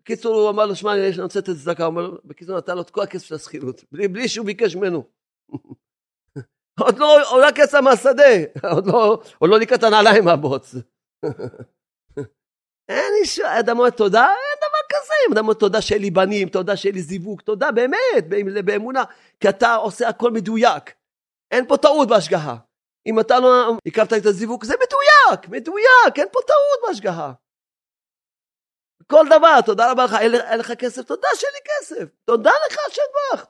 בקיצור, 0.01 0.37
הוא 0.37 0.51
אמר 0.51 0.67
לו, 0.67 0.77
שמע, 0.77 0.95
אני 0.95 1.23
רוצה 1.23 1.39
לתת 1.39 1.51
צדקה, 1.51 1.85
הוא 1.85 1.91
אומר 1.91 2.17
בקיצור, 2.25 2.57
נתן 2.57 2.75
לו 2.75 2.83
את 2.83 2.91
כל 2.91 3.03
הכסף 3.03 3.27
של 3.27 3.35
השכירות, 3.35 3.85
בלי, 3.93 4.09
בלי 4.09 4.29
שהוא 4.29 4.47
ביקש 4.47 4.77
ממנו. 4.77 5.11
עוד 6.81 6.99
לא, 6.99 7.31
הוא 7.31 7.43
רק 7.43 7.59
יצא 7.59 7.81
מהשדה, 7.81 8.23
עוד 8.75 8.87
לא, 8.87 9.23
עוד 9.39 9.51
לא 9.51 9.59
ניקה 9.59 9.75
את 9.75 9.83
הנעליים 9.83 10.25
מהבוץ. 10.25 10.75
אין 12.89 13.13
איש, 13.21 13.41
אדם 13.41 13.79
אומר 13.79 13.91
תודה, 13.91 14.25
אין 14.29 14.59
דבר 14.59 14.83
אם 15.27 15.33
אדם 15.33 15.45
אומר 15.45 15.55
תודה 15.55 15.81
שאין 15.81 16.03
לי 16.03 16.11
בנים, 16.11 16.49
תודה 16.49 16.77
שאין 16.77 16.95
לי 16.95 17.03
זיווג, 17.03 17.41
תודה 17.41 17.72
באמת, 17.72 18.24
באמונה, 18.64 19.05
כי 19.41 19.49
אתה 19.49 19.74
עושה 19.74 20.09
הכל 20.09 20.31
מדויק. 20.31 20.95
אין 21.51 21.66
פה 21.68 21.77
טעות 21.77 22.09
בהשגחה. 22.09 22.57
אם 23.07 23.20
אתה 23.20 23.41
לא 23.41 23.77
הכרת 23.87 24.12
את 24.12 24.27
הזיווג, 24.27 24.64
זה 24.64 24.74
מדויק, 24.74 25.49
מדויק, 25.49 26.18
אין 26.18 26.29
פה 26.33 26.39
טעות 26.47 26.89
בהשגחה. 26.89 27.33
כל 29.07 29.27
דבר, 29.27 29.61
תודה 29.66 29.93
רבה 29.93 30.05
לך, 30.05 30.14
אין, 30.20 30.35
אין 30.35 30.59
לך 30.59 30.72
כסף, 30.72 31.03
תודה 31.03 31.29
שאין 31.35 31.53
לי 31.55 31.61
כסף, 31.64 32.14
תודה 32.24 32.51
לך 32.51 32.77
השם 32.87 33.03
ברך. 33.14 33.47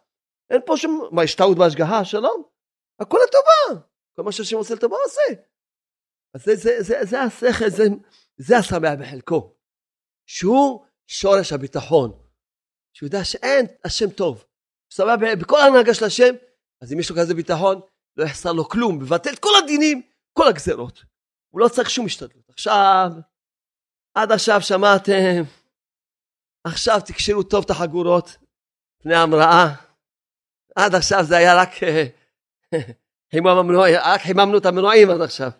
אין 0.51 0.61
פה 0.67 0.77
שום, 0.77 1.09
מה, 1.13 1.25
יש 1.25 1.35
טעות 1.35 1.59
בהשגחה? 1.59 2.05
שלום? 2.05 2.43
הכל 3.01 3.19
לטובה. 3.29 3.83
כל 4.17 4.23
מה 4.23 4.33
שהשם 4.33 4.57
עושה 4.57 4.75
לטובה 4.75 4.97
עושה. 5.05 5.43
אז 6.35 6.45
זה, 6.45 6.57
זה, 6.57 6.77
זה, 6.83 6.99
זה 7.03 7.21
השכל, 7.21 7.69
זה, 7.69 7.85
זה 8.37 8.59
השמח 8.59 8.93
בחלקו. 9.01 9.55
שהוא 10.27 10.86
שורש 11.07 11.53
הביטחון. 11.53 12.13
שהוא 12.93 13.07
יודע 13.07 13.25
שאין 13.25 13.67
השם 13.85 14.11
טוב. 14.11 14.45
הוא 14.99 15.07
בכל 15.41 15.61
ההנהגה 15.61 15.95
של 15.95 16.05
השם, 16.05 16.35
אז 16.83 16.93
אם 16.93 17.01
יש 17.01 17.11
לו 17.11 17.17
כזה 17.17 17.35
ביטחון, 17.35 17.81
לא 18.17 18.25
יחסר 18.25 18.53
לו 18.53 18.69
כלום, 18.69 18.99
מבטל 18.99 19.33
את 19.33 19.39
כל 19.39 19.51
הדינים, 19.65 20.03
כל 20.33 20.49
הגזרות. 20.49 21.05
הוא 21.51 21.61
לא 21.61 21.69
צריך 21.69 21.91
שום 21.91 22.07
השתדלות. 22.07 22.49
עכשיו, 22.49 23.11
עד 24.15 24.33
עכשיו 24.33 24.61
שמעתם, 24.63 25.43
עכשיו 26.65 27.01
תקשרו 27.07 27.43
טוב 27.43 27.65
את 27.65 27.71
החגורות, 27.71 28.37
פני 29.03 29.15
המראה. 29.15 29.75
עד 30.77 30.95
עכשיו 30.95 31.25
זה 31.25 31.37
היה 31.37 31.61
רק 31.61 31.71
חימום 33.33 33.59
המנועים, 33.59 33.97
רק 34.03 34.21
חיממנו 34.21 34.59
את 34.59 34.67
המנועים 34.67 35.11
עד 35.11 35.21
עכשיו. 35.21 35.51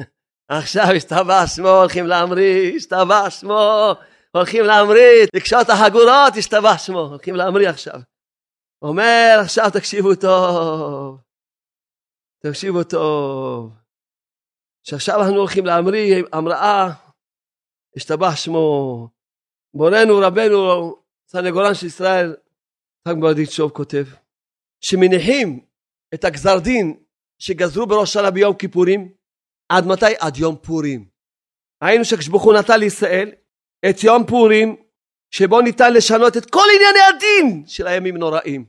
עכשיו 0.48 0.84
השתבח 0.96 1.44
שמו, 1.56 1.68
הולכים 1.68 2.06
להמריא, 2.06 2.76
השתבח 2.76 3.26
שמו, 3.30 3.92
הולכים 4.36 4.64
להמריא, 4.64 5.26
לקשור 5.36 5.60
את 5.60 5.70
החגורות, 5.70 6.36
השתבח 6.38 6.78
שמו, 6.78 6.98
הולכים 6.98 7.34
להמריא 7.34 7.68
עכשיו. 7.68 8.00
אומר, 8.82 9.38
עכשיו 9.40 9.70
תקשיבו 9.72 10.14
טוב, 10.14 11.20
תקשיבו 12.38 12.84
טוב, 12.84 13.72
שעכשיו 14.86 15.20
אנחנו 15.20 15.36
הולכים 15.36 15.66
להמריא, 15.66 16.22
המראה, 16.32 16.88
השתבח 17.96 18.36
שמו. 18.36 19.08
מורנו, 19.74 20.18
רבנו, 20.18 20.94
סנגורן 21.26 21.74
של 21.74 21.86
ישראל, 21.86 22.36
חג 23.08 23.14
ברדיצ'וב 23.20 23.70
כותב, 23.70 24.04
שמניחים 24.80 25.64
את 26.14 26.24
הגזר 26.24 26.58
דין 26.58 27.02
שגזרו 27.38 27.86
בראש 27.86 28.12
שנה 28.12 28.30
ביום 28.30 28.56
כיפורים, 28.56 29.12
עד 29.68 29.84
מתי? 29.86 30.14
עד 30.18 30.36
יום 30.36 30.56
פורים. 30.56 31.08
היינו 31.82 32.04
שקשבוכו 32.04 32.52
נתן 32.52 32.80
לישראל 32.80 33.30
את 33.90 34.04
יום 34.04 34.26
פורים, 34.26 34.76
שבו 35.30 35.60
ניתן 35.60 35.92
לשנות 35.92 36.36
את 36.36 36.50
כל 36.50 36.64
ענייני 36.74 36.98
הדין 37.08 37.64
של 37.66 37.86
הימים 37.86 38.16
נוראים. 38.16 38.64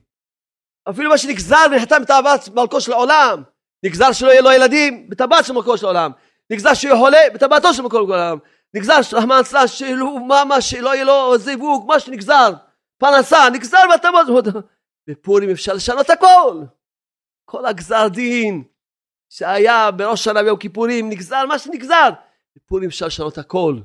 אפילו 0.90 1.10
מה 1.10 1.18
שנגזר 1.18 1.64
ונחתם 1.70 2.02
בטבעת 2.02 2.48
מלכו 2.48 2.80
של 2.80 2.92
העולם, 2.92 3.42
נגזר 3.84 4.12
שלא 4.12 4.30
יהיה 4.30 4.40
לו 4.40 4.52
ילדים 4.52 5.08
בטבעת 5.08 5.44
של 5.44 5.52
מלכו 5.52 5.78
של 5.78 5.86
העולם, 5.86 6.10
נגזר 6.50 6.74
שהוא 6.74 6.88
יהיה 6.88 7.00
חולה 7.00 7.18
בטבעתו 7.34 7.74
של 7.74 7.82
מלכו 7.82 7.96
של 8.06 8.12
העולם, 8.12 8.38
נגזר 8.74 8.98
רחמן 9.12 9.40
מה 10.48 10.60
שלא 10.60 10.94
יהיה 10.94 11.04
לו 11.04 11.38
זיווג, 11.38 11.86
מה 11.88 12.00
שנגזר, 12.00 12.52
פרנסה, 12.98 13.50
נגזר 13.52 13.82
בטבעת, 13.94 14.54
בפורים 15.08 15.50
אפשר 15.50 15.74
לשנות 15.74 16.10
הכל, 16.10 16.62
כל 17.44 17.66
הגזר 17.66 18.08
דין, 18.08 18.64
שהיה 19.30 19.90
בראש 19.90 20.24
שנה 20.24 20.42
ביום 20.42 20.58
כיפורים, 20.58 21.10
נגזר 21.10 21.46
מה 21.46 21.58
שנגזר. 21.58 22.10
בפורים 22.56 22.88
אפשר 22.88 23.06
לשנות 23.06 23.38
הכל. 23.38 23.76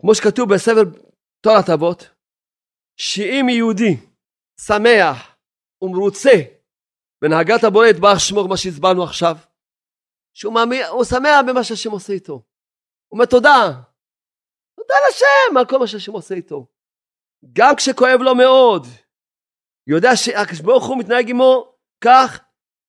כמו 0.00 0.14
שכתוב 0.14 0.54
בספר 0.54 0.82
תורת 1.40 1.68
אבות, 1.74 2.10
שאם 2.96 3.46
יהודי 3.48 3.96
שמח 4.60 5.36
ומרוצה 5.82 6.30
בנהגת 7.22 7.64
הבורא 7.64 7.86
יתברך 7.86 8.20
שמו, 8.20 8.48
מה 8.48 8.56
שהסברנו 8.56 9.02
עכשיו, 9.02 9.36
שהוא 10.36 10.54
מאמין, 10.54 10.84
הוא 10.86 11.04
שמח 11.04 11.40
במה 11.48 11.64
שהשם 11.64 11.90
עושה 11.90 12.12
איתו. 12.12 12.32
הוא 12.32 12.42
אומר 13.12 13.24
תודה, 13.24 13.82
תודה 14.76 14.94
לשם 15.08 15.56
על 15.56 15.66
כל 15.66 15.78
מה 15.78 15.86
שהשם 15.86 16.12
עושה 16.12 16.34
איתו. 16.34 16.66
גם 17.52 17.76
כשכואב 17.76 18.20
לו 18.20 18.34
מאוד, 18.34 18.86
יודע 19.86 20.16
שהקדוש 20.16 20.60
ברוך 20.60 20.86
הוא 20.86 20.98
מתנהג 20.98 21.30
עמו 21.30 21.76
כך 22.04 22.44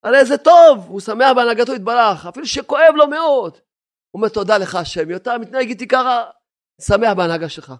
הרי 0.05 0.25
זה 0.25 0.37
טוב, 0.37 0.85
הוא 0.87 0.99
שמח 0.99 1.31
בהנהגתו 1.35 1.73
יתברך, 1.73 2.25
אפילו 2.25 2.45
שכואב 2.45 2.93
לו 2.95 3.07
מאוד. 3.07 3.53
הוא 3.53 4.19
אומר 4.19 4.29
תודה 4.29 4.57
לך 4.57 4.75
השם, 4.75 5.15
אתה 5.15 5.37
מתנהג 5.37 5.67
איתי 5.69 5.87
ככה, 5.87 6.23
שמח 6.81 7.13
בהנהגה 7.17 7.49
שלך. 7.49 7.73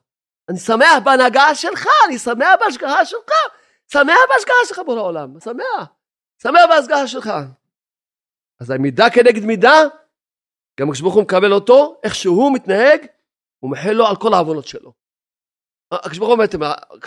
אני 0.49 0.59
שמח 0.59 1.03
בהנהגה 1.03 1.55
שלך, 1.55 1.87
אני 2.07 2.19
שמח 2.19 2.55
בהשגחה 2.59 3.05
שלך, 3.05 3.31
שמח 3.91 4.19
בהשגחה 4.29 4.53
שלך 4.67 4.79
בורא 4.85 4.99
העולם, 4.99 5.39
שמח, 5.39 5.87
שמח 6.41 6.61
בהשגחה 6.69 7.07
שלך. 7.07 7.29
אז 8.59 8.71
המידה 8.71 9.09
כנגד 9.09 9.45
מידה, 9.45 9.81
גם 10.79 10.91
כשברוך 10.91 11.15
הוא 11.15 11.23
מקבל 11.23 11.53
אותו, 11.53 11.99
איך 12.03 12.15
שהוא 12.15 12.55
מתנהג, 12.55 13.05
הוא 13.59 13.71
מחל 13.71 13.91
לו 13.91 14.07
על 14.07 14.15
כל 14.15 14.33
העוונות 14.33 14.67
שלו. 14.67 14.93
כשברוך 16.11 16.39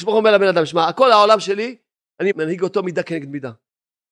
הוא 0.05 0.16
אומר 0.16 0.32
לבן 0.32 0.49
אדם, 0.49 0.66
שמע, 0.66 0.93
כל 0.93 1.12
העולם 1.12 1.41
שלי, 1.41 1.76
אני 2.20 2.32
מנהיג 2.36 2.62
אותו 2.62 2.82
מידה 2.82 3.03
כנגד 3.03 3.28
מידה. 3.28 3.51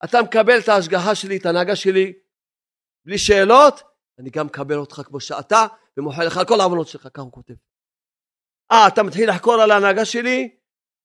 אתה 0.05 0.23
מקבל 0.23 0.59
את 0.59 0.69
ההשגחה 0.69 1.15
שלי, 1.15 1.37
את 1.37 1.47
ההנהגה 1.47 1.77
שלי, 1.77 2.13
בלי 3.07 3.19
שאלות, 3.19 3.83
אני 4.19 4.31
גם 4.31 4.47
מקבל 4.47 4.77
אותך 4.77 5.03
כמו 5.05 5.21
שאתה, 5.21 5.67
ומוחל 5.97 6.25
לך 6.27 6.37
על 6.37 6.45
כל 6.49 6.61
העוונות 6.61 6.89
שלך, 6.89 7.09
ככה 7.15 7.23
הוא 7.23 7.33
כותב. 7.33 7.55
אה, 8.73 8.89
אתה 8.89 9.03
מתחיל 9.03 9.31
לחקור 9.31 9.55
על 9.55 9.71
ההנהגה 9.71 10.05
שלי? 10.05 10.57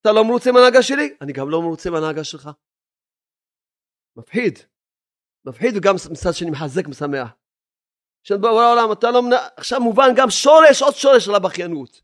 אתה 0.01 0.11
לא 0.11 0.23
מרוצה 0.23 0.51
מההנהגה 0.51 0.83
שלי? 0.83 1.15
אני 1.21 1.33
גם 1.33 1.49
לא 1.49 1.61
מרוצה 1.61 1.89
מההנהגה 1.89 2.23
שלך. 2.23 2.49
מפחיד. 4.15 4.59
מפחיד 5.45 5.73
וגם 5.77 5.95
מצד 6.11 6.33
שני 6.33 6.49
מחזק 6.49 6.87
משמח. 6.87 7.29
עכשיו 8.21 8.41
בעולם 8.41 8.91
אתה 8.91 9.11
לא 9.11 9.21
מנ... 9.21 9.33
עכשיו 9.57 9.79
מובן 9.79 10.09
גם 10.15 10.29
שורש, 10.29 10.81
עוד 10.81 10.93
שורש 10.93 11.25
של 11.25 11.35
הבכיינות. 11.35 12.01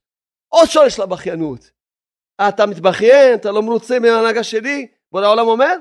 עוד 0.47 0.67
שורש 0.67 0.95
של 0.95 1.01
הבכיינות. 1.01 1.71
אתה 2.49 2.65
מתבכיין, 2.65 3.35
אתה 3.35 3.51
לא 3.51 3.61
מרוצה 3.61 3.99
מההנהגה 3.99 4.43
שלי? 4.43 4.87
בורא 5.11 5.25
העולם 5.25 5.47
אומר, 5.47 5.75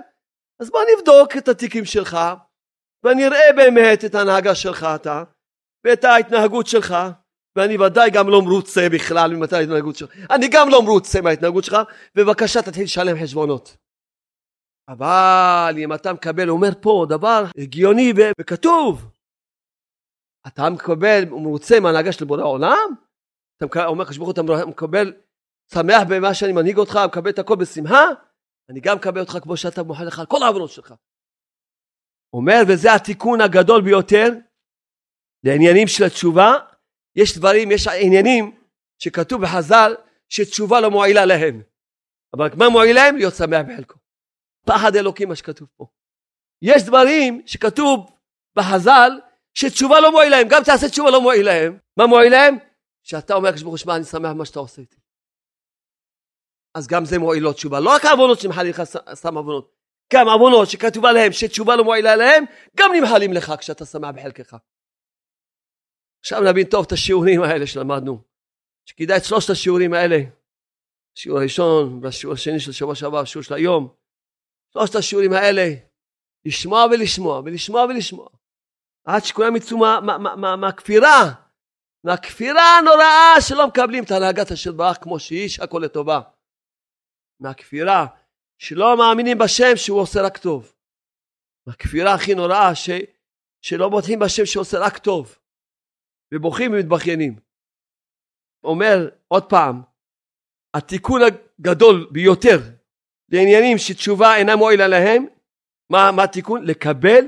אז 0.61 0.71
בוא 0.71 0.81
נבדוק 0.93 1.37
את 1.37 1.49
התיקים 1.49 1.85
שלך, 1.85 2.17
ונראה 3.05 3.53
באמת 3.57 4.05
את 4.05 4.15
ההנהגה 4.15 4.55
שלך 4.55 4.87
אתה, 4.95 5.25
ואת 5.87 6.05
ההתנהגות 6.05 6.67
שלך, 6.67 6.95
ואני 7.57 7.79
ודאי 7.79 8.11
גם 8.11 8.29
לא 8.29 8.43
מרוצה 8.43 8.87
בכלל 8.93 9.35
ממתי 9.35 9.57
ההתנהגות 9.57 9.97
שלך. 9.97 10.11
אני 10.31 10.49
גם 10.53 10.69
לא 10.69 10.83
מרוצה 10.83 11.21
מההתנהגות 11.21 11.65
שלך, 11.65 11.77
בבקשה 12.15 12.63
תתחיל 12.63 12.85
לשלם 12.85 13.17
חשבונות. 13.23 13.77
אבל 14.89 15.75
אם 15.79 15.95
אתה 15.95 16.13
מקבל, 16.13 16.51
אומר 16.51 16.69
פה 16.81 17.07
דבר 17.09 17.45
הגיוני 17.59 18.13
וכתוב, 18.41 19.11
אתה 20.47 20.71
מקבל, 20.71 21.25
מרוצה 21.25 21.81
מההנהגה 21.81 22.13
של 22.13 22.25
בורא 22.25 22.41
העולם? 22.41 22.95
אתה 23.57 23.87
אומר, 23.87 24.05
ברוך 24.19 24.31
אתה 24.31 24.43
מקבל 24.67 25.13
שמח 25.73 26.03
במה 26.09 26.35
שאני 26.35 26.53
מנהיג 26.53 26.79
אותך, 26.79 26.99
מקבל 27.07 27.31
את 27.31 27.39
הכל 27.39 27.57
בשמחה, 27.57 28.05
אני 28.71 28.81
גם 28.81 28.97
מקבל 28.97 29.21
אותך 29.21 29.39
כמו 29.43 29.57
שאתה 29.57 29.83
מוחל 29.83 30.05
לך 30.05 30.19
על 30.19 30.27
כל 30.27 30.43
העוונות 30.43 30.71
שלך. 30.71 30.95
אומר, 32.33 32.61
וזה 32.69 32.95
התיקון 32.95 33.41
הגדול 33.41 33.83
ביותר 33.83 34.29
לעניינים 35.47 35.89
של 35.89 36.05
התשובה. 36.05 36.55
יש 37.17 37.39
דברים, 37.39 37.71
יש 37.71 37.89
עניינים 37.89 38.57
שכתוב 38.99 39.43
בחז"ל 39.43 39.95
שתשובה 40.29 40.81
לא 40.81 40.91
מועילה 40.91 41.25
להם. 41.25 41.63
אבל 42.37 42.49
מה 42.57 42.69
מועיל 42.69 42.97
להם? 42.97 43.17
להיות 43.17 43.35
שמח 43.35 43.67
בחלקו. 43.69 43.99
פחד 44.67 44.97
אלוקים 44.97 45.29
מה 45.29 45.37
שכתוב 45.37 45.69
פה. 45.77 45.87
יש 46.63 46.83
דברים 46.83 47.43
שכתוב 47.47 48.11
בחז"ל 48.57 49.11
שתשובה 49.55 50.01
לא 50.01 50.13
מועיל 50.13 50.31
להם, 50.31 50.49
גם 50.49 50.63
תעשה 50.65 50.89
תשובה 50.89 51.11
לא 51.11 51.21
מועיל 51.21 51.47
להם. 51.47 51.79
מה 51.97 52.07
מועיל 52.07 52.33
להם? 52.33 52.57
שאתה 53.03 53.35
אומר 53.35 53.49
לקדוש 53.49 53.63
ברוך 53.63 53.73
הוא, 53.73 53.79
שמע, 53.79 53.97
אני 53.97 54.05
שמח 54.05 54.31
במה 54.31 54.45
שאתה 54.45 54.59
עושה 54.59 54.81
איתי. 54.81 54.97
אז 56.75 56.87
גם 56.87 57.05
זה 57.05 57.19
מועיל 57.19 57.43
לו 57.43 57.53
תשובה. 57.53 57.81
לא 57.81 57.91
רק 57.91 58.05
העוונות 58.05 58.41
שנמחלים 58.41 58.71
לך 58.71 58.83
סתם 59.15 59.37
עוונות, 59.37 59.73
גם 60.13 60.29
עוונות 60.29 60.71
שכתובה 60.71 61.13
להם 61.13 61.33
שתשובה 61.33 61.77
לא 61.77 61.85
מועילה 61.85 62.17
להם, 62.17 62.45
גם 62.77 62.91
נמחלים 62.95 63.33
לך 63.33 63.53
כשאתה 63.59 63.85
שמח 63.85 64.11
בחלקך. 64.15 64.57
עכשיו 66.21 66.41
נבין 66.41 66.67
טוב 66.67 66.85
את 66.87 66.93
השיעורים 66.93 67.43
האלה 67.43 67.67
שלמדנו, 67.67 68.23
שכדאי 68.89 69.17
את 69.17 69.25
שלושת 69.25 69.51
השיעורים 69.51 69.93
האלה, 69.93 70.17
השיעור 71.17 71.39
הראשון 71.39 72.01
והשיעור 72.03 72.35
השני 72.35 72.61
של 72.61 72.73
שבוע 72.73 72.95
שעבר, 72.95 73.19
השיעור 73.19 73.45
של 73.45 73.55
היום, 73.55 73.95
שלושת 74.73 74.95
השיעורים 74.95 75.33
האלה, 75.33 75.75
לשמוע 76.45 76.85
ולשמוע 76.91 77.41
ולשמוע 77.45 77.83
ולשמוע, 77.83 78.29
עד 79.05 79.25
שכולם 79.25 79.57
יצאו 79.57 79.79
מהכפירה, 80.61 81.33
מהכפירה 82.05 82.79
הנוראה 82.79 83.41
שלא 83.49 83.67
מקבלים 83.67 84.05
את 84.05 84.11
הנהגת 84.11 84.51
השם 84.51 84.77
ברח 84.77 84.97
כמו 84.97 85.19
שהיא, 85.19 85.49
שהכל 85.49 85.81
לטובה. 85.85 86.21
מהכפירה 87.41 88.07
שלא 88.59 88.97
מאמינים 88.97 89.39
בשם 89.39 89.77
שהוא 89.77 90.01
עושה 90.01 90.23
רק 90.23 90.39
טוב. 90.39 90.73
הכפירה 91.69 92.15
הכי 92.15 92.35
נוראה 92.35 92.75
ש, 92.75 92.91
שלא 93.61 93.89
בוטחים 93.89 94.19
בשם 94.19 94.47
שעושה 94.47 94.79
רק 94.79 94.99
טוב. 94.99 95.39
ובוכים 96.35 96.73
ומתבכיינים. 96.73 97.37
אומר 98.65 99.09
עוד 99.29 99.51
פעם, 99.51 99.83
התיקון 100.77 101.21
הגדול 101.23 102.09
ביותר 102.13 102.59
לעניינים 103.29 103.79
שתשובה 103.79 104.37
אינה 104.37 104.57
מועילה 104.57 104.89
להם, 104.89 105.27
מה, 105.93 106.13
מה 106.17 106.25
התיקון? 106.25 106.65
לקבל 106.65 107.25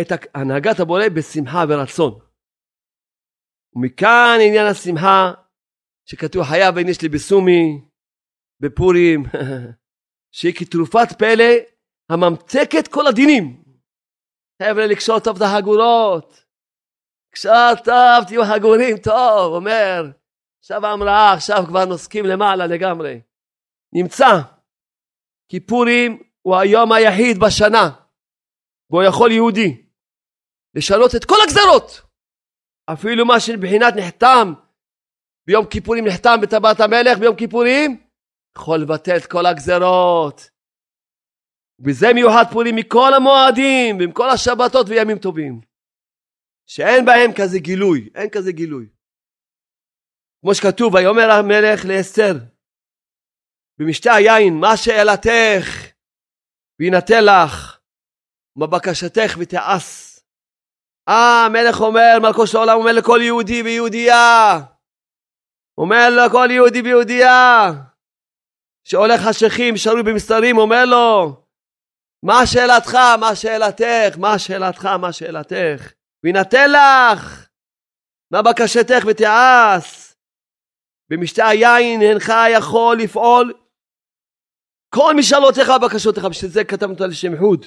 את 0.00 0.06
הנהגת 0.34 0.80
הבורא 0.80 1.08
בשמחה 1.16 1.64
ורצון. 1.68 2.18
ומכאן 3.74 4.38
עניין 4.46 4.66
השמחה 4.66 5.32
שכתוב 6.08 6.42
חייב 6.42 6.78
יש 6.88 7.02
לי 7.02 7.08
בסומי 7.08 7.80
בפורים 8.60 9.22
שהיא 10.36 10.54
כתרופת 10.54 11.18
פלא 11.18 11.52
הממתקת 12.10 12.88
כל 12.90 13.06
הדינים. 13.06 13.62
חבר'ה, 14.62 14.86
לקשור 14.86 15.20
טוב 15.20 15.36
את 15.36 15.42
החגורות. 15.42 16.45
קשר 17.36 17.72
טוב, 17.84 18.24
תהיו 18.26 18.42
חגורים 18.44 18.96
טוב, 18.96 19.54
אומר. 19.54 20.10
עכשיו 20.60 20.86
המראה, 20.86 21.32
עכשיו 21.32 21.64
כבר 21.68 21.84
נוסקים 21.84 22.24
למעלה 22.26 22.66
לגמרי. 22.66 23.20
נמצא 23.92 24.32
כי 25.48 25.60
פורים 25.60 26.22
הוא 26.42 26.56
היום 26.56 26.92
היחיד 26.92 27.38
בשנה 27.38 27.90
בו 28.90 29.02
יכול 29.02 29.32
יהודי 29.32 29.84
לשנות 30.74 31.14
את 31.16 31.24
כל 31.24 31.36
הגזרות. 31.44 32.02
אפילו 32.92 33.26
מה 33.26 33.40
שבחינת 33.40 33.94
נחתם 33.96 34.52
ביום 35.46 35.66
כיפורים 35.66 36.06
נחתם 36.06 36.36
בטבעת 36.42 36.80
המלך 36.80 37.18
ביום 37.18 37.36
כיפורים 37.36 38.06
יכול 38.58 38.78
לבטל 38.78 39.16
את 39.16 39.26
כל 39.26 39.46
הגזרות. 39.46 40.50
וזה 41.84 42.06
מיוחד 42.14 42.44
פורים 42.52 42.76
מכל 42.76 43.14
המועדים 43.14 43.98
ומכל 44.00 44.30
השבתות 44.30 44.86
וימים 44.88 45.18
טובים. 45.18 45.65
שאין 46.66 47.04
בהם 47.04 47.30
כזה 47.38 47.58
גילוי, 47.58 48.10
אין 48.14 48.30
כזה 48.30 48.52
גילוי. 48.52 48.88
כמו 50.40 50.54
שכתוב, 50.54 50.94
ויאמר 50.94 51.30
המלך 51.30 51.84
לאסתר, 51.84 52.34
במשתה 53.78 54.14
היין, 54.14 54.54
מה 54.60 54.76
שאלתך, 54.76 55.86
ויינתן 56.80 57.24
לך, 57.24 57.80
מה 58.56 58.66
בקשתך 58.66 59.36
ותעש. 59.38 60.18
אה, 61.08 61.46
המלך 61.46 61.80
אומר, 61.80 62.18
מלכו 62.22 62.46
של 62.46 62.56
העולם 62.56 62.78
אומר 62.78 62.92
לכל 62.92 63.18
יהודי 63.22 63.62
ויהודייה, 63.62 64.60
אומר 65.78 66.08
לכל 66.10 66.48
יהודי 66.50 66.82
ויהודייה, 66.82 67.72
שהולך 68.84 69.20
חשכים, 69.20 69.76
שרוי 69.76 70.02
במסתרים, 70.02 70.58
אומר 70.58 70.84
לו, 70.84 71.42
מה 72.22 72.46
שאלתך, 72.46 72.94
מה 73.20 73.36
שאלתך, 73.36 74.18
מה 74.18 74.38
שאלתך, 74.38 74.84
מה 74.84 75.12
שאלתך, 75.12 75.92
ויינתן 76.24 76.70
לך, 76.70 77.48
מה 78.30 78.42
בקשתך 78.42 79.04
ותעש. 79.06 80.12
במשתה 81.10 81.48
היין 81.48 82.02
אינך 82.02 82.32
יכול 82.56 82.98
לפעול 83.00 83.52
כל 84.94 85.14
משאלותיך 85.18 85.68
ובקשותיך, 85.68 86.24
בשביל 86.24 86.50
זה 86.50 86.64
כתבנו 86.64 86.92
אותה 86.92 87.06
לשם 87.06 87.38
חוד 87.38 87.66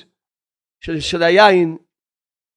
של, 0.84 1.00
של 1.00 1.24
היין, 1.24 1.78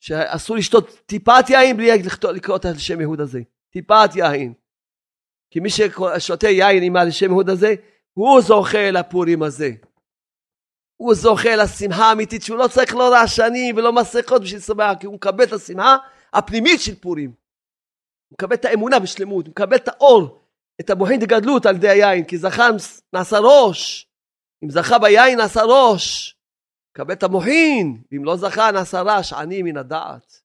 שאסור 0.01 0.57
לשתות 0.57 1.03
טיפת 1.07 1.45
יין 1.49 1.77
בלי 1.77 1.89
לקרוא 2.35 2.57
את 2.57 2.65
השם 2.65 3.01
יהוד 3.01 3.21
הזה, 3.21 3.41
טיפת 3.71 4.11
יין. 4.15 4.55
כי 5.51 5.61
מי 5.61 5.69
ששותה 5.71 6.49
יין 6.49 6.83
עם 6.83 6.97
השם 6.97 7.31
יהוד 7.31 7.49
הזה, 7.49 7.75
הוא 8.13 8.41
זוכה 8.41 8.91
לפורים 8.91 9.43
הזה. 9.43 9.71
הוא 11.03 11.15
זוכה 11.15 11.57
לשמחה 11.57 12.05
האמיתית 12.05 12.43
שהוא 12.43 12.59
לא 12.59 12.69
צריך 12.69 12.95
לא 12.95 13.13
רעשנים 13.13 13.77
ולא 13.77 13.93
מסכות 13.93 14.43
בשביל 14.43 14.61
שמח, 14.61 14.97
כי 15.01 15.07
הוא 15.07 15.15
מקבל 15.15 15.45
את 15.45 15.53
השמחה 15.53 15.97
הפנימית 16.33 16.81
של 16.81 16.95
פורים. 16.95 17.31
הוא 17.31 18.35
מקבל 18.35 18.55
את 18.55 18.65
האמונה 18.65 18.99
בשלמות, 18.99 19.47
הוא 19.47 19.51
מקבל 19.51 19.77
את 19.77 19.89
האור, 19.89 20.43
את 20.81 20.91
המוחין 20.91 21.21
דגדלות 21.21 21.67
על 21.67 21.77
ידי 21.77 21.89
היין, 21.89 22.25
כי 22.25 22.39
זכה 22.39 22.69
נעשה 23.13 23.39
ראש. 23.39 24.09
אם 24.65 24.71
זכה 24.71 24.99
ביין 24.99 25.39
נעשה 25.39 25.63
ראש. 25.63 26.37
מקבל 26.97 27.15
את 27.15 27.23
המוחין, 27.23 28.03
ואם 28.13 28.25
לא 28.25 28.37
זכה 28.37 28.71
נעשה 28.71 29.03
רעש, 29.03 29.33
עני 29.33 29.63
מן 29.63 29.77
הדעת. 29.77 30.41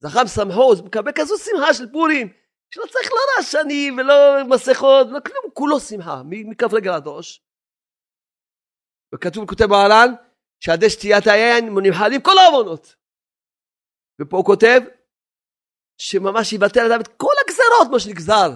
זכה 0.00 0.24
משמחו, 0.24 0.72
מקבל 0.84 1.12
כזו 1.14 1.34
שמחה 1.38 1.74
של 1.74 1.92
פורים. 1.92 2.28
שלא 2.74 2.84
צריך 2.86 3.12
לא 3.12 3.18
רעשנים 3.36 3.98
ולא 3.98 4.44
מסכות, 4.48 5.06
לא 5.10 5.20
כלום, 5.20 5.52
כולו 5.52 5.80
שמחה, 5.80 6.22
מכף 6.24 6.72
רגל 6.72 6.90
עד 6.90 7.06
ראש. 7.06 7.42
וכתוב, 9.14 9.48
כותב 9.48 9.64
בעלן, 9.64 10.14
שעדי 10.64 10.90
שתיית 10.90 11.26
היין 11.26 11.74
נמחלים 11.82 12.20
כל 12.22 12.38
העוונות. 12.38 12.96
ופה 14.20 14.36
הוא 14.36 14.44
כותב, 14.44 14.80
שממש 15.98 16.52
יבטל 16.52 16.92
אדם 16.92 17.00
את 17.00 17.08
כל 17.08 17.32
הגזרות, 17.44 17.88
מה 17.92 18.00
שנגזר. 18.00 18.50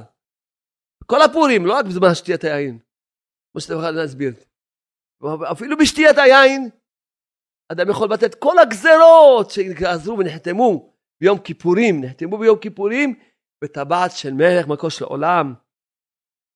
כל 1.07 1.23
הפורים, 1.23 1.67
לא 1.67 1.73
רק 1.75 1.85
בזמן 1.85 2.15
שתיית 2.15 2.45
היין. 2.45 2.79
כמו 3.53 3.61
שאתם 3.61 3.75
יכולים 3.75 3.95
להסביר. 3.95 4.33
אפילו 5.53 5.77
בשתיית 5.77 6.19
היין, 6.19 6.71
אדם 7.73 7.91
יכול 7.91 8.07
לבטל 8.07 8.27
את 8.27 8.35
כל 8.35 8.59
הגזרות 8.59 9.51
שגזרו 9.51 10.19
ונחתמו 10.19 10.95
ביום 11.21 11.39
כיפורים, 11.39 12.05
נחתמו 12.05 12.39
ביום 12.39 12.59
כיפורים, 12.59 13.15
בטבעת 13.65 14.11
של 14.11 14.33
מלך 14.33 14.67
מלכו 14.67 14.91
של 14.91 15.05
עולם. 15.05 15.55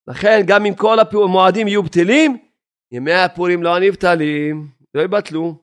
לכן 0.09 0.41
גם 0.47 0.67
אם 0.67 0.75
כל 0.75 0.97
המועדים 1.25 1.69
יהיו 1.69 1.83
בטלים, 1.83 2.50
ימי 2.93 3.13
הפורים 3.13 3.63
לא 3.63 3.79
נבטלים, 3.79 4.69
לא 4.95 5.03
יבטלו. 5.03 5.63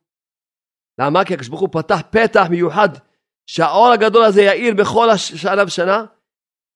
למה? 0.99 1.25
כי 1.25 1.33
הקדוש 1.33 1.47
ברוך 1.47 1.61
הוא 1.61 1.69
פתח 1.71 2.01
פתח 2.11 2.43
מיוחד 2.49 2.89
שהאור 3.49 3.87
הגדול 3.87 4.23
הזה 4.23 4.41
יאיר 4.41 4.73
בכל 4.73 5.07
שנה 5.17 5.63
ושנה. 5.63 6.05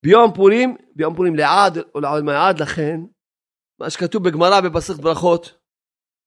ביום 0.03 0.33
פורים, 0.35 0.77
ביום 0.95 1.15
פורים 1.15 1.35
לעד 1.35 1.77
או 1.95 1.99
לעוד 1.99 2.23
מעד, 2.23 2.59
לכן 2.59 2.99
מה 3.79 3.89
שכתוב 3.89 4.23
בגמרא 4.23 4.61
במסכת 4.61 4.99
ברכות, 4.99 5.57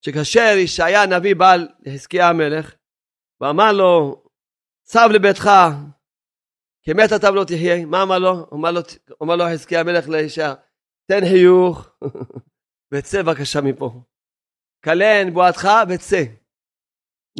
שכאשר 0.04 0.54
ישעיה 0.56 1.02
הנביא 1.02 1.34
בא 1.34 1.54
לחזקיה 1.80 2.28
המלך 2.28 2.74
ואמר 3.40 3.72
לו, 3.72 4.22
צב 4.86 5.08
לביתך 5.12 5.50
כי 6.82 6.92
מת 6.92 7.12
אתה 7.16 7.30
ולא 7.30 7.44
תחיה. 7.44 7.86
מה 7.86 8.02
אמר 8.02 8.18
לו? 8.18 8.46
אמר 8.52 8.70
לו, 8.70 8.80
אמר 9.22 9.36
לו 9.36 9.44
חזקיה 9.52 9.80
המלך 9.80 10.08
לאישה, 10.08 10.54
תן 11.08 11.20
חיוך 11.20 11.88
וצא 12.92 13.22
בבקשה 13.22 13.60
מפה. 13.60 14.02
כלן 14.84 15.34
בועתך 15.34 15.68
וצא. 15.88 16.22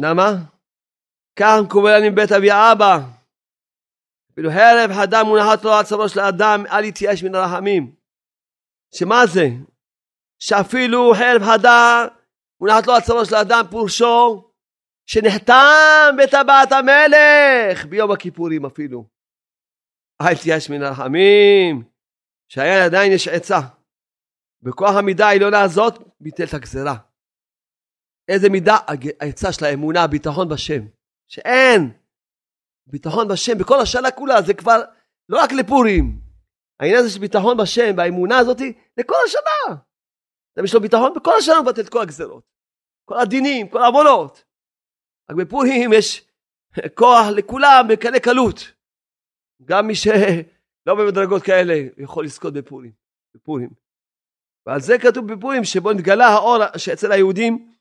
למה? 0.01 0.29
כך 1.39 1.53
מקובל 1.65 1.99
מבית 2.09 2.31
אבי 2.31 2.51
אבא. 2.51 2.97
אפילו 4.31 4.49
הרב 4.51 4.91
חדה 4.93 5.23
מונחת 5.23 5.63
לו 5.63 5.73
על 5.73 5.83
צווארו 5.83 6.09
של 6.09 6.19
האדם, 6.19 6.63
אל 6.71 6.83
יתייאש 6.83 7.23
מן 7.23 7.35
הרחמים. 7.35 7.95
שמה 8.95 9.25
זה? 9.33 9.47
שאפילו 10.39 11.13
חרב 11.13 11.41
חדה 11.43 12.05
מונחת 12.61 12.87
לו 12.87 12.93
על 12.93 13.01
צווארו 13.01 13.25
של 13.25 13.35
האדם, 13.35 13.65
פורשו 13.71 14.51
שנחתם 15.09 16.15
בטבעת 16.23 16.71
המלך 16.71 17.85
ביום 17.85 18.11
הכיפורים 18.11 18.65
אפילו. 18.65 19.05
אל 20.21 20.35
תייאש 20.43 20.69
מן 20.69 20.83
הרחמים, 20.83 21.83
שהיה 22.49 22.85
עדיין 22.85 23.11
יש 23.11 23.27
עצה. 23.27 23.59
בכוח 24.61 24.95
המידה 24.95 25.27
העליונה 25.27 25.61
הזאת 25.61 25.93
ביטל 26.19 26.43
את 26.43 26.53
הגזרה. 26.53 26.95
איזה 28.27 28.49
מידה? 28.49 28.77
העצה 29.19 29.51
של 29.51 29.65
האמונה, 29.65 30.03
הביטחון 30.03 30.49
בשם. 30.49 30.81
שאין 31.27 31.91
ביטחון 32.87 33.27
בשם 33.27 33.57
בכל 33.57 33.79
השנה 33.79 34.11
כולה, 34.11 34.41
זה 34.41 34.53
כבר 34.53 34.81
לא 35.29 35.43
רק 35.43 35.51
לפורים. 35.51 36.19
העניין 36.79 36.99
הזה 36.99 37.09
של 37.09 37.19
ביטחון 37.19 37.57
בשם 37.57 37.93
והאמונה 37.97 38.37
הזאת 38.37 38.57
לכל 38.97 39.15
השנה. 39.25 39.75
יש 40.63 40.73
לו 40.73 40.81
ביטחון 40.81 41.13
בכל 41.15 41.31
השנה 41.37 41.61
מבטל 41.61 41.81
את 41.81 41.89
כל 41.89 42.01
הגזרות. 42.01 42.43
כל 43.05 43.19
הדינים, 43.19 43.69
כל 43.69 43.83
העוונות. 43.83 44.43
רק 45.29 45.37
בפורים 45.37 45.93
יש 45.93 46.27
כוח 46.99 47.27
לכולם 47.35 47.85
בקלי 47.89 48.19
קלות. 48.19 48.71
גם 49.65 49.87
מי 49.87 49.95
שלא 49.95 50.95
במדרגות 50.97 51.43
כאלה 51.43 51.73
יכול 51.97 52.25
לזכות 52.25 52.53
בפורים. 52.53 52.91
בפורים. 53.35 53.69
ועל 54.65 54.81
זה 54.81 54.97
כתוב 54.99 55.33
בפורים 55.33 55.63
שבו 55.63 55.93
נתגלה 55.93 56.27
האור 56.27 56.57
שאצל 56.77 57.11
היהודים, 57.11 57.74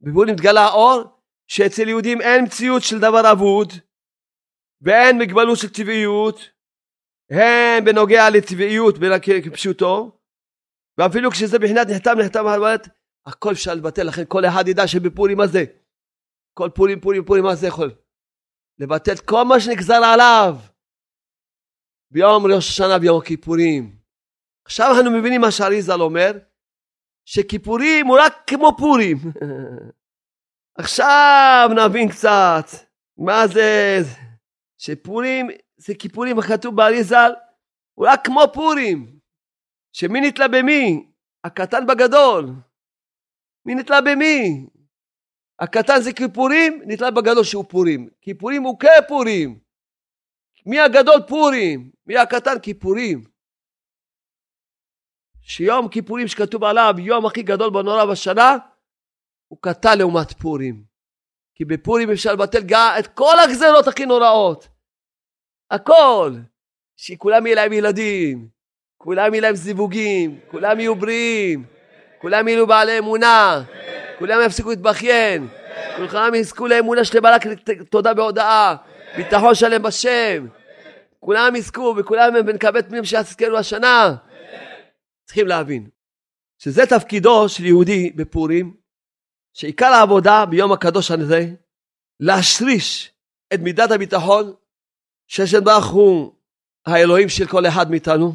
בפורים 0.00 0.30
נתגלה 0.34 0.60
האור 0.60 1.02
שאצל 1.46 1.88
יהודים 1.88 2.20
אין 2.20 2.44
מציאות 2.44 2.82
של 2.82 2.98
דבר 2.98 3.32
אבוד 3.32 3.72
ואין 4.80 5.18
מגבלות 5.18 5.58
של 5.58 5.68
טבעיות, 5.68 6.50
הן 7.30 7.84
בנוגע 7.84 8.30
לטבעיות 8.30 8.94
כפשוטו, 9.44 10.18
ואפילו 10.98 11.30
כשזה 11.30 11.58
בחינת 11.58 11.86
נחתם 11.90 12.18
נחתם 12.18 12.44
הכל 13.26 13.52
אפשר 13.52 13.74
לבטל, 13.74 14.02
לכן 14.02 14.22
כל 14.28 14.44
אחד 14.44 14.68
ידע 14.68 14.86
שבפורים 14.86 15.38
מה 15.38 15.46
זה. 15.46 15.64
כל 16.54 16.68
פורים 16.74 17.00
פורים 17.00 17.24
פורים 17.24 17.44
מה 17.44 17.54
זה 17.54 17.66
יכול? 17.66 17.94
לבטל 18.78 19.16
כל 19.24 19.44
מה 19.44 19.60
שנגזר 19.60 20.00
עליו 20.04 20.56
ביום 22.10 22.46
ראש 22.46 22.68
השנה 22.68 22.98
ביום 22.98 23.18
הכיפורים. 23.18 23.96
עכשיו 24.66 24.86
אנחנו 24.96 25.10
מבינים 25.10 25.40
מה 25.40 25.50
שאריזל 25.50 26.00
אומר, 26.00 26.32
שכיפורים 27.32 28.06
הוא 28.06 28.18
רק 28.20 28.32
כמו 28.46 28.70
פורים. 28.78 29.16
עכשיו 30.80 31.70
נבין 31.76 32.08
קצת 32.08 32.66
מה 33.18 33.46
זה, 33.46 33.98
שפורים 34.78 35.48
זה 35.76 35.94
כיפורים 35.94 36.38
הכתוב 36.38 36.76
באריזל, 36.76 37.30
הוא 37.94 38.06
רק 38.06 38.20
כמו 38.24 38.40
פורים. 38.54 39.18
שמי 39.92 40.20
נתלה 40.20 40.48
במי? 40.48 41.10
הקטן 41.44 41.86
בגדול. 41.86 42.46
מי 43.66 43.74
נתלה 43.74 44.00
במי? 44.00 44.66
הקטן 45.60 46.00
זה 46.00 46.12
כיפורים, 46.12 46.82
נתלה 46.86 47.10
בגדול 47.10 47.44
שהוא 47.44 47.64
פורים. 47.68 48.08
כיפורים 48.20 48.62
הוא 48.62 48.78
כפורים. 48.78 49.58
מי 50.66 50.80
הגדול 50.80 51.22
פורים? 51.28 51.90
מי 52.06 52.16
הקטן 52.16 52.58
כיפורים. 52.62 53.29
שיום 55.42 55.88
כיפורים 55.88 56.28
שכתוב 56.28 56.64
עליו, 56.64 56.94
יום 56.98 57.26
הכי 57.26 57.42
גדול 57.42 57.70
בנורא 57.70 58.04
בשנה, 58.04 58.56
הוא 59.48 59.58
קטן 59.62 59.98
לעומת 59.98 60.32
פורים. 60.32 60.82
כי 61.54 61.64
בפורים 61.64 62.10
אפשר 62.10 62.32
לבטל 62.32 62.62
גם 62.66 62.94
את 62.98 63.06
כל 63.06 63.34
הגזרות 63.44 63.88
הכי 63.88 64.06
נוראות. 64.06 64.68
הכל. 65.70 66.32
שכולם 67.00 67.46
יהיו 67.46 67.56
להם 67.56 67.72
ילדים, 67.72 68.48
כולם 68.98 69.34
יהיו 69.34 69.42
להם 69.42 69.54
זיווגים, 69.54 70.38
כולם 70.50 70.80
יהיו 70.80 70.94
בריאים, 70.94 71.64
כולם 72.18 72.48
יהיו 72.48 72.66
בעלי 72.66 72.98
אמונה, 72.98 73.62
כולם 74.18 74.40
יפסיקו 74.46 74.70
להתבכיין, 74.70 75.48
כולם 75.96 76.34
יזכו 76.34 76.66
לאמונה 76.66 77.04
שלמה 77.04 77.30
רק 77.30 77.42
תודה 77.90 78.14
בהודאה, 78.14 78.74
ביטחון 79.16 79.54
שלם 79.54 79.82
בשם, 79.82 80.46
כולם 81.20 81.56
יזכו 81.56 81.94
וכולם 81.96 82.36
הם 82.36 82.46
בנקבי 82.46 82.82
תמימים 82.82 83.04
שיזכנו 83.04 83.56
השנה. 83.56 84.14
צריכים 85.30 85.46
להבין 85.46 85.90
שזה 86.58 86.82
תפקידו 86.86 87.48
של 87.48 87.64
יהודי 87.64 88.10
בפורים, 88.10 88.76
שעיקר 89.52 89.86
העבודה 89.86 90.46
ביום 90.46 90.72
הקדוש 90.72 91.10
הזה, 91.10 91.40
להשריש 92.20 93.12
את 93.54 93.60
מידת 93.60 93.90
הביטחון 93.90 94.54
שהשם 95.26 95.64
ברוך 95.64 95.86
הוא 95.86 96.34
האלוהים 96.86 97.28
של 97.28 97.46
כל 97.46 97.66
אחד 97.66 97.90
מאיתנו, 97.90 98.32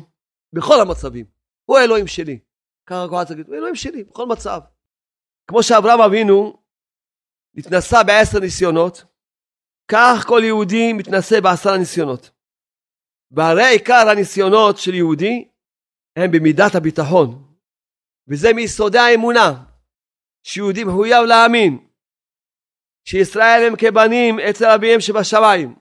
בכל 0.54 0.82
המצבים. 0.82 1.26
הוא 1.66 1.78
האלוהים 1.78 2.08
שלי. 2.08 2.40
ככה 2.86 3.06
כל 3.10 3.34
יגיד, 3.34 3.48
הוא 3.48 3.56
האלוהים 3.56 3.76
שלי, 3.76 4.04
בכל 4.04 4.26
מצב. 4.26 4.60
כמו 5.48 5.64
שאברהם 5.64 6.02
אבינו 6.02 6.64
התנסה 7.58 8.04
בעשר 8.04 8.40
ניסיונות, 8.40 9.04
כך 9.88 10.26
כל 10.28 10.42
יהודי 10.44 10.94
מתנסה 10.94 11.42
בעשרה 11.42 11.78
ניסיונות. 11.78 12.32
והרי 13.32 13.66
עיקר 13.66 14.10
הניסיונות 14.12 14.78
של 14.78 14.94
יהודי 14.94 15.48
הם 16.16 16.32
במידת 16.32 16.76
הביטחון. 16.76 17.54
וזה 18.28 18.54
מיסודי 18.54 19.00
האמונה, 19.00 19.64
שיהודי 20.44 20.84
מחויב 20.84 21.24
להאמין 21.24 21.88
שישראל 23.06 23.68
הם 23.68 23.74
כבנים 23.78 24.40
אצל 24.40 24.66
אביהם 24.66 25.02
שבשמיים. 25.02 25.76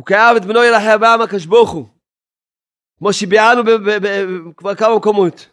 וכאב 0.00 0.36
את 0.36 0.44
בנו 0.44 0.64
ירחם 0.64 1.00
בעם 1.00 1.20
הוא. 1.50 1.88
כמו 2.98 3.12
שביארנו 3.12 3.62
כבר 4.56 4.74
כמה 4.74 4.96
מקומות. 4.96 5.48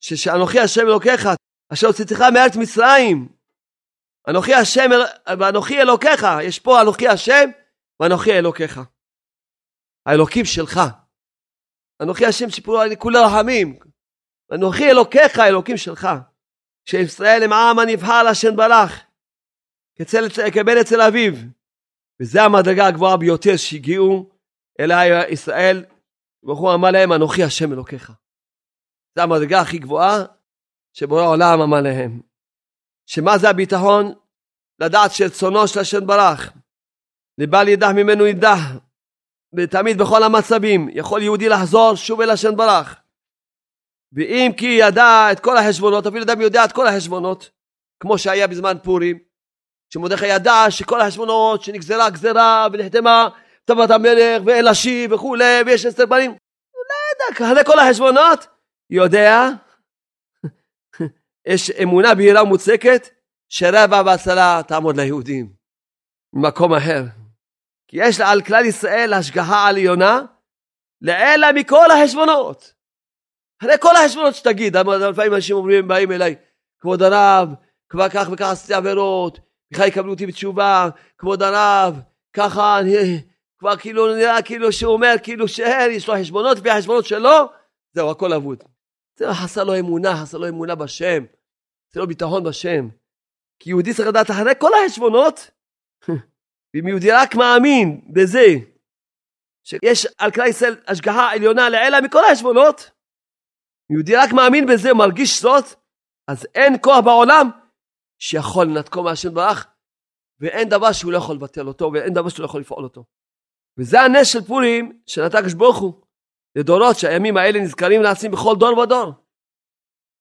שאנוכי 0.00 0.60
השם 0.60 0.80
אלוקיך 0.80 1.28
אשר 1.72 1.86
הוצאתך 1.86 2.20
מארץ 2.34 2.56
מצרים. 2.56 3.28
אנוכי 4.28 4.54
השם 4.54 4.90
ואנוכי 5.38 5.80
אלוקיך. 5.80 6.26
יש 6.42 6.58
פה 6.58 6.82
אנוכי 6.82 7.08
השם 7.08 7.50
ואנוכי 8.00 8.32
אלוקיך. 8.32 8.80
האלוקים 10.06 10.44
שלך. 10.44 10.80
אנוכי 12.02 12.26
השם 12.26 12.50
שפורו 12.50 12.82
אני 12.82 12.96
כולו 12.96 13.18
רחמים. 13.26 13.78
אנוכי 14.54 14.90
אלוקיך 14.90 15.38
האלוקים 15.38 15.76
שלך. 15.76 16.08
שישראל 16.88 17.42
הם 17.42 17.52
העם 17.52 17.78
הנבחר 17.78 18.22
לשם 18.30 18.56
ברך. 18.56 19.04
כבן 20.54 20.76
אצל 20.80 21.00
אביו. 21.00 21.32
וזו 22.20 22.40
המדרגה 22.40 22.86
הגבוהה 22.86 23.16
ביותר 23.16 23.56
שהגיעו 23.56 24.30
אלי 24.80 25.28
ישראל, 25.28 25.84
ברוך 26.42 26.58
הוא 26.58 26.74
אמר 26.74 26.90
להם, 26.90 27.12
אנוכי 27.12 27.42
השם 27.42 27.72
אלוקיך. 27.72 28.12
זו 29.16 29.22
המדרגה 29.22 29.60
הכי 29.60 29.78
גבוהה 29.78 30.24
שבורא 30.92 31.22
העולם 31.22 31.60
אמר 31.60 31.80
להם. 31.80 32.20
שמה 33.06 33.38
זה 33.38 33.50
הביטחון? 33.50 34.14
לדעת 34.80 35.10
שרצונו 35.12 35.68
של 35.68 35.80
השם 35.80 36.06
ברך. 36.06 36.52
לבל 37.38 37.68
ידע 37.68 37.92
ממנו 37.92 38.26
ידע. 38.26 38.54
ותמיד 39.56 39.98
בכל 39.98 40.22
המצבים 40.22 40.88
יכול 40.92 41.22
יהודי 41.22 41.48
לחזור 41.48 41.94
שוב 41.94 42.20
אל 42.20 42.30
השם 42.30 42.56
ברך. 42.56 42.96
ואם 44.12 44.50
כי 44.56 44.66
ידע 44.66 45.28
את 45.32 45.40
כל 45.40 45.56
החשבונות, 45.56 46.06
אפילו 46.06 46.22
אדם 46.22 46.40
יודע 46.40 46.64
את 46.64 46.72
כל 46.72 46.86
החשבונות, 46.86 47.50
כמו 48.00 48.18
שהיה 48.18 48.46
בזמן 48.46 48.76
פורים, 48.82 49.18
שמרדכי 49.92 50.26
ידע 50.26 50.64
שכל 50.70 51.00
החשבונות 51.00 51.62
שנגזרה 51.62 52.10
גזרה 52.10 52.66
ונחתמה 52.72 53.28
טובת 53.64 53.90
המלך 53.90 54.42
ואין 54.46 54.64
להשיב 54.64 55.12
וכולי 55.12 55.62
ויש 55.66 55.86
עשר 55.86 56.06
בנים. 56.06 56.30
הוא 56.30 56.82
לא 56.88 56.94
ידע, 57.34 57.46
אחרי 57.46 57.64
כל 57.64 57.78
החשבונות? 57.78 58.46
יודע? 58.90 59.48
יש 61.48 61.70
אמונה 61.70 62.14
בהירה 62.14 62.42
ומוצקת 62.42 63.08
שרבע 63.48 64.02
והצלה 64.06 64.60
תעמוד 64.66 64.96
ליהודים 64.96 65.52
ממקום 66.32 66.74
אחר 66.74 67.17
כי 67.88 67.96
יש 68.00 68.20
על 68.20 68.42
כלל 68.42 68.64
ישראל 68.64 69.12
השגחה 69.12 69.66
עליונה 69.66 70.22
לעילה 71.00 71.52
מכל 71.52 71.90
החשבונות 71.90 72.72
אחרי 73.62 73.74
כל 73.80 73.96
החשבונות 73.96 74.34
שתגיד 74.34 74.76
לפעמים 74.76 75.34
אנשים 75.34 75.56
אומרים 75.56 75.88
באים 75.88 76.12
אליי 76.12 76.34
כבוד 76.80 77.02
הרב 77.02 77.48
כבר 77.88 78.08
כך 78.08 78.28
וכך 78.32 78.46
עשיתי 78.46 78.74
עבירות 78.74 79.38
בכלל 79.72 79.86
יקבלו 79.88 80.12
אותי 80.12 80.26
בתשובה, 80.26 80.88
כבוד 81.18 81.42
הרב, 81.42 82.00
ככה 82.32 82.78
אני 82.78 83.22
כבר 83.58 83.76
כאילו 83.76 84.14
נראה 84.14 84.42
כאילו 84.42 84.72
שהוא 84.72 84.92
אומר 84.92 85.14
כאילו 85.22 85.48
שיש 85.48 86.08
לו 86.08 86.14
חשבונות 86.20 86.58
לפי 86.58 86.70
החשבונות 86.70 87.04
שלו, 87.04 87.46
זהו 87.92 88.10
הכל 88.10 88.32
אבוד. 88.32 88.64
זה 89.16 89.34
חסר 89.34 89.64
לו 89.64 89.78
אמונה, 89.78 90.16
חסר 90.22 90.38
לו 90.38 90.48
אמונה 90.48 90.74
בשם, 90.74 91.24
זה 91.92 92.00
לא 92.00 92.06
ביטחון 92.06 92.44
בשם. 92.44 92.88
כי 93.60 93.70
יהודי 93.70 93.94
צריך 93.94 94.08
לדעת 94.08 94.30
אחרי 94.30 94.52
כל 94.58 94.70
החשבונות, 94.74 95.50
ואם 96.74 96.88
יהודי 96.88 97.10
רק 97.10 97.34
מאמין 97.34 98.00
בזה, 98.12 98.46
שיש 99.64 100.06
על 100.18 100.30
כלל 100.30 100.46
ישראל 100.46 100.76
השגחה 100.86 101.30
עליונה 101.30 101.68
לעילה 101.68 102.00
מכל 102.00 102.24
החשבונות, 102.24 102.90
יהודי 103.90 104.16
רק 104.16 104.32
מאמין 104.32 104.66
בזה, 104.66 104.94
מרגיש 104.94 105.42
זאת, 105.42 105.64
אז 106.28 106.46
אין 106.54 106.76
כוח 106.82 107.04
בעולם 107.04 107.50
שיכול 108.18 108.66
לנתקו 108.66 109.02
מהשם 109.02 109.34
ברך, 109.34 109.66
ואין 110.40 110.68
דבר 110.68 110.92
שהוא 110.92 111.12
לא 111.12 111.18
יכול 111.18 111.36
לבטל 111.36 111.66
אותו, 111.68 111.90
ואין 111.94 112.14
דבר 112.14 112.28
שהוא 112.28 112.42
לא 112.42 112.44
יכול 112.44 112.60
לפעול 112.60 112.84
אותו. 112.84 113.04
וזה 113.78 114.00
הנס 114.00 114.32
של 114.32 114.44
פורים 114.44 115.00
שנתן 115.06 115.38
הקדוש 115.38 115.54
לדורות 116.56 116.96
שהימים 116.98 117.36
האלה 117.36 117.60
נזכרים 117.60 118.02
לעצמם 118.02 118.30
בכל 118.30 118.54
דור 118.58 118.78
ודור. 118.78 119.12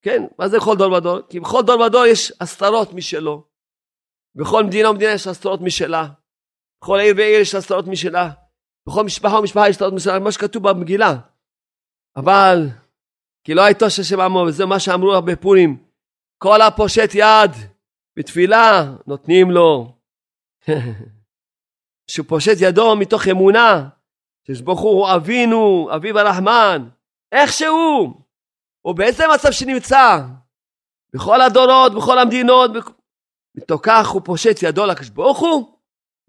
כן, 0.01 0.23
מה 0.39 0.47
זה 0.47 0.57
בכל 0.57 0.75
דור 0.77 0.91
ודור? 0.91 1.21
כי 1.29 1.39
בכל 1.39 1.61
דור 1.65 1.81
ודור 1.81 2.05
יש 2.05 2.33
הסתרות 2.41 2.93
משלו. 2.93 3.47
בכל 4.35 4.63
מדינה 4.63 4.89
ומדינה 4.89 5.11
יש 5.11 5.27
הסתרות 5.27 5.61
משלה. 5.61 6.07
בכל 6.87 6.99
עיר 6.99 7.13
ועיר 7.17 7.41
יש 7.41 7.55
הסתרות 7.55 7.87
משלה. 7.87 8.29
בכל 8.87 9.03
משפחה 9.03 9.39
ומשפחה 9.39 9.69
יש 9.69 9.75
הסתרות 9.75 9.93
משלה, 9.93 10.19
מה 10.19 10.31
שכתוב 10.31 10.69
במגילה. 10.69 11.15
אבל 12.15 12.67
כי 13.43 13.53
לא 13.53 13.61
הייתו 13.61 13.89
של 13.89 14.03
שם 14.03 14.19
עמו, 14.19 14.45
וזה 14.47 14.65
מה 14.65 14.79
שאמרו 14.79 15.21
בפורים. 15.21 15.83
כל 16.37 16.61
הפושט 16.61 17.09
יד 17.13 17.51
בתפילה, 18.17 18.95
נותנים 19.07 19.51
לו. 19.51 19.97
שהוא 22.11 22.25
פושט 22.27 22.57
ידו 22.59 22.95
מתוך 22.95 23.27
אמונה, 23.27 23.89
שברוך 24.51 24.79
הוא 24.79 25.07
אבינו, 25.15 25.89
אביו 25.95 26.19
הרחמן, 26.19 26.89
איכשהו, 27.31 28.21
או 28.85 28.93
באיזה 28.93 29.23
מצב 29.33 29.51
שנמצא, 29.51 30.19
בכל 31.13 31.41
הדורות, 31.41 31.95
בכל 31.95 32.19
המדינות, 32.19 32.71
מתוך 33.55 33.81
כך 33.83 34.07
הוא 34.07 34.21
פושט 34.25 34.63
ידו 34.63 34.85
לקדוש 34.85 35.09
ברוך 35.09 35.39
הוא, 35.39 35.76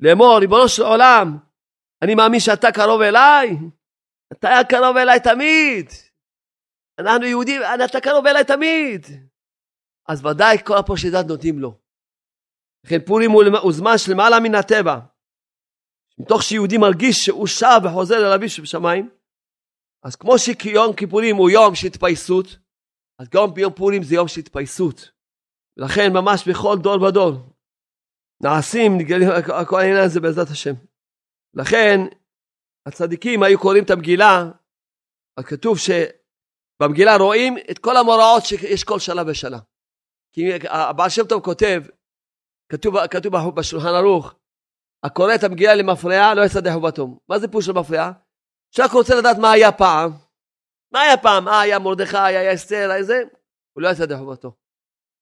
לאמור, 0.01 0.38
ריבונו 0.38 0.68
של 0.68 0.82
עולם, 0.82 1.38
אני 2.03 2.14
מאמין 2.14 2.40
שאתה 2.40 2.72
קרוב 2.72 3.01
אליי, 3.01 3.57
אתה 4.32 4.49
היה 4.49 4.64
קרוב 4.64 4.96
אליי 4.96 5.20
תמיד. 5.20 5.86
אנחנו 6.99 7.26
יהודים, 7.26 7.61
אתה 7.84 8.01
קרוב 8.01 8.26
אליי 8.26 8.44
תמיד. 8.44 9.07
אז 10.09 10.24
ודאי 10.24 10.57
כל 10.64 10.76
הפושט 10.76 11.09
דת 11.12 11.26
נותנים 11.26 11.59
לו. 11.59 11.78
לכן 12.86 12.99
פורים 13.07 13.30
הוא 13.30 13.72
זמן 13.72 13.99
של 13.99 14.12
למעלה 14.12 14.40
מן 14.40 14.55
הטבע. 14.55 14.99
מתוך 16.18 16.42
שיהודי 16.42 16.78
מרגיש 16.78 17.16
שהוא 17.24 17.46
שב 17.46 17.80
וחוזר 17.84 18.16
אל 18.16 18.32
אביו 18.32 18.51
שבשמיים, 18.51 19.11
אז 20.03 20.16
כמו 20.16 20.38
שיום 20.38 20.96
כיפורים 20.96 21.36
הוא 21.36 21.51
יום 21.51 21.74
של 21.74 21.86
התפייסות, 21.86 22.46
אז 23.18 23.28
גם 23.28 23.55
ביום 23.55 23.72
פורים 23.72 24.03
זה 24.03 24.14
יום 24.14 24.28
של 24.28 24.40
התפייסות. 24.40 25.11
ולכן 25.76 26.12
ממש 26.12 26.49
בכל 26.49 26.76
דור 26.82 27.03
ודור 27.03 27.32
נעשים, 28.43 28.99
נגלים, 28.99 29.28
כל 29.68 29.80
העניין 29.80 30.05
הזה 30.05 30.20
בעזרת 30.20 30.49
השם. 30.51 30.74
לכן 31.55 32.01
הצדיקים 32.86 33.43
היו 33.43 33.59
קוראים 33.59 33.84
את 33.84 33.91
המגילה, 33.91 34.51
אז 35.39 35.45
כתוב 35.45 35.76
שבמגילה 35.78 37.16
רואים 37.16 37.57
את 37.70 37.78
כל 37.78 37.97
המוראות 37.97 38.45
שיש 38.45 38.84
כל 38.84 38.99
שנה 38.99 39.22
ושנה. 39.26 39.59
כי 40.32 40.43
הבעל 40.68 41.11
שם 41.11 41.26
טוב 41.28 41.45
כותב, 41.45 41.82
כתוב, 42.72 43.07
כתוב 43.07 43.32
בשולחן 43.57 43.89
ערוך, 43.89 44.34
הקורא 45.03 45.34
את 45.34 45.45
המגילה 45.45 45.74
למפרע 45.74 46.34
לא 46.34 46.45
יסדר 46.45 46.72
חובתו. 46.74 47.20
מה 47.28 47.39
זה 47.39 47.49
פירוש 47.49 47.66
של 47.66 47.72
מפרע? 47.72 48.11
שרק 48.70 48.91
רוצה 48.91 49.14
לדעת 49.14 49.36
מה 49.41 49.53
היה 49.53 49.72
פעם. 49.72 50.11
מה 50.93 51.01
היה 51.01 51.16
פעם? 51.16 51.45
מה 51.45 51.61
היה 51.61 51.78
מרדכי, 51.78 52.16
היה 52.16 52.55
אסתר, 52.55 52.91
היה 52.91 53.03
זה? 53.03 53.22
הוא 53.72 53.82
לא 53.82 53.89
יסדר 53.89 54.18
חובתו. 54.18 54.53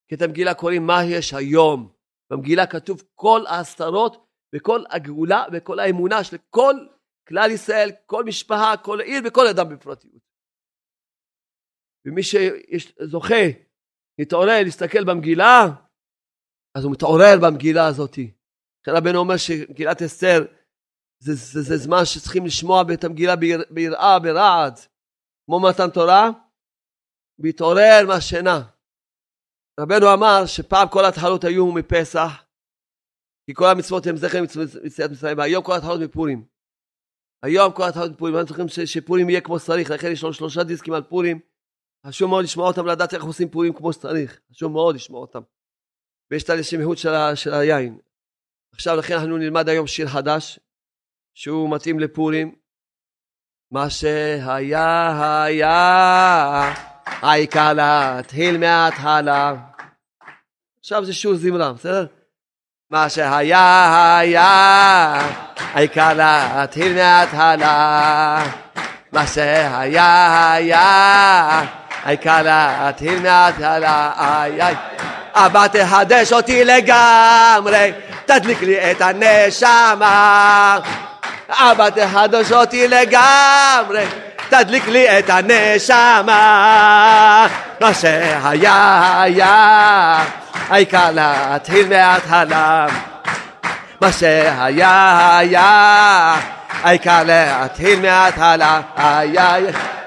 כי 0.08 0.14
את 0.14 0.22
המגילה 0.22 0.54
קוראים 0.54 0.86
מה 0.86 1.04
יש 1.04 1.34
היום. 1.34 1.95
במגילה 2.30 2.66
כתוב 2.66 3.02
כל 3.14 3.40
ההסתרות 3.48 4.26
וכל 4.56 4.84
הגאולה 4.90 5.44
וכל 5.52 5.78
האמונה 5.78 6.24
של 6.24 6.36
כל 6.50 6.74
כלל 7.28 7.50
ישראל, 7.50 7.90
כל 8.06 8.24
משפחה, 8.24 8.74
כל 8.84 9.00
עיר 9.00 9.22
וכל 9.26 9.46
אדם 9.46 9.68
בפרטיות. 9.68 10.22
ומי 12.06 12.22
שזוכה 12.22 13.44
להתעורר, 14.18 14.62
להסתכל 14.64 15.04
במגילה, 15.04 15.66
אז 16.76 16.84
הוא 16.84 16.92
מתעורר 16.92 17.36
במגילה 17.42 17.86
הזאתי. 17.86 18.30
לכן 18.82 18.96
רבנו 18.96 19.18
אומר 19.18 19.36
שמגילת 19.36 20.02
אסתר 20.02 20.44
זה, 21.18 21.34
זה, 21.34 21.62
זה 21.62 21.76
זמן 21.76 22.04
שצריכים 22.04 22.46
לשמוע 22.46 22.82
את 22.94 23.04
המגילה 23.04 23.34
ביראה, 23.70 24.18
ברעד, 24.18 24.78
כמו 25.46 25.60
מתן 25.60 25.90
תורה, 25.90 26.30
להתעורר 27.38 28.04
מהשינה. 28.08 28.62
רבנו 29.80 30.12
אמר 30.14 30.46
שפעם 30.46 30.88
כל 30.88 31.04
התחלות 31.04 31.44
היו 31.44 31.72
מפסח, 31.72 32.44
כי 33.46 33.54
כל 33.54 33.64
המצוות 33.64 34.06
הם 34.06 34.16
זכר 34.16 34.42
מצוות 34.42 34.68
מצרים, 35.10 35.38
והיום 35.38 35.64
כל 35.64 35.72
התחלות 35.76 36.00
מפורים. 36.00 36.44
היום 37.42 37.72
כל 37.72 37.82
התחלות 37.88 38.10
מפורים, 38.10 38.34
אנחנו 38.36 38.46
צריכים 38.66 38.86
שפורים 38.86 39.30
יהיה 39.30 39.40
כמו 39.40 39.58
שצריך, 39.58 39.90
לכן 39.90 40.12
יש 40.12 40.24
לנו 40.24 40.32
שלושה 40.32 40.64
דיסקים 40.64 40.94
על 40.94 41.02
פורים, 41.02 41.40
חשוב 42.06 42.30
מאוד 42.30 42.44
לשמוע 42.44 42.68
אותם, 42.68 42.86
לדעת 42.86 43.14
איך 43.14 43.24
עושים 43.24 43.48
פורים 43.48 43.72
כמו 43.72 43.92
שצריך, 43.92 44.40
חשוב 44.50 44.72
מאוד 44.72 44.94
לשמוע 44.94 45.20
אותם. 45.20 45.40
ויש 46.30 46.44
את 46.44 46.50
הנשימות 46.50 46.98
של, 46.98 47.34
של 47.34 47.54
היין. 47.54 47.98
עכשיו 48.72 48.96
לכן 48.96 49.14
אנחנו 49.14 49.36
נלמד 49.36 49.68
היום 49.68 49.86
שיר 49.86 50.08
חדש, 50.08 50.60
שהוא 51.34 51.74
מתאים 51.74 52.00
לפורים. 52.00 52.54
מה 53.70 53.90
שהיה 53.90 55.44
היה, 55.44 56.95
העיקר 57.06 57.72
להתחיל 57.72 58.58
מההתחלה. 58.58 59.54
עכשיו 60.80 61.04
זה 61.04 61.14
שוב 61.14 61.36
זמרה, 61.36 61.72
בסדר? 61.72 62.06
מה 62.90 63.08
שהיה 63.08 64.18
היה, 64.18 65.28
העיקר 65.74 66.12
להתחיל 66.14 66.94
מההתחלה. 66.94 68.44
מה 69.12 69.26
שהיה 69.26 70.52
היה, 70.52 71.62
העיקר 72.04 72.42
להתחיל 72.42 73.22
מההתחלה. 73.22 74.10
אבא 75.34 75.66
תחדש 75.66 76.32
אותי 76.32 76.64
לגמרי, 76.64 77.92
תדליק 78.26 78.62
לי 78.62 78.90
את 78.90 79.00
הנשמה. 79.00 80.78
אבא 81.48 81.90
תחדש 81.90 82.52
אותי 82.52 82.88
לגמרי, 82.88 84.06
תדליק 84.48 84.88
לי 84.88 85.18
את 85.18 85.30
הנשמה. 85.30 86.26
מה 87.80 87.94
שהיה 87.94 89.12
היה, 89.22 90.24
העיקר 90.68 91.10
להתחיל 91.12 91.88
מההתחלה. 91.88 92.86
מה 94.00 94.12
שהיה 94.12 95.36
היה, 95.38 96.36
העיקר 96.82 97.22
להתחיל 97.24 98.00
מההתחלה. 98.00 98.80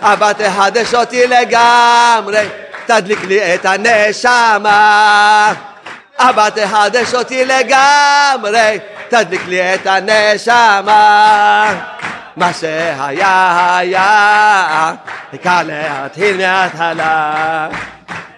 אבא 0.02 0.34
תחדש 0.34 0.94
אותי 0.94 1.28
לגמרי, 1.28 2.48
תדליק 2.86 3.24
לי 3.24 3.56
את 3.56 3.66
הנשמה. 3.66 5.54
אבא 6.20 6.50
תחדש 6.50 7.14
אותי 7.14 7.46
לגמרי, 7.46 8.80
תדליק 9.10 9.42
לי 9.48 9.76
את 9.76 9.88
הנשמה. 9.88 11.74
מה 12.40 12.54
שהיה 12.54 13.78
היה, 13.78 14.94
העיקר 15.32 15.60
להתחיל 15.66 16.38
מההתחלה. 16.38 17.68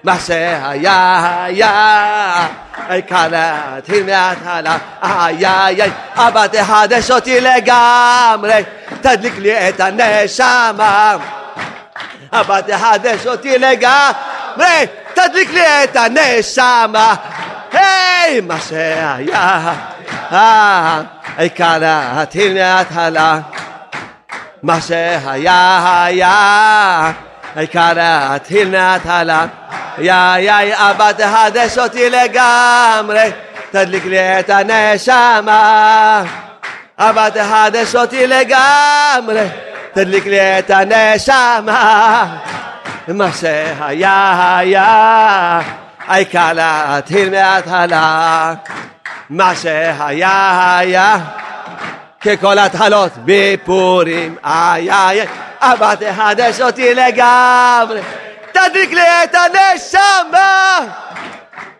מה 0.03 0.19
שהיה 0.19 1.43
היה, 1.43 2.47
העיקר 2.87 3.27
להתחיל 3.31 4.05
מההתחלה. 4.05 4.77
איי 5.03 5.47
איי 5.47 5.81
איי, 5.81 5.91
אבא 6.15 6.47
תחדש 6.47 7.11
אותי 7.11 7.41
לגמרי, 7.41 8.63
תדליק 9.01 9.37
לי 9.37 9.69
את 9.69 9.79
הנשמה. 9.79 11.17
אבא 12.33 12.61
תחדש 12.61 13.27
אותי 13.27 13.57
לגמרי, 13.57 14.85
תדליק 15.13 15.49
לי 15.53 15.83
את 15.83 15.95
הנשמה. 15.95 17.15
היי, 17.73 18.41
מה 18.41 18.59
שהיה, 18.69 19.73
העיקר 21.37 21.77
להתחיל 21.79 22.53
מההתחלה. 22.53 23.39
מה 24.63 24.81
שהיה 24.81 26.03
היה, 26.05 27.11
העיקר 27.55 27.93
להתחיל 27.95 28.69
מההתחלה. 28.69 29.45
יא 29.97 30.13
יא 30.37 30.75
אבא 30.75 31.11
תחדש 31.11 31.77
אותי 31.77 32.09
לגמרי, 32.09 33.31
תדליק 33.71 34.05
לי 34.05 34.39
את 34.39 34.49
הנשמה. 34.49 36.23
אבא 36.99 37.29
תחדש 37.29 37.95
אותי 37.95 38.27
לגמרי, 38.27 39.47
תדליק 39.93 40.25
לי 40.25 40.59
את 40.59 40.69
הנשמה. 40.69 42.25
מה 43.07 43.31
שהיה 43.31 44.57
היה, 44.57 45.59
העיקר 46.07 46.53
להתחיל 46.53 47.29
מההתחלה. 47.29 48.53
מה 49.29 49.55
שהיה 49.55 50.77
היה, 50.77 51.17
ככל 52.25 52.59
התחלות 52.59 53.11
בפורים, 53.25 54.35
איי 54.45 54.91
איי, 54.91 55.27
אבא 55.61 55.95
תחדש 55.95 56.61
אותי 56.61 56.93
לגמרי, 56.93 58.01
תדליק 58.51 58.91
לי 58.91 59.01
את 59.23 59.35
הנשמה. 59.35 60.79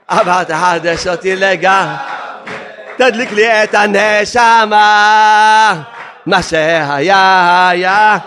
אבא 0.10 0.44
תחדש 0.44 1.08
אותי 1.08 1.36
לגמרי, 1.36 1.96
תדליק 2.98 3.32
לי 3.32 3.64
את 3.64 3.76
הנשמה. 3.76 5.74
מה 6.26 6.44
שהיה 6.44 7.68
היה, 7.70 8.18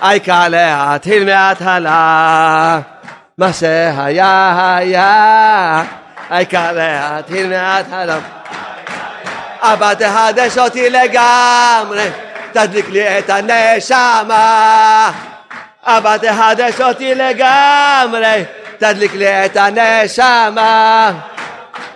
העיקר 0.00 0.48
להתחיל 0.48 1.24
מההתחלה. 1.24 2.78
מה 3.38 3.52
שהיה 3.52 4.76
היה, 4.76 5.82
העיקר 6.30 6.72
להתחיל 6.72 7.48
מההתחלה. 7.48 8.18
אבא 9.72 9.94
תחדש 9.94 10.58
אותי 10.58 10.90
לגמרי, 10.90 12.08
תדליק 12.52 12.88
לי 12.88 13.18
את 13.18 13.30
הנשמה. 13.30 15.12
אבא 15.82 16.16
תחדש 16.16 16.80
אותי 16.80 17.14
לגמרי, 17.14 18.44
תדליק 18.78 19.14
לי 19.14 19.46
את 19.46 19.56
הנשמה. 19.56 21.12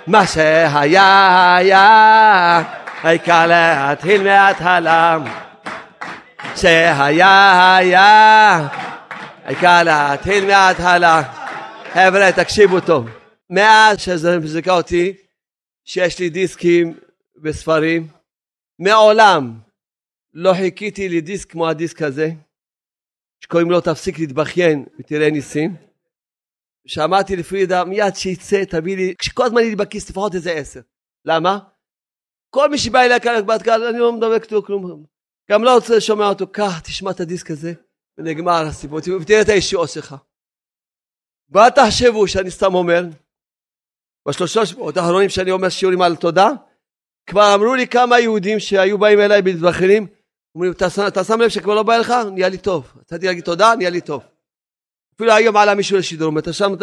מה 0.06 0.26
שהיה 0.26 1.56
היה, 1.56 2.62
העיקר 3.02 3.46
להתחיל 3.46 4.22
מההתחלה. 4.22 5.18
שהיה 6.56 7.76
היה, 7.76 8.66
העיקר 9.46 9.82
להתחיל 9.82 10.46
מההתחלה. 10.46 11.22
חבר'ה, 11.92 12.32
תקשיבו 12.32 12.80
טוב. 12.80 13.08
מאז 13.50 14.00
שזה 14.00 14.38
מזיקה 14.38 14.72
אותי, 14.72 15.12
שיש 15.84 16.18
לי 16.18 16.28
דיסקים 16.28 16.94
וספרים, 17.42 18.08
מעולם 18.78 19.60
לא 20.32 20.52
חיכיתי 20.54 21.08
לדיסק 21.08 21.50
כמו 21.50 21.68
הדיסק 21.68 22.02
הזה, 22.02 22.30
שקוראים 23.44 23.70
לו 23.70 23.80
תפסיק 23.80 24.18
להתבכיין 24.18 24.84
ותראה 24.98 25.30
ניסים. 25.30 25.76
שמעתי 26.86 27.36
לפרידה, 27.36 27.84
מיד 27.84 28.14
שיצא, 28.14 28.64
תביא 28.64 28.96
לי, 28.96 29.14
כשכל 29.18 29.44
הזמן 29.44 29.60
יהיה 29.60 29.70
לי 29.70 29.76
בכיס 29.76 30.10
לפחות 30.10 30.34
איזה 30.34 30.52
עשר. 30.52 30.80
למה? 31.24 31.58
כל 32.50 32.70
מי 32.70 32.78
שבא 32.78 33.00
אליי 33.00 33.20
כאן 33.20 33.46
בהתקל, 33.46 33.82
אני 33.84 33.98
לא 33.98 34.12
מדבר 34.12 34.66
כלום. 34.66 35.04
גם 35.50 35.64
לא 35.64 35.74
רוצה 35.74 35.96
לשמוע 35.96 36.28
אותו, 36.28 36.46
קח, 36.52 36.80
תשמע 36.80 37.10
את 37.10 37.20
הדיסק 37.20 37.50
הזה, 37.50 37.72
ונגמר 38.18 38.66
הסיפור, 38.66 38.98
ותראה 38.98 39.42
את 39.42 39.48
הישועות 39.48 39.90
שלך. 39.90 40.14
ואל 41.50 41.70
תחשבו 41.70 42.28
שאני 42.28 42.50
סתם 42.50 42.74
אומר, 42.74 43.02
בשלושה 44.28 44.66
שבועות 44.66 44.96
האחרונים 44.96 45.28
שאני 45.28 45.50
אומר 45.50 45.68
שיעורים 45.68 46.02
על 46.02 46.16
תודה, 46.16 46.48
כבר 47.26 47.54
אמרו 47.54 47.74
לי 47.74 47.86
כמה 47.86 48.20
יהודים 48.20 48.60
שהיו 48.60 48.98
באים 48.98 49.20
אליי 49.20 49.42
במתבכיינים, 49.42 50.06
אומרים, 50.54 50.72
אתה 51.08 51.24
שם 51.24 51.40
לב 51.40 51.48
שכבר 51.48 51.74
לא 51.74 51.82
בא 51.82 51.96
לך? 51.96 52.14
נהיה 52.32 52.48
לי 52.48 52.58
טוב. 52.58 52.92
רציתי 52.96 53.26
להגיד 53.26 53.44
תודה, 53.44 53.74
נהיה 53.76 53.90
לי 53.90 54.00
טוב. 54.00 54.22
אפילו 55.14 55.32
היום 55.32 55.56
עלה 55.56 55.74
מישהו 55.74 55.98
לשידור, 55.98 56.38
אתה 56.38 56.52
שם, 56.52 56.74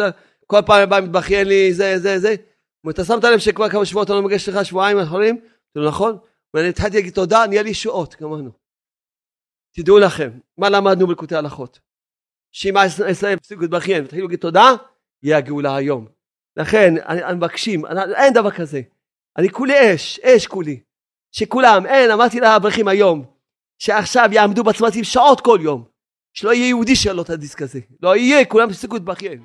כל 0.46 0.60
פעם 0.66 0.90
בא 0.90 1.00
מתבכיין 1.00 1.48
לי, 1.48 1.72
זה, 1.72 1.98
זה, 1.98 2.18
זה. 2.18 2.34
אתה 2.90 3.04
שמת 3.04 3.24
לב 3.24 3.38
שכבר 3.38 3.68
כמה 3.68 3.86
שבועות 3.86 4.10
אני 4.10 4.16
לא 4.16 4.22
מגש 4.22 4.48
לך 4.48 4.64
שבועיים 4.64 4.98
אחרים? 4.98 5.40
זה 5.74 5.80
נכון? 5.80 6.18
ואני 6.54 6.68
התחלתי 6.68 6.96
להגיד 6.96 7.14
תודה, 7.14 7.46
נהיה 7.48 7.62
לי 7.62 7.70
ישועות, 7.70 8.16
גמרנו. 8.20 8.50
תדעו 9.74 9.98
לכם, 9.98 10.30
מה 10.58 10.68
למדנו 10.68 11.06
בלקוטי 11.06 11.34
הלכות? 11.34 11.80
שאם 12.52 12.74
ישראל 13.10 13.32
יפסיקו 13.32 13.60
להתבכיין 13.60 14.04
ותתחילו 14.04 14.26
להגיד 14.26 14.38
תודה, 14.38 14.72
יהיה 15.22 15.38
הגאולה 15.38 15.76
היום. 15.76 16.06
לכן, 16.56 16.94
אני 17.06 17.36
מבקשים, 17.36 17.86
אין 18.16 18.32
דבר 18.34 18.50
כזה. 18.50 18.80
אני 19.38 19.50
כולי 19.50 19.94
אש, 19.94 20.18
אש 20.18 20.46
כולי. 20.46 20.80
שכולם, 21.32 21.86
אין, 21.86 22.10
אמרתי 22.10 22.40
לאברכים 22.40 22.88
היום, 22.88 23.24
שעכשיו 23.78 24.28
יעמדו 24.32 24.64
בצמתים 24.64 25.04
שעות 25.04 25.40
כל 25.40 25.58
יום. 25.62 25.84
שלא 26.34 26.52
יהיה 26.52 26.68
יהודי 26.68 26.96
שאין 26.96 27.16
לו 27.16 27.22
את 27.22 27.30
הדיסק 27.30 27.62
הזה. 27.62 27.80
לא 28.02 28.16
יהיה, 28.16 28.44
כולם 28.44 28.70
יפסיקו 28.70 28.94
להתבכיין. 28.94 29.42